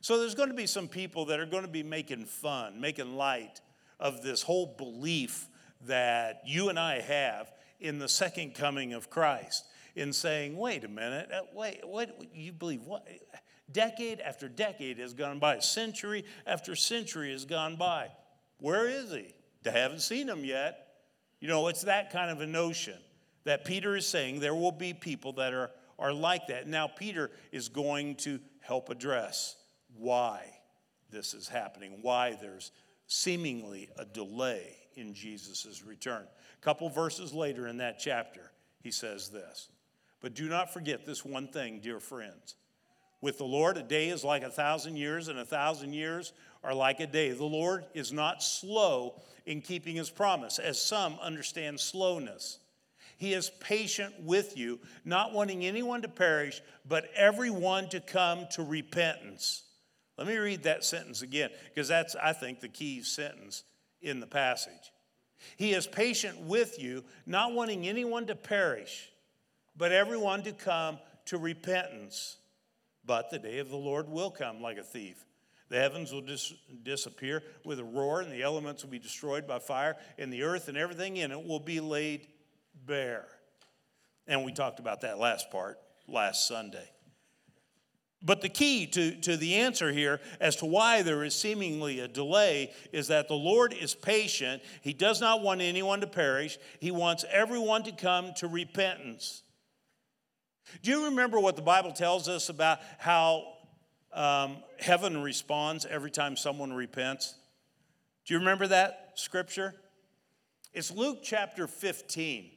So 0.01 0.19
there's 0.19 0.35
going 0.35 0.51
to 0.51 0.55
be 0.55 0.67
some 0.67 0.89
people 0.89 1.27
that 1.27 1.41
are 1.41 1.47
going 1.47 1.65
to 1.65 1.71
be 1.71 1.83
making 1.83 2.27
fun, 2.27 2.81
making 2.81 3.17
light 3.17 3.61
of 3.99 4.23
this 4.23 4.43
whole 4.43 4.75
belief 4.79 5.49
that 5.87 6.43
you 6.47 6.69
and 6.69 6.79
I 6.79 7.01
have 7.01 7.53
in 7.81 7.99
the 7.99 8.09
second 8.09 8.55
coming 8.55 8.93
of 8.93 9.11
Christ 9.11 9.67
in 9.95 10.13
saying, 10.13 10.57
wait 10.57 10.85
a 10.85 10.89
minute, 10.89 11.31
uh, 11.33 11.41
wait, 11.53 11.81
what, 11.87 12.17
you 12.33 12.53
believe 12.53 12.83
what? 12.85 13.07
Decade 13.71 14.21
after 14.21 14.49
decade 14.49 14.99
has 14.99 15.15
gone 15.15 15.39
by, 15.39 15.59
century 15.59 16.25
after 16.47 16.75
century 16.75 17.33
has 17.33 17.45
gone 17.45 17.77
by. 17.77 18.09
Where 18.59 18.89
is 18.89 19.11
he? 19.13 19.35
They 19.63 19.71
haven't 19.71 20.01
seen 20.01 20.29
him 20.29 20.45
yet. 20.45 20.87
You 21.41 21.49
know, 21.49 21.69
it's 21.69 21.83
that 21.83 22.11
kind 22.11 22.31
of 22.31 22.41
a 22.41 22.47
notion 22.47 22.99
that 23.45 23.65
Peter 23.65 23.97
is 23.97 24.07
saying 24.07 24.41
there 24.41 24.55
will 24.55 24.73
be 24.73 24.93
people 24.95 25.33
that 25.35 25.53
are, 25.53 25.71
are 25.99 26.13
like 26.13 26.49
that. 26.49 26.67
Now, 26.67 26.89
Peter 26.89 27.31
is 27.53 27.69
going 27.69 28.17
to 28.17 28.41
help 28.61 28.89
address 28.89 29.57
why 29.97 30.45
this 31.11 31.35
is 31.35 31.49
happening, 31.49 31.99
why 32.03 32.37
there's 32.41 32.73
seemingly 33.07 33.89
a 33.97 34.05
delay 34.05 34.77
in 34.95 35.15
Jesus' 35.15 35.83
return. 35.87 36.27
A 36.61 36.65
couple 36.65 36.89
verses 36.89 37.33
later 37.33 37.69
in 37.69 37.79
that 37.79 37.99
chapter, 37.99 38.51
he 38.83 38.91
says 38.91 39.29
this 39.29 39.69
but 40.21 40.35
do 40.35 40.49
not 40.49 40.73
forget 40.73 41.07
this 41.07 41.25
one 41.25 41.49
thing, 41.49 41.81
dear 41.81 42.01
friends. 42.01 42.57
With 43.21 43.39
the 43.39 43.45
Lord, 43.45 43.77
a 43.77 43.83
day 43.83 44.09
is 44.09 44.25
like 44.25 44.43
a 44.43 44.51
thousand 44.51 44.97
years, 44.97 45.29
and 45.29 45.39
a 45.39 45.45
thousand 45.45 45.93
years 45.93 46.33
are 46.63 46.75
like 46.75 47.01
a 47.01 47.07
day. 47.07 47.31
The 47.31 47.45
Lord 47.45 47.85
is 47.95 48.13
not 48.13 48.43
slow 48.43 49.21
in 49.47 49.61
keeping 49.61 49.97
his 49.97 50.11
promise, 50.11 50.59
as 50.59 50.81
some 50.81 51.19
understand 51.21 51.81
slowness. 51.81 52.59
He 53.17 53.35
is 53.35 53.51
patient 53.61 54.15
with 54.21 54.57
you, 54.57 54.79
not 55.05 55.33
wanting 55.33 55.65
anyone 55.65 56.03
to 56.03 56.09
perish, 56.09 56.63
but 56.87 57.11
everyone 57.17 57.89
to 57.89 58.01
come 58.01 58.47
to 58.53 58.63
repentance. 58.63 59.65
Let 60.17 60.27
me 60.27 60.37
read 60.37 60.65
that 60.65 60.85
sentence 60.85 61.23
again, 61.23 61.51
because 61.67 61.89
that's, 61.89 62.15
I 62.15 62.33
think, 62.33 62.61
the 62.61 62.69
key 62.69 63.03
sentence 63.03 63.65
in 64.01 64.21
the 64.21 64.27
passage. 64.27 64.93
He 65.57 65.73
is 65.73 65.87
patient 65.87 66.41
with 66.43 66.81
you, 66.81 67.05
not 67.27 67.53
wanting 67.53 67.87
anyone 67.89 68.27
to 68.27 68.35
perish 68.37 69.11
but 69.79 69.93
everyone 69.93 70.43
to 70.43 70.53
come 70.53 70.99
to 71.27 71.39
repentance. 71.39 72.37
But 73.09 73.31
the 73.31 73.39
day 73.39 73.59
of 73.59 73.71
the 73.71 73.77
Lord 73.77 74.07
will 74.07 74.31
come 74.31 74.61
like 74.61 74.77
a 74.77 74.83
thief. 74.83 75.25
The 75.71 75.79
heavens 75.79 76.13
will 76.13 76.21
dis- 76.21 76.53
disappear 76.83 77.43
with 77.65 77.81
a 77.81 77.85
roar, 77.85 78.21
and 78.21 78.31
the 78.31 78.43
elements 78.43 78.83
will 78.83 78.91
be 78.91 78.99
destroyed 78.99 79.47
by 79.47 79.61
fire, 79.61 79.97
and 80.19 80.31
the 80.31 80.43
earth 80.43 80.69
and 80.69 80.77
everything 80.77 81.17
in 81.17 81.33
it 81.33 81.43
will 81.43 81.59
be 81.59 81.81
laid 81.81 82.27
bare. 82.85 83.27
And 84.27 84.45
we 84.45 84.53
talked 84.53 84.79
about 84.79 85.01
that 85.01 85.19
last 85.19 85.51
part 85.51 85.79
last 86.07 86.47
Sunday. 86.47 86.87
But 88.23 88.43
the 88.43 88.51
key 88.51 88.87
to, 88.89 89.19
to 89.23 89.39
the 89.39 89.55
answer 89.55 89.91
here 89.91 90.21
as 90.39 90.57
to 90.57 90.67
why 90.67 91.01
there 91.01 91.25
is 91.25 91.35
seemingly 91.35 92.01
a 92.01 92.09
delay 92.09 92.73
is 92.93 93.09
that 93.09 93.29
the 93.29 93.35
Lord 93.35 93.73
is 93.73 93.95
patient. 93.95 94.61
He 94.83 94.93
does 94.93 95.19
not 95.19 95.41
want 95.41 95.63
anyone 95.63 96.03
to 96.03 96.07
perish, 96.07 96.59
He 96.79 96.91
wants 96.91 97.25
everyone 97.31 97.85
to 97.85 97.93
come 97.93 98.35
to 98.37 98.49
repentance. 98.49 99.45
Do 100.83 100.91
you 100.91 101.07
remember 101.07 101.41
what 101.41 101.57
the 101.57 101.63
Bible 101.63 101.93
tells 101.93 102.29
us 102.29 102.49
about 102.49 102.79
how 102.99 103.45
um, 104.13 104.59
heaven 104.79 105.23
responds 105.23 105.87
every 105.87 106.11
time 106.11 106.37
someone 106.37 106.73
repents? 106.73 107.35
Do 108.27 108.35
you 108.35 108.41
remember 108.41 108.67
that 108.69 109.13
scripture? 109.15 109.75
It's 110.75 110.91
Luke 110.91 111.21
chapter 111.23 111.67
15, 111.67 112.51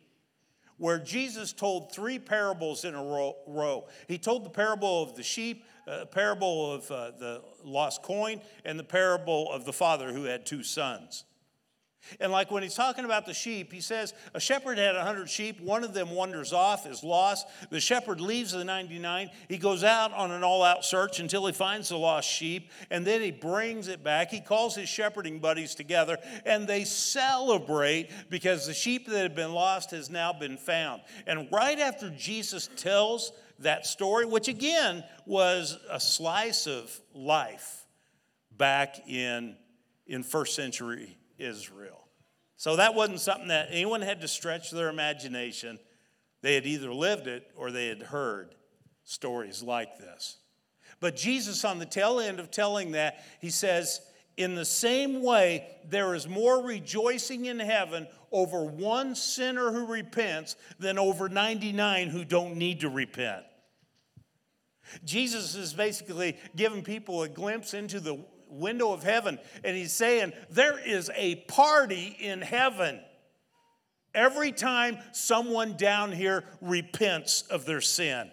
where 0.78 0.99
Jesus 0.99 1.53
told 1.53 1.93
three 1.93 2.20
parables 2.20 2.84
in 2.84 2.93
a 2.93 3.03
row. 3.03 3.86
He 4.07 4.18
told 4.18 4.45
the 4.45 4.49
parable 4.49 5.03
of 5.03 5.16
the 5.16 5.24
sheep, 5.24 5.64
a 5.88 6.01
uh, 6.01 6.05
parable 6.05 6.74
of 6.74 6.91
uh, 6.91 7.12
the 7.12 7.41
lost 7.64 8.03
coin, 8.03 8.41
and 8.66 8.78
the 8.78 8.84
parable 8.84 9.51
of 9.51 9.66
the 9.66 9.74
father 9.74 10.12
who 10.12 10.26
had 10.26 10.45
two 10.45 10.62
sons. 10.62 11.24
And 12.20 12.32
like 12.32 12.52
when 12.52 12.64
he's 12.64 12.74
talking 12.74 13.06
about 13.06 13.26
the 13.26 13.34
sheep, 13.34 13.72
he 13.72 13.80
says, 13.80 14.14
A 14.34 14.39
shepherd 14.39 14.78
had 14.78 14.95
a 14.95 15.04
hundred 15.04 15.30
sheep. 15.30 15.62
One 15.62 15.84
of 15.84 15.93
them 15.93 16.12
wanders 16.12 16.52
off, 16.52 16.86
is 16.86 17.04
lost. 17.04 17.47
The 17.70 17.80
shepherd 17.80 18.20
leaves 18.20 18.52
the 18.52 18.66
99. 18.66 19.30
He 19.47 19.58
goes 19.58 19.84
out 19.84 20.12
on 20.14 20.32
an 20.32 20.43
all 20.43 20.64
out 20.64 20.84
search 20.84 21.20
until 21.20 21.45
he 21.45 21.54
finds 21.54 21.89
the 21.89 21.97
lost 21.97 22.28
sheep. 22.28 22.72
And 22.89 23.06
then 23.06 23.22
he 23.22 23.32
brings 23.32 23.88
it 23.88 24.04
back. 24.04 24.32
He 24.32 24.41
calls 24.41 24.76
his 24.76 24.89
shepherding 24.89 25.39
buddies 25.39 25.76
together 25.76 26.18
and 26.45 26.68
they 26.68 26.84
celebrate 26.84 28.10
because 28.30 28.66
the 28.66 28.74
sheep 28.74 29.08
that 29.08 29.22
had 29.22 29.36
been 29.36 29.54
lost 29.54 29.91
has 29.91 30.10
now 30.10 30.34
been 30.34 30.58
found. 30.58 31.02
And 31.28 31.47
right 31.52 31.80
after 31.80 32.10
Jesus 32.10 32.70
tells 32.76 33.32
that 33.60 33.86
story, 33.86 34.26
which 34.26 34.47
again 34.47 35.04
was 35.26 35.78
a 35.89 35.99
slice 35.99 36.68
of 36.68 36.99
life 37.14 37.86
back 38.58 39.08
in, 39.08 39.56
in 40.08 40.24
first 40.24 40.56
century 40.56 41.18
Israel. 41.42 42.08
So 42.58 42.76
that 42.76 42.94
wasn't 42.94 43.20
something 43.20 43.48
that 43.48 43.70
anyone 43.72 44.02
had 44.02 44.22
to 44.22 44.28
stretch 44.28 44.72
their 44.72 44.89
imagination. 44.89 45.80
They 46.42 46.56
had 46.56 46.66
either 46.66 46.94
lived 46.94 47.28
it 47.28 47.50
or 47.56 47.72
they 47.72 47.88
had 47.88 48.04
heard 48.04 48.56
stories 49.04 49.64
like 49.64 49.98
this. 49.98 50.38
But 51.00 51.16
Jesus, 51.16 51.66
on 51.66 51.80
the 51.80 51.86
tail 51.86 52.20
end 52.20 52.39
of 52.39 52.52
telling 52.52 52.92
that, 52.92 53.26
he 53.42 53.50
says, 53.50 54.02
In 54.38 54.56
the 54.56 54.66
same 54.66 55.24
way, 55.24 55.68
there 55.89 56.14
is 56.14 56.28
more 56.28 56.64
rejoicing 56.64 57.46
in 57.46 57.60
heaven 57.60 58.08
over 58.32 58.64
one 58.64 59.16
sinner 59.16 59.72
who 59.72 59.88
repents 59.88 60.56
than 60.80 61.00
over 61.00 61.28
99 61.28 62.10
who 62.10 62.24
don't 62.24 62.56
need 62.56 62.82
to 62.82 62.89
repent. 62.89 63.44
Jesus 65.04 65.56
is 65.56 65.74
basically 65.74 66.38
giving 66.56 66.84
people 66.84 67.24
a 67.24 67.30
glimpse 67.30 67.74
into 67.74 68.00
the 68.00 68.24
window 68.52 68.93
of 68.93 69.04
heaven, 69.04 69.39
and 69.64 69.76
he's 69.76 69.93
saying, 69.93 70.34
There 70.49 70.80
is 70.80 71.10
a 71.16 71.36
party 71.47 72.16
in 72.20 72.41
heaven 72.41 72.99
every 74.14 74.52
time 74.52 74.97
someone 75.14 75.78
down 75.78 76.12
here 76.12 76.43
repents 76.62 77.43
of 77.43 77.66
their 77.66 77.82
sin. 77.82 78.30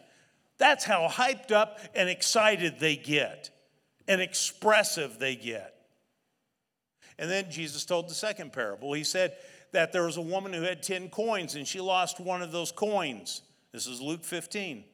That's 0.58 0.84
how 0.84 1.08
hyped 1.08 1.52
up 1.52 1.78
and 1.94 2.08
excited 2.08 2.80
they 2.80 2.96
get, 2.96 3.50
and 4.08 4.20
expressive 4.20 5.18
they 5.18 5.36
get. 5.36 5.74
And 7.18 7.30
then 7.30 7.50
Jesus 7.50 7.84
told 7.84 8.08
the 8.08 8.14
second 8.14 8.52
parable. 8.52 8.92
He 8.92 9.04
said 9.04 9.36
that 9.72 9.92
there 9.92 10.04
was 10.04 10.16
a 10.16 10.22
woman 10.22 10.52
who 10.52 10.62
had 10.62 10.82
10 10.82 11.10
coins 11.10 11.54
and 11.54 11.66
she 11.66 11.80
lost 11.80 12.20
one 12.20 12.42
of 12.42 12.52
those 12.52 12.72
coins. 12.72 13.42
This 13.72 13.86
is 13.86 14.00
Luke 14.00 14.24
15. 14.24 14.84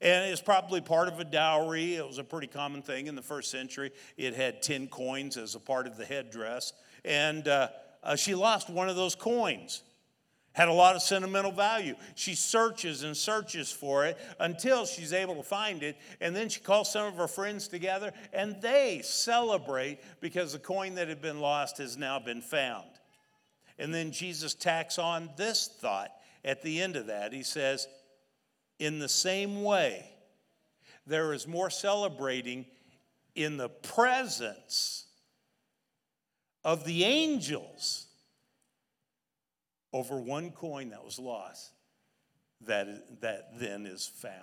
And 0.00 0.30
it's 0.30 0.40
probably 0.40 0.80
part 0.80 1.08
of 1.08 1.20
a 1.20 1.24
dowry. 1.24 1.96
It 1.96 2.06
was 2.06 2.18
a 2.18 2.24
pretty 2.24 2.46
common 2.46 2.82
thing 2.82 3.06
in 3.06 3.14
the 3.14 3.22
first 3.22 3.50
century. 3.50 3.90
It 4.16 4.34
had 4.34 4.62
10 4.62 4.88
coins 4.88 5.36
as 5.36 5.54
a 5.54 5.60
part 5.60 5.86
of 5.86 5.96
the 5.96 6.06
headdress. 6.06 6.72
And 7.04 7.46
uh, 7.46 7.68
uh, 8.02 8.16
she 8.16 8.34
lost 8.34 8.70
one 8.70 8.88
of 8.88 8.96
those 8.96 9.14
coins. 9.14 9.82
Had 10.52 10.68
a 10.68 10.72
lot 10.72 10.96
of 10.96 11.02
sentimental 11.02 11.52
value. 11.52 11.94
She 12.16 12.34
searches 12.34 13.04
and 13.04 13.16
searches 13.16 13.70
for 13.70 14.04
it 14.06 14.18
until 14.40 14.84
she's 14.84 15.12
able 15.12 15.36
to 15.36 15.42
find 15.42 15.82
it. 15.82 15.96
And 16.20 16.34
then 16.34 16.48
she 16.48 16.60
calls 16.60 16.90
some 16.90 17.06
of 17.06 17.16
her 17.16 17.28
friends 17.28 17.68
together 17.68 18.12
and 18.32 18.60
they 18.60 19.00
celebrate 19.04 20.00
because 20.20 20.52
the 20.52 20.58
coin 20.58 20.96
that 20.96 21.08
had 21.08 21.22
been 21.22 21.40
lost 21.40 21.78
has 21.78 21.96
now 21.96 22.18
been 22.18 22.40
found. 22.40 22.88
And 23.78 23.94
then 23.94 24.10
Jesus 24.10 24.54
tacks 24.54 24.98
on 24.98 25.30
this 25.36 25.68
thought 25.80 26.10
at 26.44 26.62
the 26.62 26.80
end 26.80 26.96
of 26.96 27.06
that. 27.06 27.32
He 27.32 27.44
says, 27.44 27.86
in 28.80 28.98
the 28.98 29.08
same 29.08 29.62
way, 29.62 30.04
there 31.06 31.32
is 31.32 31.46
more 31.46 31.70
celebrating 31.70 32.64
in 33.34 33.58
the 33.58 33.68
presence 33.68 35.06
of 36.64 36.84
the 36.84 37.04
angels 37.04 38.06
over 39.92 40.18
one 40.18 40.50
coin 40.50 40.90
that 40.90 41.04
was 41.04 41.18
lost 41.18 41.72
that, 42.62 43.20
that 43.20 43.58
then 43.58 43.86
is 43.86 44.06
found. 44.06 44.34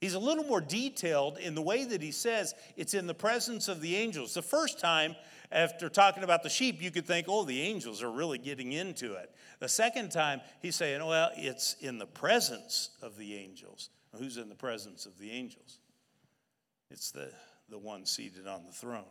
He's 0.00 0.14
a 0.14 0.18
little 0.18 0.44
more 0.44 0.62
detailed 0.62 1.36
in 1.38 1.54
the 1.54 1.62
way 1.62 1.84
that 1.84 2.00
he 2.00 2.12
says 2.12 2.54
it's 2.76 2.94
in 2.94 3.06
the 3.06 3.14
presence 3.14 3.68
of 3.68 3.82
the 3.82 3.96
angels. 3.96 4.32
The 4.32 4.42
first 4.42 4.80
time 4.80 5.14
after 5.52 5.88
talking 5.88 6.22
about 6.22 6.42
the 6.42 6.48
sheep, 6.48 6.80
you 6.80 6.90
could 6.90 7.06
think, 7.06 7.26
oh, 7.28 7.44
the 7.44 7.60
angels 7.60 8.02
are 8.02 8.10
really 8.10 8.38
getting 8.38 8.72
into 8.72 9.14
it. 9.14 9.30
The 9.58 9.68
second 9.68 10.10
time, 10.10 10.40
he's 10.62 10.76
saying, 10.76 11.04
well, 11.04 11.30
it's 11.34 11.76
in 11.80 11.98
the 11.98 12.06
presence 12.06 12.90
of 13.02 13.16
the 13.16 13.34
angels. 13.34 13.90
Who's 14.16 14.36
in 14.36 14.48
the 14.48 14.54
presence 14.54 15.06
of 15.06 15.18
the 15.18 15.30
angels? 15.30 15.78
It's 16.90 17.10
the, 17.10 17.30
the 17.68 17.78
one 17.78 18.06
seated 18.06 18.46
on 18.46 18.64
the 18.64 18.72
throne. 18.72 19.04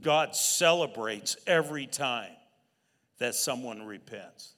God 0.00 0.34
celebrates 0.34 1.36
every 1.46 1.86
time 1.86 2.32
that 3.18 3.34
someone 3.34 3.86
repents. 3.86 4.54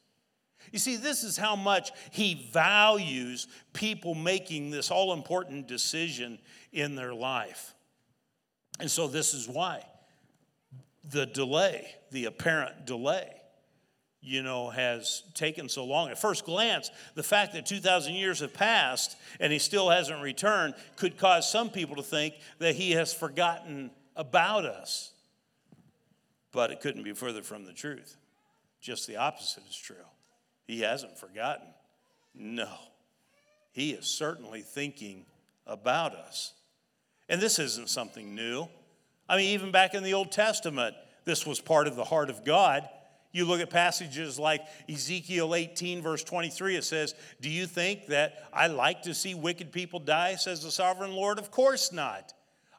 You 0.73 0.79
see, 0.79 0.97
this 0.97 1.25
is 1.25 1.37
how 1.37 1.57
much 1.57 1.93
he 2.11 2.49
values 2.53 3.49
people 3.73 4.15
making 4.15 4.71
this 4.71 4.91
all 4.91 5.13
important 5.13 5.67
decision 5.67 6.39
in 6.73 6.95
their 6.95 7.13
life. 7.13 7.75
And 8.81 8.91
so, 8.91 9.07
this 9.07 9.35
is 9.35 9.49
why 9.49 9.85
the 11.11 11.27
delay, 11.27 11.87
the 12.11 12.25
apparent 12.27 12.87
delay, 12.87 13.31
you 14.21 14.43
know, 14.43 14.71
has 14.71 15.23
taken 15.35 15.69
so 15.69 15.85
long. 15.85 16.09
At 16.09 16.19
first 16.19 16.45
glance, 16.47 16.91
the 17.15 17.23
fact 17.23 17.53
that 17.53 17.67
2,000 17.67 18.15
years 18.15 18.41
have 18.41 18.55
passed 18.55 19.17
and 19.39 19.53
he 19.53 19.59
still 19.59 19.91
hasn't 19.91 20.23
returned 20.23 20.75
could 20.97 21.19
cause 21.19 21.51
some 21.51 21.69
people 21.69 21.97
to 21.97 22.03
think 22.03 22.35
that 22.59 22.75
he 22.75 22.93
has 22.93 23.13
forgotten 23.13 23.91
about 24.17 24.65
us. 24.65 25.13
But 26.53 26.71
it 26.71 26.81
couldn't 26.81 27.03
be 27.03 27.13
further 27.13 27.43
from 27.43 27.67
the 27.67 27.73
truth. 27.73 28.17
Just 28.81 29.07
the 29.07 29.17
opposite 29.17 29.65
is 29.69 29.77
true. 29.77 29.97
He 30.67 30.81
hasn't 30.81 31.19
forgotten. 31.19 31.67
No, 32.35 32.73
he 33.73 33.91
is 33.91 34.07
certainly 34.07 34.63
thinking 34.63 35.27
about 35.67 36.15
us. 36.15 36.55
And 37.29 37.41
this 37.41 37.59
isn't 37.59 37.89
something 37.89 38.35
new. 38.35 38.69
I 39.29 39.37
mean, 39.37 39.47
even 39.51 39.71
back 39.71 39.95
in 39.95 40.03
the 40.03 40.15
Old 40.15 40.33
Testament, 40.33 40.95
this 41.25 41.47
was 41.47 41.61
part 41.61 41.87
of 41.87 41.97
the 41.97 42.05
heart 42.05 42.31
of 42.31 42.45
God. 42.45 42.89
You 43.33 43.47
look 43.47 43.61
at 43.61 43.71
passages 43.71 44.39
like 44.39 44.61
Ezekiel 44.89 45.55
18, 45.55 46.03
verse 46.03 46.23
23, 46.23 46.77
it 46.77 46.85
says, 46.85 47.15
Do 47.41 47.51
you 47.51 47.67
think 47.67 48.07
that 48.07 48.49
I 48.53 48.69
like 48.69 49.03
to 49.03 49.15
see 49.15 49.35
wicked 49.35 49.73
people 49.73 49.99
die, 49.99 50.37
says 50.37 50.63
the 50.63 50.71
sovereign 50.71 51.15
Lord? 51.15 51.39
Of 51.39 51.51
course 51.51 51.91
not. 51.91 52.33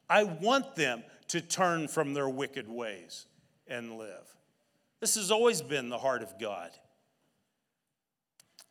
I 0.09 0.23
want 0.23 0.75
them 0.75 1.03
to 1.29 1.41
turn 1.41 1.87
from 1.87 2.13
their 2.13 2.29
wicked 2.29 2.69
ways 2.69 3.25
and 3.67 3.97
live. 3.97 4.35
This 5.01 5.15
has 5.15 5.31
always 5.31 5.61
been 5.61 5.89
the 5.89 5.97
heart 5.97 6.21
of 6.21 6.39
God. 6.39 6.71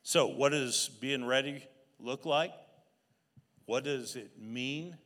So, 0.02 0.26
what 0.26 0.50
does 0.50 0.88
being 1.00 1.24
ready 1.24 1.64
look 1.98 2.24
like? 2.24 2.52
What 3.66 3.84
does 3.84 4.16
it 4.16 4.30
mean 4.38 4.96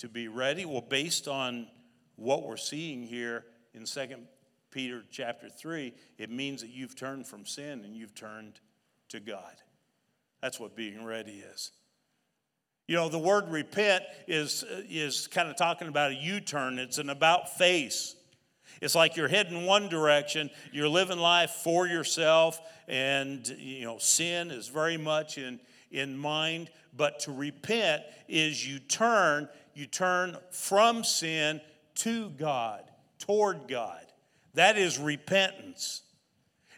to 0.00 0.08
be 0.08 0.28
ready? 0.28 0.64
Well, 0.64 0.80
based 0.80 1.28
on 1.28 1.66
what 2.16 2.42
we're 2.42 2.56
seeing 2.56 3.02
here 3.02 3.44
in 3.74 3.84
2 3.84 4.00
Peter 4.70 5.04
chapter 5.10 5.48
3, 5.48 5.92
it 6.18 6.30
means 6.30 6.62
that 6.62 6.70
you've 6.70 6.96
turned 6.96 7.26
from 7.26 7.44
sin 7.44 7.84
and 7.84 7.94
you've 7.94 8.14
turned 8.14 8.60
to 9.10 9.20
God. 9.20 9.56
That's 10.40 10.58
what 10.58 10.74
being 10.74 11.04
ready 11.04 11.42
is. 11.52 11.72
You 12.88 12.96
know, 12.96 13.08
the 13.08 13.18
word 13.18 13.50
repent 13.50 14.04
is, 14.26 14.64
is 14.88 15.26
kind 15.26 15.48
of 15.48 15.56
talking 15.56 15.88
about 15.88 16.12
a 16.12 16.14
U 16.14 16.40
turn, 16.40 16.78
it's 16.78 16.98
an 16.98 17.10
about 17.10 17.56
face. 17.56 18.16
It's 18.80 18.94
like 18.94 19.16
you're 19.16 19.28
heading 19.28 19.66
one 19.66 19.88
direction, 19.88 20.48
you're 20.72 20.88
living 20.88 21.18
life 21.18 21.50
for 21.50 21.86
yourself, 21.86 22.58
and 22.88 23.46
you 23.58 23.84
know, 23.84 23.98
sin 23.98 24.50
is 24.50 24.68
very 24.68 24.96
much 24.96 25.36
in, 25.36 25.60
in 25.90 26.16
mind. 26.16 26.70
But 26.96 27.20
to 27.20 27.32
repent 27.32 28.02
is 28.28 28.66
you 28.66 28.78
turn, 28.78 29.48
you 29.74 29.86
turn 29.86 30.36
from 30.50 31.04
sin 31.04 31.60
to 31.96 32.30
God, 32.30 32.82
toward 33.18 33.68
God. 33.68 34.04
That 34.54 34.76
is 34.76 34.98
repentance. 34.98 36.02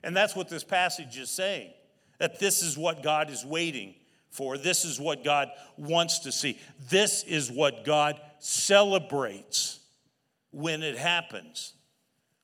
And 0.02 0.16
that's 0.16 0.34
what 0.34 0.48
this 0.48 0.64
passage 0.64 1.16
is 1.16 1.30
saying 1.30 1.70
that 2.18 2.38
this 2.38 2.62
is 2.62 2.78
what 2.78 3.02
God 3.02 3.30
is 3.30 3.44
waiting 3.44 3.94
for. 4.30 4.56
This 4.56 4.84
is 4.84 5.00
what 5.00 5.24
God 5.24 5.48
wants 5.76 6.20
to 6.20 6.30
see. 6.30 6.58
This 6.88 7.24
is 7.24 7.50
what 7.50 7.84
God 7.84 8.20
celebrates 8.38 9.80
when 10.52 10.84
it 10.84 10.96
happens. 10.96 11.74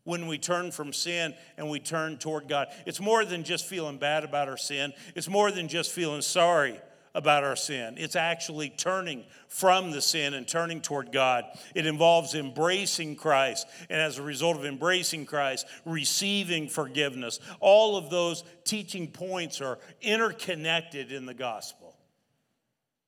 When 0.09 0.27
we 0.27 0.39
turn 0.39 0.71
from 0.71 0.95
sin 0.95 1.35
and 1.59 1.69
we 1.69 1.81
turn 1.81 2.17
toward 2.17 2.49
God. 2.49 2.69
It's 2.87 2.99
more 2.99 3.27
than 3.27 3.45
just 3.45 3.67
feeling 3.67 3.99
bad 3.99 4.25
about 4.25 4.49
our 4.49 4.57
sin, 4.57 4.95
it's 5.15 5.29
more 5.29 5.51
than 5.51 5.69
just 5.69 5.93
feeling 5.93 6.23
sorry 6.23 6.81
about 7.15 7.45
our 7.45 7.57
sin. 7.57 7.97
It's 7.99 8.17
actually 8.17 8.71
turning 8.71 9.27
from 9.49 9.91
the 9.91 10.01
sin 10.01 10.33
and 10.33 10.49
turning 10.49 10.81
toward 10.81 11.13
God. 11.13 11.45
It 11.75 11.85
involves 11.85 12.35
embracing 12.35 13.17
Christ, 13.17 13.67
and 13.91 14.01
as 14.01 14.17
a 14.17 14.23
result 14.23 14.57
of 14.57 14.65
embracing 14.65 15.27
Christ, 15.27 15.67
receiving 15.85 16.71
forgiveness. 16.71 17.39
All 17.61 17.99
of 17.99 18.09
those 18.09 18.45
teaching 18.65 19.09
points 19.09 19.61
are 19.61 19.79
interconnected 20.01 21.13
in 21.13 21.27
the 21.27 21.35
gospel. 21.35 21.99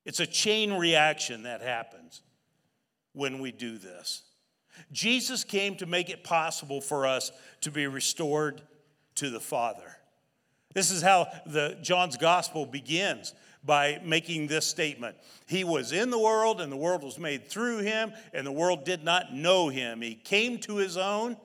It's 0.05 0.21
a 0.21 0.27
chain 0.27 0.75
reaction 0.75 1.45
that 1.45 1.63
happens 1.63 2.21
when 3.15 3.41
we 3.41 3.53
do 3.53 3.79
this. 3.79 4.21
Jesus 4.93 5.45
came 5.45 5.77
to 5.77 5.87
make 5.87 6.11
it 6.11 6.25
possible 6.25 6.81
for 6.81 7.07
us 7.07 7.33
to 7.63 7.71
be 7.71 7.87
restored 7.87 8.63
to 9.17 9.31
the 9.31 9.41
Father. 9.41 9.97
This 10.75 10.91
is 10.91 11.03
how 11.03 11.29
the 11.47 11.77
John's 11.83 12.17
gospel 12.17 12.65
begins 12.65 13.35
by 13.65 14.01
making 14.05 14.47
this 14.47 14.67
statement. 14.67 15.17
He 15.47 15.65
was 15.65 15.93
in 15.93 16.11
the 16.11 16.19
world, 16.19 16.61
and 16.61 16.71
the 16.71 16.77
world 16.77 17.03
was 17.03 17.19
made 17.19 17.49
through 17.49 17.79
him, 17.79 18.13
and 18.33 18.47
the 18.47 18.53
world 18.53 18.85
did 18.85 19.05
not 19.05 19.35
know 19.35 19.69
him. 19.69 20.01
He 20.01 20.15
came 20.15 20.59
to 20.61 20.77
his 20.77 20.97
own, 20.97 21.37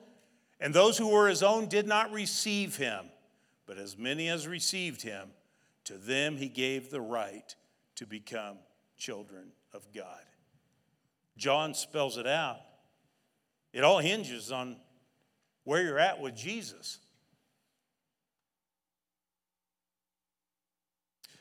and 0.60 0.72
those 0.72 0.96
who 0.96 1.08
were 1.08 1.28
his 1.28 1.42
own 1.42 1.66
did 1.66 1.86
not 1.86 2.12
receive 2.12 2.76
him. 2.76 3.06
But 3.66 3.78
as 3.78 3.98
many 3.98 4.28
as 4.28 4.46
received 4.46 5.02
him, 5.02 5.30
to 5.84 5.94
them 5.94 6.36
he 6.36 6.48
gave 6.48 6.90
the 6.90 7.00
right 7.00 7.54
to 7.96 8.06
become 8.06 8.58
children 8.96 9.52
of 9.74 9.86
God. 9.92 10.22
John 11.36 11.74
spells 11.74 12.16
it 12.16 12.26
out. 12.26 12.60
It 13.76 13.84
all 13.84 13.98
hinges 13.98 14.52
on 14.52 14.76
where 15.64 15.82
you're 15.82 15.98
at 15.98 16.18
with 16.18 16.34
Jesus. 16.34 16.98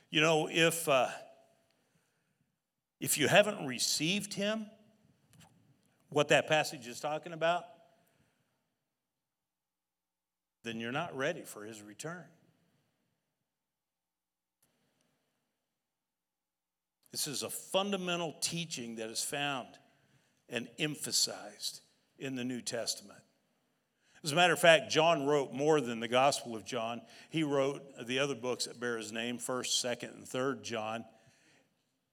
You 0.09 0.19
know, 0.19 0.49
if, 0.51 0.89
uh, 0.89 1.07
if 2.99 3.17
you 3.17 3.29
haven't 3.29 3.65
received 3.65 4.33
him, 4.33 4.65
what 6.09 6.27
that 6.27 6.49
passage 6.49 6.87
is 6.87 6.99
talking 6.99 7.31
about, 7.31 7.63
then 10.65 10.81
you're 10.81 10.91
not 10.91 11.15
ready 11.15 11.43
for 11.43 11.63
his 11.63 11.81
return. 11.81 12.25
This 17.13 17.27
is 17.27 17.43
a 17.43 17.49
fundamental 17.49 18.35
teaching 18.41 18.97
that 18.97 19.09
is 19.09 19.23
found 19.23 19.69
and 20.49 20.67
emphasized 20.77 21.79
in 22.17 22.35
the 22.35 22.43
New 22.43 22.61
Testament. 22.61 23.19
As 24.23 24.31
a 24.31 24.35
matter 24.35 24.53
of 24.53 24.59
fact, 24.59 24.89
John 24.89 25.27
wrote 25.27 25.53
more 25.53 25.79
than 25.79 25.99
the 25.99 26.07
Gospel 26.07 26.55
of 26.55 26.65
John. 26.65 27.01
He 27.29 27.43
wrote 27.43 27.83
the 28.07 28.17
other 28.17 28.33
books 28.33 28.65
that 28.65 28.79
bear 28.79 28.97
his 28.97 29.11
name, 29.11 29.37
1st, 29.37 29.85
2nd, 29.85 30.15
and 30.15 30.25
3rd 30.25 30.63
John. 30.63 31.05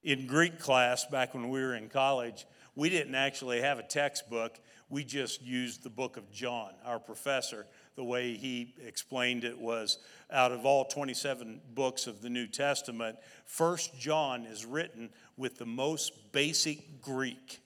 In 0.03 0.27
Greek 0.27 0.59
class, 0.59 1.05
back 1.05 1.33
when 1.33 1.49
we 1.49 1.59
were 1.59 1.73
in 1.73 1.89
college, 1.89 2.45
we 2.75 2.89
didn't 2.89 3.15
actually 3.15 3.61
have 3.61 3.79
a 3.79 3.83
textbook. 3.83 4.59
We 4.89 5.03
just 5.03 5.41
used 5.41 5.81
the 5.81 5.89
book 5.89 6.17
of 6.17 6.31
John. 6.31 6.73
Our 6.85 6.99
professor, 6.99 7.65
the 7.95 8.03
way 8.03 8.35
he 8.35 8.75
explained 8.85 9.43
it 9.43 9.57
was 9.57 9.97
out 10.31 10.51
of 10.51 10.67
all 10.67 10.85
27 10.85 11.61
books 11.73 12.05
of 12.05 12.21
the 12.21 12.29
New 12.29 12.45
Testament, 12.45 13.17
1st 13.49 13.97
John 13.97 14.45
is 14.45 14.65
written 14.67 15.09
with 15.35 15.57
the 15.57 15.65
most 15.65 16.31
basic 16.31 17.01
Greek. 17.01 17.62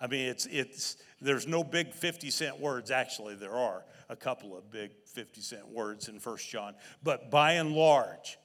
I 0.00 0.06
mean, 0.06 0.28
it's, 0.28 0.46
it's, 0.46 0.96
there's 1.20 1.46
no 1.46 1.62
big 1.62 1.92
50 1.92 2.30
cent 2.30 2.58
words. 2.58 2.90
Actually, 2.90 3.34
there 3.34 3.54
are 3.54 3.84
a 4.08 4.16
couple 4.16 4.56
of 4.56 4.70
big 4.70 4.90
50 5.06 5.40
cent 5.40 5.68
words 5.68 6.08
in 6.08 6.18
First 6.18 6.48
John. 6.48 6.74
But 7.02 7.30
by 7.30 7.52
and 7.52 7.72
large, 7.72 8.38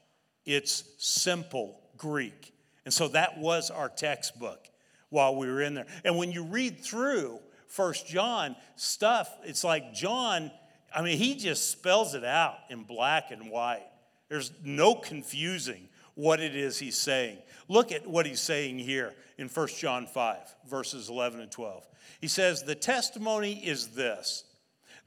it's 0.46 0.84
simple 0.98 1.82
Greek. 1.98 2.54
And 2.84 2.94
so 2.94 3.08
that 3.10 3.38
was 3.40 3.72
our 3.72 3.90
textbook 3.90 4.68
while 5.10 5.36
we 5.36 5.48
were 5.48 5.62
in 5.62 5.74
there. 5.74 5.88
And 6.04 6.18
when 6.18 6.32
you 6.32 6.44
read 6.44 6.82
through 6.82 7.40
First 7.68 8.06
John 8.06 8.56
stuff, 8.76 9.30
it's 9.44 9.64
like 9.64 9.94
John, 9.94 10.52
I 10.94 11.02
mean, 11.02 11.18
he 11.18 11.36
just 11.36 11.72
spells 11.72 12.16
it 12.16 12.24
out 12.26 12.58
in 12.70 12.84
black 12.84 13.32
and 13.32 13.50
white. 13.50 13.88
There's 14.30 14.52
no 14.64 14.96
confusing 14.96 15.88
what 16.16 16.40
it 16.40 16.56
is 16.56 16.80
he's 16.80 16.98
saying. 16.98 17.38
Look 17.68 17.92
at 17.92 18.08
what 18.08 18.26
he's 18.26 18.42
saying 18.42 18.80
here 18.80 19.14
in 19.38 19.48
1 19.48 19.68
John 19.68 20.08
5, 20.08 20.38
verses 20.68 21.10
11 21.10 21.42
and 21.42 21.52
12. 21.52 21.88
He 22.22 22.28
says, 22.28 22.64
The 22.64 22.76
testimony 22.76 23.66
is 23.66 23.90
this 23.90 24.44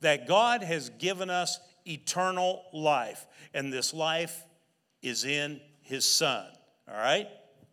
that 0.00 0.28
God 0.28 0.62
has 0.62 0.90
given 0.90 1.28
us 1.28 1.58
eternal 1.84 2.62
life, 2.72 3.26
and 3.52 3.72
this 3.72 3.92
life 3.92 4.44
is 5.02 5.24
in 5.24 5.60
his 5.82 6.04
Son. 6.04 6.46
All 6.88 6.96
right? 6.96 7.26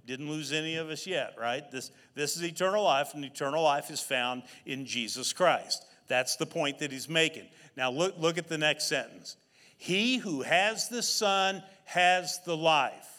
Didn't 0.05 0.29
lose 0.29 0.51
any 0.51 0.77
of 0.77 0.89
us 0.89 1.05
yet, 1.05 1.35
right? 1.39 1.69
This, 1.71 1.91
this 2.13 2.35
is 2.35 2.43
eternal 2.43 2.83
life, 2.83 3.13
and 3.13 3.23
eternal 3.25 3.63
life 3.63 3.89
is 3.89 4.01
found 4.01 4.43
in 4.65 4.85
Jesus 4.85 5.33
Christ. 5.33 5.85
That's 6.07 6.35
the 6.35 6.45
point 6.45 6.79
that 6.79 6.91
he's 6.91 7.09
making. 7.09 7.47
Now, 7.75 7.91
look, 7.91 8.15
look 8.17 8.37
at 8.37 8.47
the 8.47 8.57
next 8.57 8.87
sentence. 8.87 9.35
He 9.77 10.17
who 10.17 10.41
has 10.41 10.89
the 10.89 11.03
Son 11.03 11.63
has 11.85 12.39
the 12.45 12.55
life. 12.55 13.14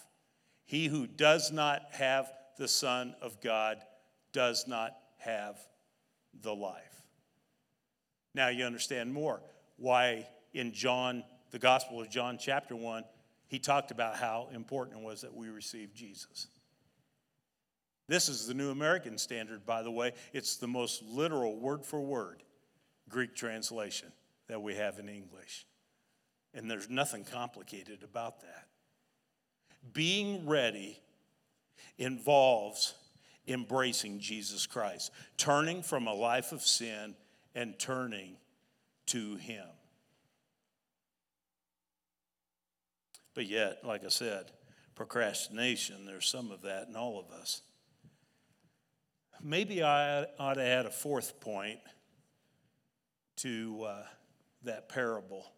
He 0.66 0.86
who 0.86 1.06
does 1.06 1.50
not 1.50 1.82
have 1.92 2.30
the 2.58 2.68
Son 2.68 3.14
of 3.22 3.40
God 3.40 3.78
does 4.32 4.66
not 4.66 4.92
have 5.18 5.56
the 6.42 6.54
life. 6.54 6.82
Now 8.34 8.48
you 8.48 8.64
understand 8.64 9.12
more 9.12 9.40
why 9.76 10.26
in 10.52 10.72
John, 10.72 11.24
the 11.50 11.58
Gospel 11.58 12.00
of 12.00 12.10
John, 12.10 12.36
chapter 12.38 12.76
1, 12.76 13.04
he 13.48 13.58
talked 13.58 13.90
about 13.90 14.16
how 14.16 14.48
important 14.52 14.98
it 14.98 15.04
was 15.04 15.22
that 15.22 15.34
we 15.34 15.48
receive 15.48 15.94
Jesus. 15.94 16.48
This 18.08 18.28
is 18.28 18.46
the 18.46 18.54
New 18.54 18.70
American 18.70 19.18
Standard, 19.18 19.64
by 19.64 19.82
the 19.82 19.90
way. 19.90 20.12
It's 20.32 20.56
the 20.56 20.68
most 20.68 21.02
literal, 21.02 21.58
word 21.58 21.84
for 21.84 22.00
word, 22.00 22.42
Greek 23.08 23.34
translation 23.34 24.12
that 24.48 24.62
we 24.62 24.74
have 24.74 24.98
in 24.98 25.08
English. 25.08 25.66
And 26.54 26.70
there's 26.70 26.88
nothing 26.88 27.24
complicated 27.24 28.02
about 28.02 28.40
that. 28.40 28.66
Being 29.92 30.46
ready 30.46 31.00
involves 31.98 32.94
embracing 33.48 34.20
Jesus 34.20 34.66
Christ, 34.66 35.10
turning 35.36 35.82
from 35.82 36.06
a 36.06 36.14
life 36.14 36.52
of 36.52 36.62
sin 36.62 37.14
and 37.54 37.78
turning 37.78 38.36
to 39.06 39.36
Him. 39.36 39.66
But 43.34 43.46
yet, 43.46 43.84
like 43.84 44.04
I 44.04 44.08
said, 44.08 44.50
procrastination, 44.94 46.06
there's 46.06 46.26
some 46.26 46.50
of 46.50 46.62
that 46.62 46.88
in 46.88 46.96
all 46.96 47.18
of 47.18 47.30
us. 47.38 47.62
Maybe 49.42 49.82
I 49.82 50.24
ought 50.38 50.54
to 50.54 50.64
add 50.64 50.86
a 50.86 50.90
fourth 50.90 51.38
point 51.40 51.78
to 53.36 53.84
uh, 53.86 54.02
that 54.64 54.88
parable 54.88 55.52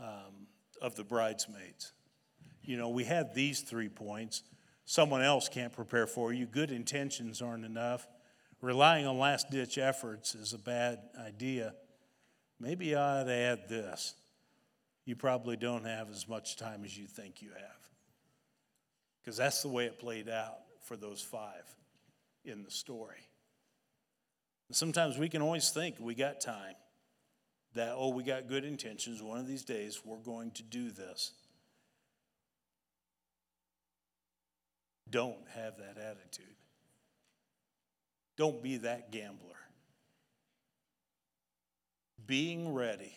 um, 0.00 0.48
of 0.82 0.96
the 0.96 1.04
bridesmaids. 1.04 1.92
You 2.64 2.76
know, 2.76 2.88
we 2.88 3.04
had 3.04 3.34
these 3.34 3.60
three 3.60 3.88
points. 3.88 4.42
Someone 4.86 5.22
else 5.22 5.48
can't 5.48 5.72
prepare 5.72 6.06
for 6.06 6.32
you. 6.32 6.46
Good 6.46 6.70
intentions 6.70 7.42
aren't 7.42 7.64
enough. 7.64 8.06
Relying 8.60 9.06
on 9.06 9.18
last 9.18 9.50
ditch 9.50 9.76
efforts 9.76 10.34
is 10.34 10.54
a 10.54 10.58
bad 10.58 10.98
idea. 11.18 11.74
Maybe 12.58 12.94
I 12.94 13.20
ought 13.20 13.24
to 13.24 13.32
add 13.32 13.68
this. 13.68 14.14
You 15.04 15.16
probably 15.16 15.56
don't 15.56 15.84
have 15.84 16.08
as 16.10 16.26
much 16.26 16.56
time 16.56 16.84
as 16.84 16.96
you 16.96 17.06
think 17.06 17.42
you 17.42 17.50
have. 17.50 17.90
Because 19.20 19.36
that's 19.36 19.62
the 19.62 19.68
way 19.68 19.84
it 19.84 19.98
played 19.98 20.28
out 20.28 20.58
for 20.82 20.96
those 20.96 21.20
five 21.20 21.64
in 22.44 22.62
the 22.62 22.70
story. 22.70 23.28
sometimes 24.70 25.18
we 25.18 25.28
can 25.28 25.40
always 25.40 25.70
think 25.70 25.96
we 26.00 26.14
got 26.14 26.40
time, 26.40 26.74
that, 27.74 27.94
oh, 27.96 28.08
we 28.08 28.22
got 28.22 28.48
good 28.48 28.64
intentions. 28.64 29.22
One 29.22 29.38
of 29.38 29.46
these 29.46 29.64
days 29.64 30.00
we're 30.04 30.18
going 30.18 30.52
to 30.52 30.62
do 30.62 30.90
this. 30.90 31.32
Don't 35.10 35.36
have 35.54 35.78
that 35.78 35.98
attitude. 35.98 36.54
Don't 38.36 38.62
be 38.62 38.78
that 38.78 39.12
gambler. 39.12 39.38
Being 42.26 42.74
ready 42.74 43.12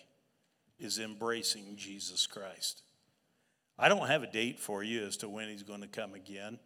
is 0.79 0.99
embracing 0.99 1.75
Jesus 1.75 2.27
Christ. 2.27 2.83
I 3.79 3.89
don't 3.89 4.07
have 4.07 4.23
a 4.23 4.31
date 4.31 4.59
for 4.59 4.83
you 4.83 5.05
as 5.05 5.17
to 5.17 5.29
when 5.29 5.49
he's 5.49 5.63
going 5.63 5.81
to 5.81 5.87
come 5.87 6.13
again. 6.13 6.59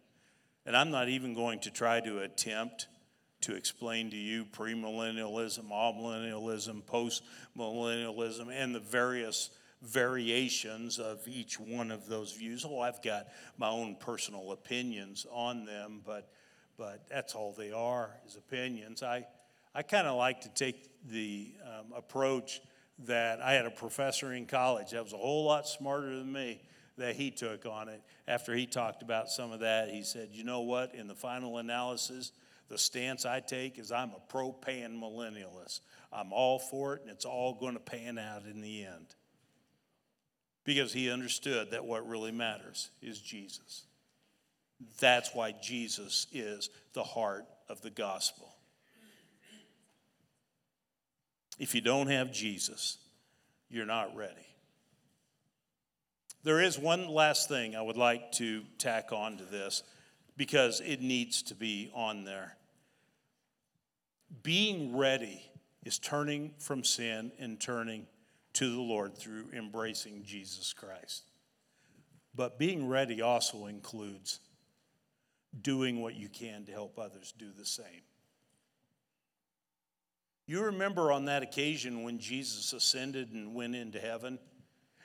And 0.64 0.76
I'm 0.76 0.90
not 0.90 1.08
even 1.08 1.34
going 1.34 1.60
to 1.60 1.70
try 1.70 2.00
to 2.00 2.20
attempt 2.20 2.86
to 3.42 3.54
explain 3.54 4.10
to 4.10 4.16
you 4.16 4.44
premillennialism, 4.44 5.68
amillennialism, 5.70 6.82
postmillennialism, 6.84 8.48
and 8.50 8.74
the 8.74 8.80
various 8.80 9.50
variations 9.82 10.98
of 10.98 11.26
each 11.26 11.58
one 11.58 11.90
of 11.90 12.06
those 12.06 12.32
views. 12.32 12.64
Oh, 12.66 12.80
I've 12.80 13.02
got 13.02 13.26
my 13.58 13.68
own 13.68 13.96
personal 13.96 14.52
opinions 14.52 15.26
on 15.30 15.64
them, 15.64 16.00
but 16.04 16.30
but 16.78 17.06
that's 17.08 17.34
all 17.34 17.52
they 17.52 17.70
are 17.70 18.10
is 18.26 18.36
opinions. 18.36 19.02
I 19.02 19.26
I 19.74 19.82
kind 19.82 20.06
of 20.06 20.16
like 20.16 20.42
to 20.42 20.48
take 20.50 20.90
the 21.10 21.52
um, 21.64 21.92
approach 21.96 22.60
that 23.06 23.40
I 23.40 23.52
had 23.52 23.66
a 23.66 23.70
professor 23.70 24.32
in 24.32 24.46
college 24.46 24.90
that 24.90 25.02
was 25.02 25.12
a 25.12 25.18
whole 25.18 25.44
lot 25.44 25.66
smarter 25.66 26.14
than 26.16 26.30
me 26.30 26.60
that 26.98 27.16
he 27.16 27.30
took 27.30 27.66
on 27.66 27.88
it. 27.88 28.02
After 28.28 28.54
he 28.54 28.66
talked 28.66 29.02
about 29.02 29.28
some 29.28 29.50
of 29.50 29.60
that, 29.60 29.88
he 29.88 30.02
said, 30.02 30.28
You 30.32 30.44
know 30.44 30.60
what? 30.60 30.94
In 30.94 31.08
the 31.08 31.14
final 31.14 31.58
analysis, 31.58 32.32
the 32.68 32.78
stance 32.78 33.26
I 33.26 33.40
take 33.40 33.78
is 33.78 33.90
I'm 33.90 34.10
a 34.10 34.20
pro 34.28 34.52
pan 34.52 34.98
millennialist. 35.00 35.80
I'm 36.12 36.32
all 36.32 36.58
for 36.58 36.94
it, 36.94 37.02
and 37.02 37.10
it's 37.10 37.24
all 37.24 37.54
going 37.54 37.74
to 37.74 37.80
pan 37.80 38.18
out 38.18 38.42
in 38.44 38.60
the 38.60 38.84
end. 38.84 39.14
Because 40.64 40.92
he 40.92 41.10
understood 41.10 41.72
that 41.72 41.84
what 41.84 42.08
really 42.08 42.32
matters 42.32 42.90
is 43.00 43.18
Jesus. 43.18 43.84
That's 45.00 45.34
why 45.34 45.54
Jesus 45.62 46.26
is 46.32 46.70
the 46.92 47.02
heart 47.02 47.46
of 47.68 47.82
the 47.82 47.90
gospel. 47.90 48.54
If 51.58 51.74
you 51.74 51.80
don't 51.80 52.08
have 52.08 52.32
Jesus, 52.32 52.98
you're 53.68 53.86
not 53.86 54.14
ready. 54.16 54.46
There 56.44 56.60
is 56.60 56.78
one 56.78 57.08
last 57.08 57.48
thing 57.48 57.76
I 57.76 57.82
would 57.82 57.96
like 57.96 58.32
to 58.32 58.62
tack 58.78 59.12
on 59.12 59.36
to 59.38 59.44
this 59.44 59.82
because 60.36 60.80
it 60.80 61.00
needs 61.00 61.42
to 61.42 61.54
be 61.54 61.90
on 61.94 62.24
there. 62.24 62.56
Being 64.42 64.96
ready 64.96 65.42
is 65.84 65.98
turning 65.98 66.52
from 66.58 66.82
sin 66.84 67.32
and 67.38 67.60
turning 67.60 68.06
to 68.54 68.70
the 68.70 68.80
Lord 68.80 69.16
through 69.16 69.46
embracing 69.52 70.24
Jesus 70.24 70.72
Christ. 70.72 71.24
But 72.34 72.58
being 72.58 72.88
ready 72.88 73.20
also 73.20 73.66
includes 73.66 74.40
doing 75.60 76.00
what 76.00 76.14
you 76.14 76.28
can 76.28 76.64
to 76.64 76.72
help 76.72 76.98
others 76.98 77.34
do 77.36 77.48
the 77.56 77.66
same. 77.66 78.02
You 80.46 80.64
remember 80.64 81.12
on 81.12 81.26
that 81.26 81.42
occasion 81.42 82.02
when 82.02 82.18
Jesus 82.18 82.72
ascended 82.72 83.32
and 83.32 83.54
went 83.54 83.76
into 83.76 84.00
heaven? 84.00 84.38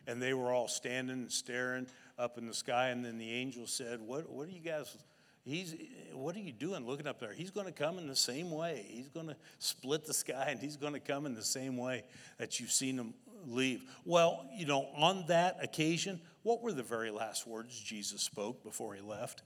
and 0.08 0.22
they 0.22 0.34
were 0.34 0.52
all 0.52 0.68
standing 0.68 1.18
and 1.18 1.32
staring 1.32 1.86
up 2.18 2.38
in 2.38 2.48
the 2.48 2.54
sky. 2.54 2.90
And 2.90 3.06
then 3.06 3.18
the 3.18 3.32
angel 3.32 3.68
said, 3.68 4.00
What, 4.00 4.30
what 4.30 4.48
are 4.48 4.52
you 4.52 4.62
guys? 4.62 4.98
He's, 5.44 5.76
what 6.14 6.36
are 6.36 6.42
you 6.42 6.52
doing 6.52 6.86
looking 6.86 7.08
up 7.08 7.22
there? 7.22 7.32
He's 7.32 7.52
going 7.52 7.68
to 7.68 7.72
come 7.72 8.00
in 8.00 8.08
the 8.08 8.16
same 8.18 8.52
way. 8.52 8.86
He's 8.90 9.08
going 9.08 9.28
to 9.28 9.36
split 9.60 10.06
the 10.06 10.14
sky 10.14 10.48
and 10.50 10.60
he's 10.60 10.76
going 10.76 10.92
to 10.92 11.00
come 11.00 11.26
in 11.26 11.36
the 11.36 11.44
same 11.44 11.78
way 11.78 12.04
that 12.38 12.60
you've 12.60 12.72
seen 12.72 12.98
him 12.98 13.14
leave. 13.48 13.84
Well, 14.06 14.46
you 14.56 14.66
know, 14.66 14.88
on 14.96 15.26
that 15.28 15.58
occasion, 15.64 16.22
what 16.44 16.62
were 16.62 16.74
the 16.74 16.84
very 16.84 17.12
last 17.12 17.48
words 17.48 17.80
Jesus 17.80 18.22
spoke 18.22 18.64
before 18.64 18.94
he 18.94 19.02
left? 19.02 19.42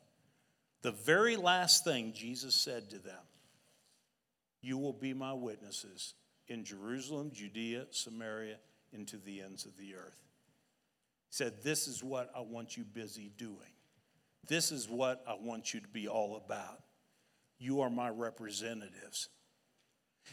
The 0.81 0.91
very 0.91 1.35
last 1.35 1.83
thing 1.83 2.13
Jesus 2.13 2.55
said 2.55 2.89
to 2.89 2.97
them 2.97 3.23
You 4.61 4.77
will 4.77 4.93
be 4.93 5.13
my 5.13 5.33
witnesses 5.33 6.15
in 6.47 6.65
Jerusalem, 6.65 7.31
Judea, 7.33 7.85
Samaria, 7.91 8.57
and 8.93 9.07
to 9.07 9.17
the 9.17 9.41
ends 9.41 9.65
of 9.65 9.77
the 9.77 9.95
earth 9.95 10.19
He 11.29 11.35
said, 11.35 11.63
This 11.63 11.87
is 11.87 12.03
what 12.03 12.31
I 12.35 12.41
want 12.41 12.75
you 12.75 12.83
busy 12.83 13.31
doing. 13.37 13.57
This 14.47 14.71
is 14.71 14.89
what 14.89 15.23
I 15.27 15.35
want 15.39 15.73
you 15.73 15.79
to 15.79 15.87
be 15.87 16.07
all 16.07 16.35
about. 16.35 16.81
You 17.59 17.81
are 17.81 17.89
my 17.89 18.09
representatives. 18.09 19.29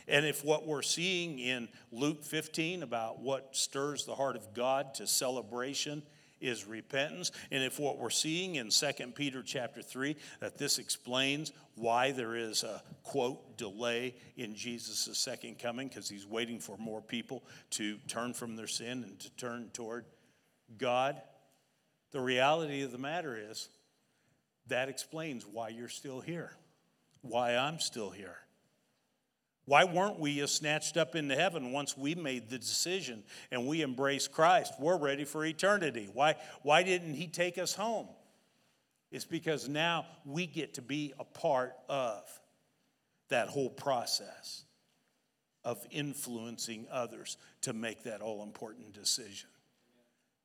And 0.06 0.24
if 0.24 0.44
what 0.44 0.66
we're 0.66 0.82
seeing 0.82 1.38
in 1.38 1.68
Luke 1.92 2.24
15 2.24 2.82
about 2.82 3.20
what 3.20 3.54
stirs 3.54 4.04
the 4.04 4.14
heart 4.14 4.36
of 4.36 4.54
God 4.54 4.94
to 4.94 5.06
celebration 5.06 6.02
is 6.40 6.66
repentance, 6.66 7.32
and 7.50 7.62
if 7.64 7.80
what 7.80 7.98
we're 7.98 8.10
seeing 8.10 8.54
in 8.54 8.70
2 8.70 8.92
Peter 9.14 9.42
chapter 9.42 9.82
3 9.82 10.16
that 10.40 10.56
this 10.56 10.78
explains 10.78 11.52
why 11.74 12.12
there 12.12 12.36
is 12.36 12.62
a 12.62 12.82
quote 13.02 13.56
delay 13.56 14.14
in 14.36 14.54
Jesus' 14.54 15.18
second 15.18 15.58
coming 15.58 15.88
because 15.88 16.08
he's 16.08 16.26
waiting 16.26 16.58
for 16.60 16.76
more 16.78 17.00
people 17.00 17.42
to 17.70 17.98
turn 18.06 18.32
from 18.32 18.56
their 18.56 18.68
sin 18.68 19.02
and 19.04 19.18
to 19.18 19.30
turn 19.30 19.70
toward 19.72 20.04
God, 20.76 21.20
the 22.12 22.20
reality 22.20 22.82
of 22.82 22.92
the 22.92 22.98
matter 22.98 23.36
is 23.36 23.68
that 24.68 24.88
explains 24.88 25.46
why 25.46 25.70
you're 25.70 25.88
still 25.88 26.20
here, 26.20 26.52
why 27.22 27.56
I'm 27.56 27.80
still 27.80 28.10
here. 28.10 28.36
Why 29.68 29.84
weren't 29.84 30.18
we 30.18 30.46
snatched 30.46 30.96
up 30.96 31.14
into 31.14 31.36
heaven 31.36 31.72
once 31.72 31.94
we 31.94 32.14
made 32.14 32.48
the 32.48 32.56
decision 32.56 33.22
and 33.50 33.66
we 33.66 33.82
embraced 33.82 34.32
Christ? 34.32 34.72
We're 34.80 34.96
ready 34.96 35.24
for 35.24 35.44
eternity. 35.44 36.08
Why, 36.10 36.36
why 36.62 36.82
didn't 36.82 37.12
He 37.12 37.26
take 37.26 37.58
us 37.58 37.74
home? 37.74 38.08
It's 39.10 39.26
because 39.26 39.68
now 39.68 40.06
we 40.24 40.46
get 40.46 40.74
to 40.74 40.82
be 40.82 41.12
a 41.18 41.24
part 41.24 41.74
of 41.86 42.22
that 43.28 43.48
whole 43.48 43.68
process 43.68 44.64
of 45.64 45.86
influencing 45.90 46.86
others 46.90 47.36
to 47.60 47.74
make 47.74 48.04
that 48.04 48.22
all 48.22 48.42
important 48.42 48.94
decision 48.94 49.50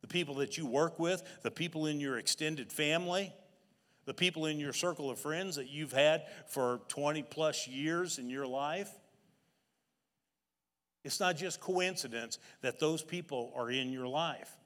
the 0.01 0.07
people 0.09 0.36
that 0.36 0.57
you 0.57 0.65
work 0.65 0.99
with, 0.99 1.24
the 1.43 1.51
people 1.51 1.86
in 1.86 2.01
your 2.01 2.17
extended 2.17 2.74
family, 2.74 3.34
the 4.03 4.13
people 4.13 4.47
in 4.47 4.59
your 4.59 4.74
circle 4.74 5.09
of 5.09 5.17
friends 5.17 5.55
that 5.55 5.69
you've 5.69 5.93
had 5.93 6.24
for 6.45 6.82
20 6.89 7.24
plus 7.24 7.69
years 7.69 8.19
in 8.19 8.30
your 8.30 8.45
life. 8.45 8.91
It's 11.04 11.20
not 11.20 11.36
just 11.36 11.60
coincidence 11.60 12.39
that 12.62 12.80
those 12.80 13.04
people 13.04 13.51
are 13.56 13.70
in 13.70 13.91
your 13.91 14.08
life. 14.08 14.58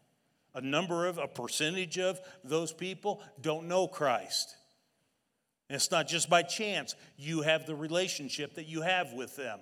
A 0.54 0.62
number 0.62 1.06
of, 1.06 1.18
a 1.18 1.28
percentage 1.28 1.98
of 1.98 2.20
those 2.44 2.74
people 2.74 3.22
don't 3.42 3.68
know 3.68 3.88
Christ. 3.88 4.56
And 5.70 5.76
it's 5.76 5.92
not 5.92 6.08
just 6.08 6.30
by 6.30 6.44
chance 6.44 6.96
you 7.18 7.42
have 7.42 7.66
the 7.66 7.76
relationship 7.76 8.56
that 8.56 8.68
you 8.68 8.82
have 8.82 9.14
with 9.14 9.36
them. 9.36 9.60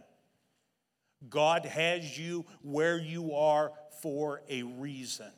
God 1.30 1.66
has 1.66 2.18
you 2.18 2.46
where 2.62 2.98
you 2.98 3.34
are 3.34 3.72
for 4.02 4.42
a 4.50 4.64
reason. 4.64 5.32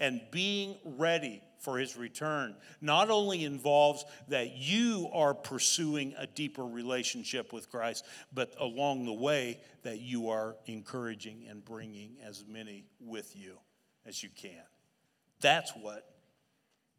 And 0.00 0.20
being 0.32 0.76
ready 0.84 1.42
for 1.60 1.78
his 1.78 1.96
return 1.96 2.56
not 2.80 3.10
only 3.10 3.44
involves 3.44 4.04
that 4.28 4.56
you 4.56 5.08
are 5.12 5.34
pursuing 5.34 6.14
a 6.18 6.26
deeper 6.26 6.64
relationship 6.64 7.52
with 7.52 7.70
Christ, 7.70 8.04
but 8.32 8.54
along 8.58 9.04
the 9.04 9.12
way 9.12 9.60
that 9.82 10.00
you 10.00 10.30
are 10.30 10.56
encouraging 10.66 11.46
and 11.48 11.64
bringing 11.64 12.16
as 12.26 12.44
many 12.48 12.86
with 12.98 13.36
you 13.36 13.58
as 14.06 14.22
you 14.22 14.30
can. 14.34 14.64
That's 15.40 15.72
what 15.72 16.06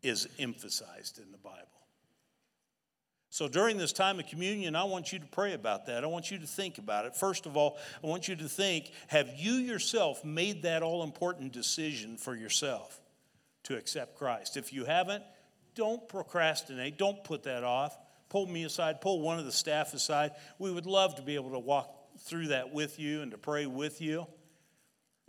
is 0.03 0.27
emphasized 0.39 1.17
in 1.17 1.31
the 1.31 1.37
Bible. 1.37 1.80
So 3.31 3.47
during 3.47 3.77
this 3.77 3.93
time 3.93 4.19
of 4.19 4.27
communion, 4.27 4.75
I 4.75 4.83
want 4.83 5.13
you 5.13 5.19
to 5.19 5.25
pray 5.25 5.53
about 5.53 5.85
that. 5.85 6.03
I 6.03 6.07
want 6.07 6.31
you 6.31 6.37
to 6.39 6.45
think 6.45 6.77
about 6.77 7.05
it. 7.05 7.15
First 7.15 7.45
of 7.45 7.55
all, 7.55 7.77
I 8.03 8.07
want 8.07 8.27
you 8.27 8.35
to 8.35 8.49
think 8.49 8.91
have 9.07 9.29
you 9.37 9.53
yourself 9.53 10.25
made 10.25 10.63
that 10.63 10.83
all 10.83 11.01
important 11.01 11.53
decision 11.53 12.17
for 12.17 12.35
yourself 12.35 12.99
to 13.63 13.77
accept 13.77 14.17
Christ? 14.17 14.57
If 14.57 14.73
you 14.73 14.83
haven't, 14.83 15.23
don't 15.75 16.09
procrastinate. 16.09 16.97
Don't 16.97 17.23
put 17.23 17.43
that 17.43 17.63
off. 17.63 17.97
Pull 18.27 18.47
me 18.47 18.65
aside, 18.65 18.99
pull 18.99 19.21
one 19.21 19.39
of 19.39 19.45
the 19.45 19.51
staff 19.53 19.93
aside. 19.93 20.31
We 20.59 20.69
would 20.69 20.85
love 20.85 21.15
to 21.15 21.21
be 21.21 21.35
able 21.35 21.51
to 21.51 21.59
walk 21.59 21.89
through 22.19 22.47
that 22.47 22.73
with 22.73 22.99
you 22.99 23.21
and 23.21 23.31
to 23.31 23.37
pray 23.37 23.65
with 23.65 24.01
you. 24.01 24.27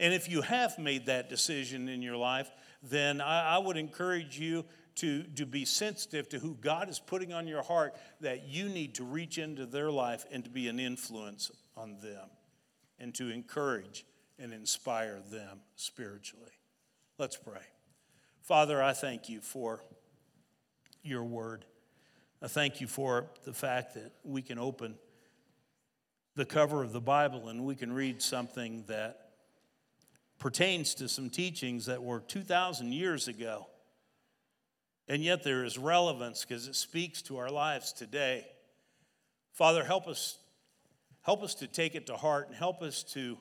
And 0.00 0.12
if 0.12 0.28
you 0.28 0.42
have 0.42 0.76
made 0.76 1.06
that 1.06 1.28
decision 1.28 1.88
in 1.88 2.02
your 2.02 2.16
life, 2.16 2.50
then 2.82 3.20
I, 3.20 3.54
I 3.54 3.58
would 3.58 3.76
encourage 3.76 4.40
you 4.40 4.64
to, 4.96 5.22
to 5.22 5.46
be 5.46 5.64
sensitive 5.64 6.28
to 6.30 6.38
who 6.38 6.54
God 6.60 6.88
is 6.88 6.98
putting 6.98 7.32
on 7.32 7.46
your 7.46 7.62
heart 7.62 7.94
that 8.20 8.46
you 8.46 8.68
need 8.68 8.94
to 8.96 9.04
reach 9.04 9.38
into 9.38 9.66
their 9.66 9.90
life 9.90 10.24
and 10.30 10.44
to 10.44 10.50
be 10.50 10.68
an 10.68 10.78
influence 10.78 11.50
on 11.76 11.96
them 12.02 12.28
and 12.98 13.14
to 13.14 13.30
encourage 13.30 14.04
and 14.38 14.52
inspire 14.52 15.20
them 15.30 15.60
spiritually. 15.76 16.52
Let's 17.18 17.36
pray. 17.36 17.62
Father, 18.42 18.82
I 18.82 18.92
thank 18.92 19.28
you 19.28 19.40
for 19.40 19.82
your 21.02 21.24
word. 21.24 21.64
I 22.42 22.48
thank 22.48 22.80
you 22.80 22.86
for 22.86 23.26
the 23.44 23.52
fact 23.52 23.94
that 23.94 24.12
we 24.24 24.42
can 24.42 24.58
open 24.58 24.96
the 26.34 26.44
cover 26.44 26.82
of 26.82 26.92
the 26.92 27.00
Bible 27.00 27.48
and 27.48 27.64
we 27.64 27.74
can 27.74 27.92
read 27.92 28.20
something 28.20 28.84
that 28.88 29.30
pertains 30.38 30.94
to 30.96 31.08
some 31.08 31.30
teachings 31.30 31.86
that 31.86 32.02
were 32.02 32.20
2,000 32.20 32.92
years 32.92 33.28
ago 33.28 33.66
and 35.08 35.22
yet 35.22 35.42
there 35.42 35.64
is 35.64 35.78
relevance 35.78 36.44
because 36.44 36.68
it 36.68 36.76
speaks 36.76 37.22
to 37.22 37.38
our 37.38 37.50
lives 37.50 37.92
today. 37.92 38.46
Father, 39.52 39.84
help 39.84 40.06
us, 40.06 40.38
help 41.22 41.42
us 41.42 41.54
to 41.56 41.66
take 41.66 41.94
it 41.94 42.06
to 42.06 42.16
heart 42.16 42.48
and 42.48 42.56
help 42.56 42.82
us 42.82 43.02
to, 43.02 43.36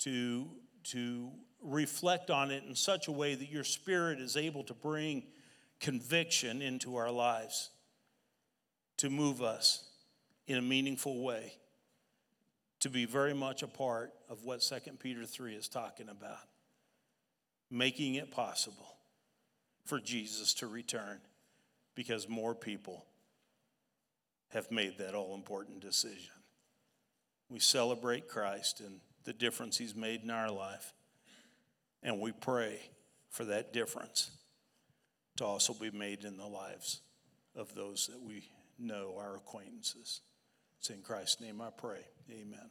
to, 0.00 0.48
to 0.84 1.30
reflect 1.62 2.30
on 2.30 2.50
it 2.50 2.64
in 2.64 2.74
such 2.74 3.08
a 3.08 3.12
way 3.12 3.34
that 3.34 3.48
your 3.48 3.64
spirit 3.64 4.20
is 4.20 4.36
able 4.36 4.64
to 4.64 4.74
bring 4.74 5.22
conviction 5.80 6.60
into 6.60 6.96
our 6.96 7.10
lives, 7.10 7.70
to 8.98 9.10
move 9.10 9.42
us 9.42 9.88
in 10.46 10.58
a 10.58 10.62
meaningful 10.62 11.22
way, 11.22 11.54
to 12.80 12.90
be 12.90 13.06
very 13.06 13.32
much 13.32 13.62
a 13.62 13.68
part 13.68 14.12
of 14.28 14.44
what 14.44 14.60
2 14.60 14.76
Peter 14.98 15.24
3 15.24 15.54
is 15.54 15.68
talking 15.68 16.08
about, 16.08 16.48
making 17.70 18.16
it 18.16 18.30
possible 18.30 18.94
for 19.84 20.00
Jesus 20.00 20.54
to 20.54 20.66
return 20.66 21.20
because 21.94 22.28
more 22.28 22.54
people 22.54 23.04
have 24.48 24.70
made 24.70 24.98
that 24.98 25.14
all 25.14 25.34
important 25.34 25.80
decision. 25.80 26.32
We 27.48 27.60
celebrate 27.60 28.28
Christ 28.28 28.80
and 28.80 29.00
the 29.24 29.32
difference 29.32 29.78
he's 29.78 29.94
made 29.94 30.22
in 30.22 30.30
our 30.30 30.50
life, 30.50 30.92
and 32.02 32.20
we 32.20 32.32
pray 32.32 32.80
for 33.30 33.44
that 33.46 33.72
difference 33.72 34.30
to 35.36 35.44
also 35.44 35.72
be 35.74 35.90
made 35.90 36.24
in 36.24 36.36
the 36.36 36.46
lives 36.46 37.00
of 37.56 37.74
those 37.74 38.08
that 38.12 38.22
we 38.22 38.48
know, 38.78 39.16
our 39.18 39.36
acquaintances. 39.36 40.20
It's 40.78 40.90
in 40.90 41.02
Christ's 41.02 41.40
name 41.40 41.60
I 41.60 41.70
pray. 41.70 42.00
Amen. 42.30 42.70